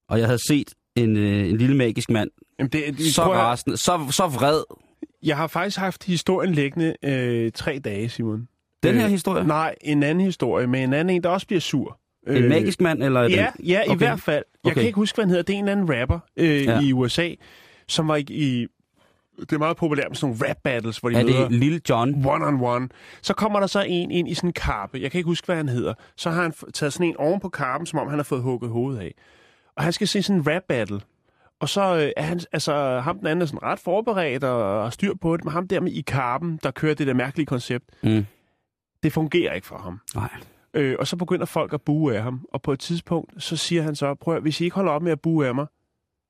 og 0.09 0.19
jeg 0.19 0.27
havde 0.27 0.47
set 0.47 0.73
en, 0.95 1.17
øh, 1.17 1.49
en 1.49 1.57
lille 1.57 1.75
magisk 1.75 2.09
mand, 2.09 2.29
Jamen 2.59 2.71
det, 2.71 2.97
det, 2.97 3.13
så 3.13 3.23
rasende, 3.23 3.77
så, 3.77 4.07
så 4.11 4.27
vred. 4.27 4.63
Jeg 5.23 5.37
har 5.37 5.47
faktisk 5.47 5.77
haft 5.77 6.03
historien 6.03 6.53
liggende 6.53 6.95
øh, 7.03 7.51
tre 7.51 7.79
dage, 7.79 8.09
Simon. 8.09 8.47
Den 8.83 8.95
her 8.95 9.05
Øh, 9.05 9.11
historie? 9.11 9.47
Nej, 9.47 9.75
en 9.81 10.03
anden 10.03 10.25
historie 10.25 10.67
med 10.67 10.83
en 10.83 10.93
anden 10.93 11.15
en, 11.15 11.23
der 11.23 11.29
også 11.29 11.47
bliver 11.47 11.59
sur. 11.59 11.99
En 12.27 12.49
magisk 12.49 12.81
mand, 12.81 13.03
eller 13.03 13.21
Ja, 13.21 13.27
den? 13.57 13.65
ja 13.65 13.81
i 13.81 13.89
Okay. 13.89 13.97
hvert 13.97 14.19
fald. 14.21 14.43
Jeg 14.63 14.71
Okay. 14.71 14.73
kan 14.81 14.83
ikke 14.87 14.95
huske, 14.95 15.15
hvad 15.15 15.25
han 15.25 15.29
hedder. 15.29 15.43
Det 15.43 15.55
er 15.55 15.59
en 15.59 15.67
anden 15.67 15.99
rapper 16.01 16.19
øh, 16.37 16.63
Ja. 16.65 16.79
i 16.81 16.93
USA, 16.93 17.29
som 17.87 18.07
var 18.07 18.15
i, 18.15 18.25
i... 18.29 18.67
Det 19.39 19.51
er 19.53 19.57
meget 19.57 19.77
populært 19.77 20.05
med 20.09 20.15
sådan 20.15 20.35
nogle 20.35 20.49
rap 20.49 20.57
battles, 20.63 20.97
hvor 20.97 21.09
de 21.09 21.15
Er 21.15 21.23
møder... 21.23 21.41
det 21.49 21.51
Lille 21.51 21.81
John? 21.89 22.25
One 22.25 22.45
on 22.45 22.61
one. 22.61 22.89
Så 23.21 23.33
kommer 23.33 23.59
der 23.59 23.67
så 23.67 23.83
en 23.87 24.11
ind 24.11 24.29
i 24.29 24.33
sådan 24.33 24.49
en 24.49 24.53
karpe. 24.53 24.99
Jeg 25.01 25.11
kan 25.11 25.17
ikke 25.19 25.27
huske, 25.27 25.45
hvad 25.45 25.55
han 25.55 25.69
hedder. 25.69 25.93
Så 26.17 26.29
har 26.29 26.41
han 26.41 26.53
taget 26.73 26.93
sådan 26.93 27.07
en 27.07 27.17
oven 27.17 27.39
på 27.39 27.49
karpen, 27.49 27.85
som 27.87 27.99
om 27.99 28.07
han 28.09 28.19
har 28.19 28.23
fået 28.23 28.41
hugget 28.41 28.71
hovedet 28.71 28.99
af. 29.01 29.13
Og 29.77 29.83
han 29.83 29.93
skal 29.93 30.07
se 30.07 30.23
sådan 30.23 30.41
en 30.41 30.47
rap 30.47 30.61
battle. 30.69 30.99
Og 31.59 31.69
så 31.69 31.95
øh, 31.95 32.11
er 32.17 32.23
han, 32.23 32.39
altså, 32.51 32.99
ham 32.99 33.17
den 33.17 33.27
anden 33.27 33.41
er 33.41 33.45
sådan 33.45 33.63
ret 33.63 33.79
forberedt 33.79 34.43
og 34.43 34.83
har 34.83 34.89
styr 34.89 35.13
på 35.21 35.37
det, 35.37 35.45
men 35.45 35.51
ham 35.51 35.67
der 35.67 35.79
med 35.79 35.91
i 35.91 36.01
karpen, 36.01 36.59
der 36.63 36.71
kører 36.71 36.93
det 36.93 37.07
der 37.07 37.13
mærkelige 37.13 37.45
koncept, 37.45 37.85
Mm. 38.03 38.25
Det 39.03 39.13
fungerer 39.13 39.53
ikke 39.53 39.67
for 39.67 39.77
ham. 39.77 39.99
Nej. 40.15 40.29
Øh, 40.73 40.95
og 40.99 41.07
så 41.07 41.15
begynder 41.15 41.45
folk 41.45 41.73
at 41.73 41.81
bue 41.81 42.15
af 42.15 42.23
ham. 42.23 42.45
Og 42.53 42.61
på 42.61 42.73
et 42.73 42.79
tidspunkt, 42.79 43.43
så 43.43 43.55
siger 43.57 43.81
han 43.81 43.95
så, 43.95 44.15
prøv 44.15 44.35
at, 44.35 44.41
hvis 44.41 44.61
I 44.61 44.63
ikke 44.63 44.75
holder 44.75 44.91
op 44.91 45.01
med 45.01 45.11
at 45.11 45.21
bue 45.21 45.47
af 45.47 45.55
mig, 45.55 45.65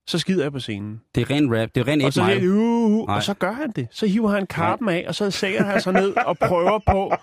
så 0.07 0.19
skider 0.19 0.43
jeg 0.43 0.51
på 0.51 0.59
scenen. 0.59 1.01
Det 1.15 1.21
er 1.21 1.29
ren 1.29 1.59
rap, 1.61 1.69
det 1.75 1.81
er 1.81 1.87
ren 1.87 2.01
Og 2.01 2.05
8 2.05 2.15
så, 2.15 2.25
siger, 2.25 2.53
uh, 2.53 2.91
uh, 2.91 3.15
og 3.15 3.23
så 3.23 3.33
gør 3.33 3.51
han 3.51 3.71
det. 3.71 3.87
Så 3.91 4.07
hiver 4.07 4.29
han 4.29 4.47
karpen 4.47 4.89
af, 4.89 5.05
og 5.07 5.15
så 5.15 5.31
sætter 5.31 5.63
han 5.63 5.81
sig 5.81 5.93
ned 5.93 6.13
og 6.25 6.37
prøver 6.37 6.79
på 6.87 7.13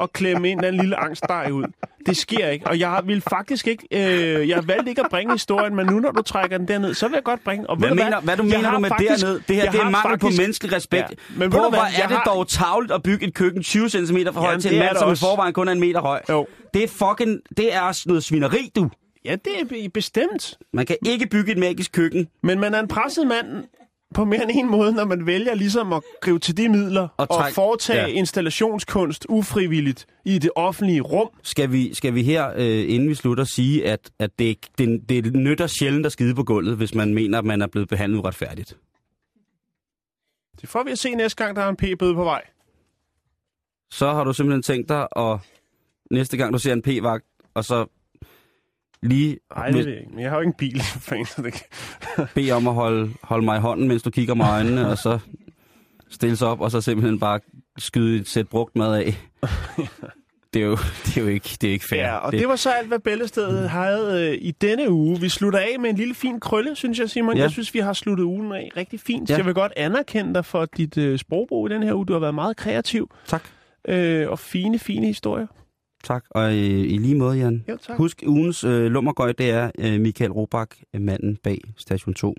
at 0.00 0.12
klemme 0.12 0.48
en 0.48 0.58
eller 0.58 0.68
anden 0.68 0.80
lille 0.80 0.96
angstdej 0.96 1.50
ud. 1.50 1.64
Det 2.06 2.16
sker 2.16 2.48
ikke, 2.48 2.66
og 2.66 2.78
jeg 2.78 3.00
vil 3.04 3.20
faktisk 3.20 3.66
ikke, 3.66 3.86
øh, 3.92 4.48
jeg 4.48 4.68
valgte 4.68 4.88
ikke 4.90 5.02
at 5.04 5.10
bringe 5.10 5.32
historien, 5.32 5.74
men 5.76 5.86
nu 5.86 5.98
når 6.00 6.10
du 6.10 6.22
trækker 6.22 6.58
den 6.58 6.68
derned, 6.68 6.94
så 6.94 7.08
vil 7.08 7.14
jeg 7.14 7.22
godt 7.24 7.44
bringe. 7.44 7.70
Og 7.70 7.76
Hvad, 7.76 7.90
mener, 7.90 8.20
hvad 8.20 8.36
du 8.36 8.42
mener 8.42 8.70
du 8.70 8.78
med 8.78 8.88
faktisk- 8.90 9.24
derned? 9.26 9.40
Det 9.48 9.56
her 9.56 9.70
det 9.70 9.80
er 9.80 9.84
mangel 9.90 10.18
på 10.18 10.26
faktisk- 10.26 10.40
menneskelig 10.42 10.72
respekt. 10.76 11.10
Ja, 11.10 11.14
men 11.36 11.50
Prøv, 11.50 11.68
hvor 11.70 11.78
er 11.78 12.06
det 12.08 12.16
har- 12.16 12.24
dog 12.24 12.48
tavligt 12.48 12.92
at 12.92 13.02
bygge 13.02 13.26
et 13.26 13.34
køkken 13.34 13.62
20 13.62 13.88
cm 13.90 14.16
for 14.32 14.40
højt 14.40 14.48
Jamen, 14.50 14.60
til 14.60 14.72
en 14.72 14.78
mand, 14.78 14.96
som 14.96 15.12
i 15.12 15.16
forvejen 15.16 15.52
kun 15.54 15.68
er 15.68 15.72
en 15.72 15.80
meter 15.80 16.00
høj. 16.00 16.20
Jo. 16.30 16.46
Det 16.74 16.84
er 16.84 16.88
fucking, 16.88 17.40
det 17.56 17.74
er 17.74 18.02
noget 18.08 18.24
svineri, 18.24 18.70
du. 18.76 18.90
Ja, 19.24 19.36
det 19.44 19.60
er 19.60 19.64
be- 19.64 19.88
bestemt. 19.94 20.58
Man 20.72 20.86
kan 20.86 20.96
ikke 21.06 21.26
bygge 21.26 21.52
et 21.52 21.58
magisk 21.58 21.92
køkken. 21.92 22.28
Men 22.42 22.60
man 22.60 22.74
er 22.74 22.80
en 22.80 22.88
presset 22.88 23.26
mand 23.26 23.46
på 24.12 24.24
mere 24.24 24.42
end 24.42 24.50
en 24.54 24.70
måde, 24.70 24.92
når 24.92 25.04
man 25.04 25.26
vælger 25.26 25.54
ligesom 25.54 25.92
at 25.92 26.02
gribe 26.20 26.38
til 26.38 26.56
de 26.56 26.68
midler 26.68 27.08
og, 27.16 27.26
og 27.30 27.36
træk- 27.36 27.54
foretage 27.54 28.00
ja. 28.00 28.06
installationskunst 28.06 29.26
ufrivilligt 29.28 30.06
i 30.24 30.38
det 30.38 30.50
offentlige 30.56 31.00
rum. 31.00 31.28
Skal 31.42 31.72
vi, 31.72 31.94
skal 31.94 32.14
vi 32.14 32.22
her, 32.22 32.52
øh, 32.56 32.94
inden 32.94 33.08
vi 33.08 33.14
slutter, 33.14 33.44
sige, 33.44 33.88
at, 33.88 34.10
at 34.18 34.30
det, 34.38 34.56
det, 34.78 35.08
det 35.08 35.34
nytter 35.34 35.66
sjældent 35.66 36.06
at 36.06 36.12
skide 36.12 36.34
på 36.34 36.44
gulvet, 36.44 36.76
hvis 36.76 36.94
man 36.94 37.14
mener, 37.14 37.38
at 37.38 37.44
man 37.44 37.62
er 37.62 37.66
blevet 37.66 37.88
behandlet 37.88 38.18
uretfærdigt? 38.18 38.76
Det 40.60 40.68
får 40.68 40.82
vi 40.84 40.90
at 40.90 40.98
se 40.98 41.10
næste 41.10 41.44
gang, 41.44 41.56
der 41.56 41.62
er 41.62 41.68
en 41.68 41.76
p-bøde 41.76 42.14
på 42.14 42.24
vej. 42.24 42.42
Så 43.90 44.12
har 44.12 44.24
du 44.24 44.32
simpelthen 44.32 44.62
tænkt 44.62 44.88
dig, 44.88 45.08
at 45.16 45.38
næste 46.10 46.36
gang 46.36 46.52
du 46.52 46.58
ser 46.58 46.72
en 46.72 46.82
p-vagt, 46.82 47.24
og 47.54 47.64
så 47.64 47.86
lige 49.02 49.38
Nej, 49.56 49.66
det 49.66 49.76
ved 49.76 49.88
jeg 49.88 50.00
ikke. 50.00 50.10
Men 50.10 50.20
jeg 50.20 50.30
har 50.30 50.36
jo 50.36 50.40
ikke 50.40 50.48
en 50.48 50.54
bil, 50.58 50.82
så 51.36 51.42
det 51.42 51.52
kan... 51.52 52.26
bede 52.34 52.52
om 52.52 52.66
at 52.68 52.74
holde, 52.74 53.10
holde 53.22 53.44
mig 53.44 53.56
i 53.56 53.60
hånden, 53.60 53.88
mens 53.88 54.02
du 54.02 54.10
kigger 54.10 54.34
mig 54.34 54.46
i 54.46 54.50
øjnene, 54.50 54.88
og 54.88 54.98
så 54.98 55.18
stille 56.10 56.36
sig 56.36 56.48
op, 56.48 56.60
og 56.60 56.70
så 56.70 56.80
simpelthen 56.80 57.18
bare 57.18 57.40
skyde 57.78 58.20
et 58.20 58.28
sæt 58.28 58.48
brugt 58.48 58.76
mad 58.76 58.94
af. 58.94 59.14
Det 60.54 60.62
er 60.62 60.66
jo, 60.66 60.76
det 61.04 61.16
er 61.16 61.20
jo 61.20 61.28
ikke, 61.28 61.56
det 61.60 61.68
er 61.68 61.72
ikke 61.72 61.88
fair. 61.88 61.98
Ja, 61.98 62.16
og 62.16 62.32
det, 62.32 62.40
det 62.40 62.48
var 62.48 62.56
så 62.56 62.70
alt, 62.70 62.88
hvad 62.88 62.98
Bæltestedet 62.98 63.70
havde 63.70 64.30
øh, 64.30 64.38
i 64.40 64.50
denne 64.50 64.90
uge. 64.90 65.20
Vi 65.20 65.28
slutter 65.28 65.58
af 65.58 65.80
med 65.80 65.90
en 65.90 65.96
lille 65.96 66.14
fin 66.14 66.40
krølle, 66.40 66.76
synes 66.76 66.98
jeg, 66.98 67.10
Simon. 67.10 67.36
Ja. 67.36 67.42
Jeg 67.42 67.50
synes, 67.50 67.74
vi 67.74 67.78
har 67.78 67.92
sluttet 67.92 68.24
ugen 68.24 68.52
af 68.52 68.70
rigtig 68.76 69.00
fint. 69.00 69.30
Ja. 69.30 69.34
Ja. 69.34 69.38
Jeg 69.38 69.46
vil 69.46 69.54
godt 69.54 69.72
anerkende 69.76 70.34
dig 70.34 70.44
for 70.44 70.64
dit 70.64 70.98
øh, 70.98 71.18
sprogbrug 71.18 71.70
i 71.70 71.74
den 71.74 71.82
her 71.82 71.94
uge. 71.94 72.06
Du 72.06 72.12
har 72.12 72.20
været 72.20 72.34
meget 72.34 72.56
kreativ. 72.56 73.10
Tak. 73.26 73.42
Øh, 73.88 74.30
og 74.30 74.38
fine, 74.38 74.78
fine 74.78 75.06
historier. 75.06 75.46
Tak, 76.02 76.24
og 76.30 76.50
øh, 76.50 76.54
i 76.58 76.98
lige 76.98 77.14
måde, 77.14 77.38
Jan. 77.38 77.64
Jo, 77.68 77.76
tak. 77.86 77.96
Husk, 77.96 78.22
ugens 78.26 78.64
øh, 78.64 78.84
lummergøj, 78.84 79.32
det 79.32 79.50
er 79.50 79.70
øh, 79.78 80.00
Michael 80.00 80.32
Robach, 80.32 80.70
øh, 80.94 81.00
manden 81.00 81.36
bag 81.44 81.58
Station 81.78 82.14
2. 82.14 82.34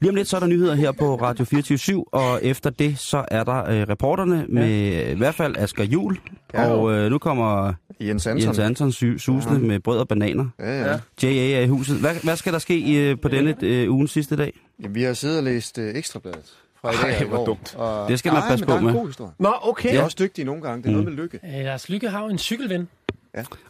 Lige 0.00 0.10
om 0.10 0.14
lidt, 0.16 0.28
så 0.28 0.36
er 0.36 0.40
der 0.40 0.46
nyheder 0.46 0.74
her 0.74 0.92
på 0.92 1.14
Radio 1.16 1.44
24 1.44 2.04
og 2.14 2.44
efter 2.44 2.70
det, 2.70 2.98
så 2.98 3.24
er 3.28 3.44
der 3.44 3.64
øh, 3.70 3.82
reporterne 3.88 4.46
med 4.48 4.94
øh, 5.04 5.12
i 5.12 5.18
hvert 5.18 5.34
fald 5.34 5.56
Asger 5.56 5.84
Jul, 5.84 6.18
Ja. 6.54 6.66
og 6.70 6.92
øh, 6.92 7.10
nu 7.10 7.18
kommer 7.18 7.74
Jens 8.00 8.26
Anton. 8.26 8.46
Jens 8.46 8.58
Anton 8.58 8.88
su- 8.88 9.18
susende 9.18 9.60
Ja. 9.60 9.66
med 9.66 9.80
brød 9.80 9.98
og 9.98 10.08
bananer. 10.08 10.48
Ja, 10.58 10.80
ja. 10.90 10.98
JA 11.22 11.58
er 11.58 11.60
i 11.60 11.66
huset. 11.66 11.96
Hvad, 12.00 12.14
hvad 12.24 12.36
skal 12.36 12.52
der 12.52 12.58
ske 12.58 13.10
øh, 13.10 13.16
på 13.22 13.28
denne 13.28 13.54
øh, 13.62 13.92
ugens 13.92 14.10
sidste 14.10 14.36
dag? 14.36 14.52
Jamen, 14.82 14.94
vi 14.94 15.02
har 15.02 15.12
siddet 15.12 15.38
og 15.38 15.44
læst 15.44 15.78
uh, 15.78 15.84
Ekstrabladet 15.84 16.52
fra 16.84 16.92
i 16.92 17.10
dag 17.12 17.20
Ej, 17.20 17.24
hvor 17.24 17.44
dumt. 17.44 17.74
Og... 17.74 18.08
Det 18.08 18.18
skal 18.18 18.32
man 18.32 18.42
Nej, 18.42 18.48
passe 18.48 18.66
på 18.66 18.72
er 18.72 18.80
med. 18.80 18.90
en 18.90 18.96
god 18.96 19.06
historie. 19.06 19.32
Nå, 19.38 19.54
okay. 19.62 19.88
De 19.88 19.94
er 19.94 19.98
Ja. 19.98 20.04
også 20.04 20.16
dygtige 20.20 20.44
nogle 20.44 20.62
gange. 20.62 20.82
Det 20.82 20.88
er 20.88 20.92
noget 20.92 21.04
med 21.08 21.12
lykke. 21.12 21.40
Øh, 21.44 21.64
Lars 21.64 21.88
Lykke 21.88 22.08
har 22.10 22.22
jo 22.22 22.28
en 22.28 22.38
cykelven. 22.38 22.88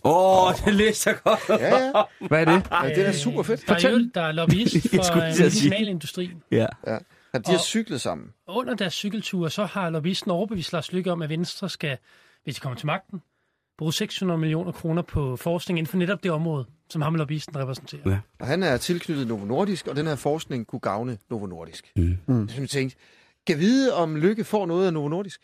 Åh, 0.04 0.46
oh, 0.48 0.52
det 0.64 0.74
læste 0.74 1.10
jeg 1.10 1.18
godt. 1.24 1.40
Ja, 1.60 1.84
ja. 1.86 1.92
Hvad 2.28 2.40
er 2.40 2.44
det? 2.44 2.66
ja 2.84 2.88
det 2.94 3.06
er 3.08 3.12
super 3.12 3.42
fedt. 3.42 3.68
Der 3.68 3.74
er, 3.88 3.90
jo, 3.90 4.08
der 4.14 4.20
er 4.22 4.32
lobbyist 4.32 4.76
for 4.94 5.16
øh, 5.16 5.22
medicinalindustrien. 5.40 6.42
Ja. 6.50 6.66
Ja. 6.86 6.92
Ja, 7.34 7.38
de 7.38 7.42
har 7.46 7.54
Og- 7.54 7.60
cyklet 7.60 8.00
sammen. 8.00 8.26
Under 8.48 8.74
deres 8.74 8.94
cykelture, 8.94 9.50
så 9.50 9.64
har 9.64 9.90
lobbyisten 9.90 10.30
overbevist 10.30 10.72
Lars 10.72 10.92
Lykke 10.92 11.12
om, 11.12 11.22
at 11.22 11.28
Venstre 11.28 11.68
skal, 11.68 11.96
hvis 12.44 12.54
de 12.54 12.60
kommer 12.60 12.76
til 12.76 12.86
magten, 12.86 13.22
bruge 13.78 13.92
600 13.92 14.38
millioner 14.40 14.72
kroner 14.72 15.02
på 15.02 15.36
forskning 15.36 15.78
inden 15.78 15.90
for 15.90 15.96
netop 15.96 16.22
det 16.22 16.30
område, 16.30 16.64
som 16.90 17.02
ham 17.02 17.14
lobbyisten 17.14 17.56
repræsenterer. 17.58 18.02
Ja. 18.10 18.18
Og 18.40 18.46
han 18.46 18.62
er 18.62 18.76
tilknyttet 18.76 19.26
Novo 19.28 19.44
Nordisk, 19.44 19.86
og 19.86 19.96
den 19.96 20.06
her 20.06 20.16
forskning 20.16 20.66
kunne 20.66 20.80
gavne 20.80 21.18
Novo 21.30 21.46
Nordisk. 21.46 21.92
Mm. 21.96 22.16
Mm. 22.26 22.48
Så 22.48 22.60
jeg 22.60 22.68
tænkte, 22.68 22.96
kan 23.46 23.58
vide, 23.58 23.94
om 23.94 24.16
Lykke 24.16 24.44
får 24.44 24.66
noget 24.66 24.86
af 24.86 24.92
Novo 24.92 25.08
Nordisk? 25.08 25.40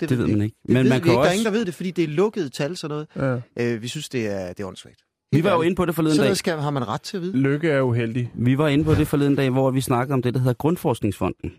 Det 0.00 0.10
ved 0.18 0.26
vi 0.26 0.32
man 0.32 0.42
ikke. 0.42 0.56
Det 0.66 0.72
Men 0.74 0.84
ved 0.84 0.90
man 0.90 1.00
kan 1.00 1.10
ikke. 1.10 1.10
Der 1.10 1.14
er 1.16 1.18
også- 1.20 1.32
ingen, 1.32 1.44
der 1.44 1.50
ved 1.50 1.64
det, 1.64 1.74
fordi 1.74 1.90
det 1.90 2.04
er 2.04 2.08
lukkede 2.08 2.48
tal, 2.48 2.76
sådan 2.76 3.06
noget. 3.16 3.42
Ja. 3.56 3.74
Øh, 3.74 3.82
vi 3.82 3.88
synes, 3.88 4.08
det 4.08 4.26
er, 4.26 4.48
det 4.48 4.60
er 4.60 4.66
åndssvagt. 4.66 5.00
Vi 5.32 5.44
var 5.44 5.54
jo 5.54 5.62
inde 5.62 5.76
på 5.76 5.84
det 5.84 5.94
forleden 5.94 6.16
dag. 6.18 6.24
noget 6.26 6.38
skal, 6.38 6.58
har 6.58 6.70
man 6.70 6.88
ret 6.88 7.02
til 7.02 7.16
at 7.16 7.22
vide. 7.22 7.36
Lykke 7.36 7.70
er 7.70 7.80
uheldig. 7.80 8.30
Vi 8.34 8.58
var 8.58 8.68
inde 8.68 8.84
på 8.84 8.94
det 8.94 9.08
forleden 9.08 9.36
dag, 9.36 9.50
hvor 9.50 9.70
vi 9.70 9.80
snakkede 9.80 10.14
om 10.14 10.22
det, 10.22 10.34
der 10.34 10.40
hedder 10.40 10.52
Grundforskningsfonden. 10.54 11.52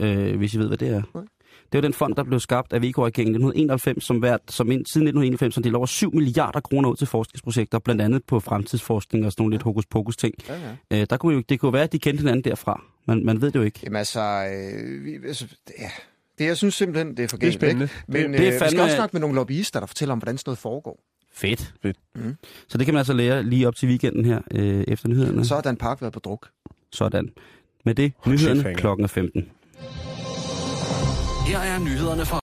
Øh, 0.00 0.36
hvis 0.36 0.54
I 0.54 0.58
ved, 0.58 0.66
hvad 0.66 0.78
det 0.78 0.88
er. 0.88 1.02
Det 1.72 1.78
var 1.78 1.80
den 1.80 1.92
fond, 1.92 2.14
der 2.14 2.22
blev 2.24 2.40
skabt 2.40 2.72
af 2.72 2.82
VK-regeringen 2.82 3.32
i 3.34 3.36
1991, 3.36 4.04
som, 4.04 4.16
hvert, 4.18 4.40
som 4.50 4.70
ind, 4.70 4.86
siden 4.86 5.06
1991 5.06 5.54
som 5.54 5.62
delte 5.62 5.76
over 5.76 5.86
7 5.86 6.14
milliarder 6.14 6.60
kroner 6.60 6.88
ud 6.90 6.96
til 6.96 7.06
forskningsprojekter, 7.06 7.78
blandt 7.78 8.02
andet 8.02 8.24
på 8.24 8.40
fremtidsforskning 8.40 9.26
og 9.26 9.32
sådan 9.32 9.42
nogle 9.42 9.54
lidt 9.54 9.62
hokus-pokus 9.62 10.16
ting. 10.16 10.34
Ja, 10.48 10.54
ja. 10.90 11.00
Øh, 11.00 11.06
der 11.10 11.16
kunne 11.16 11.34
jo, 11.34 11.42
det 11.48 11.60
kunne 11.60 11.72
være, 11.72 11.82
at 11.82 11.92
de 11.92 11.98
kendte 11.98 12.20
hinanden 12.20 12.44
derfra. 12.44 12.82
Man, 13.06 13.24
man 13.24 13.40
ved 13.40 13.50
det 13.50 13.58
jo 13.58 13.64
ikke. 13.64 13.80
Jamen 13.84 13.96
altså, 13.96 14.20
øh, 14.20 15.04
vi, 15.04 15.14
altså 15.28 15.46
ja. 15.80 15.90
det, 16.38 16.44
jeg 16.44 16.56
synes 16.56 16.74
simpelthen, 16.74 17.16
det 17.16 17.24
er 17.24 17.28
for 17.28 17.36
Det 17.36 17.42
er 17.46 17.50
galt, 17.50 17.54
spændende. 17.54 17.84
Ikke? 17.84 17.94
Men 18.08 18.32
Det- 18.32 18.38
det 18.40 18.40
er 18.40 18.46
øh, 18.46 18.52
vi 18.52 18.58
skal 18.58 18.78
fandme- 18.78 18.82
også 18.82 18.96
snakke 18.96 19.12
med 19.12 19.20
nogle 19.20 19.34
lobbyister, 19.36 19.80
der 19.80 19.86
fortæller 19.86 20.12
om, 20.12 20.18
hvordan 20.18 20.38
sådan 20.38 20.48
noget 20.50 20.58
foregår. 20.58 21.00
Fedt. 21.34 21.74
Fedt. 21.82 21.96
Mm. 22.14 22.34
Så 22.68 22.78
det 22.78 22.84
kan 22.86 22.94
man 22.94 22.98
altså 22.98 23.12
lære 23.12 23.42
lige 23.42 23.68
op 23.68 23.76
til 23.76 23.88
weekenden 23.88 24.24
her 24.24 24.40
øh, 24.50 24.84
efter 24.88 25.08
nyhederne. 25.08 25.44
Så 25.44 25.54
har 25.54 25.62
Dan 25.62 25.76
Park 25.76 26.00
været 26.00 26.12
på 26.12 26.20
druk. 26.20 26.48
Sådan. 26.92 27.28
Med 27.84 27.94
det, 27.94 28.12
nyhederne 28.26 28.74
klokken 28.74 29.04
er 29.04 29.08
15. 29.08 29.48
Her 31.46 31.58
er 31.58 31.78
nyhederne 31.78 32.26
fra 32.26 32.34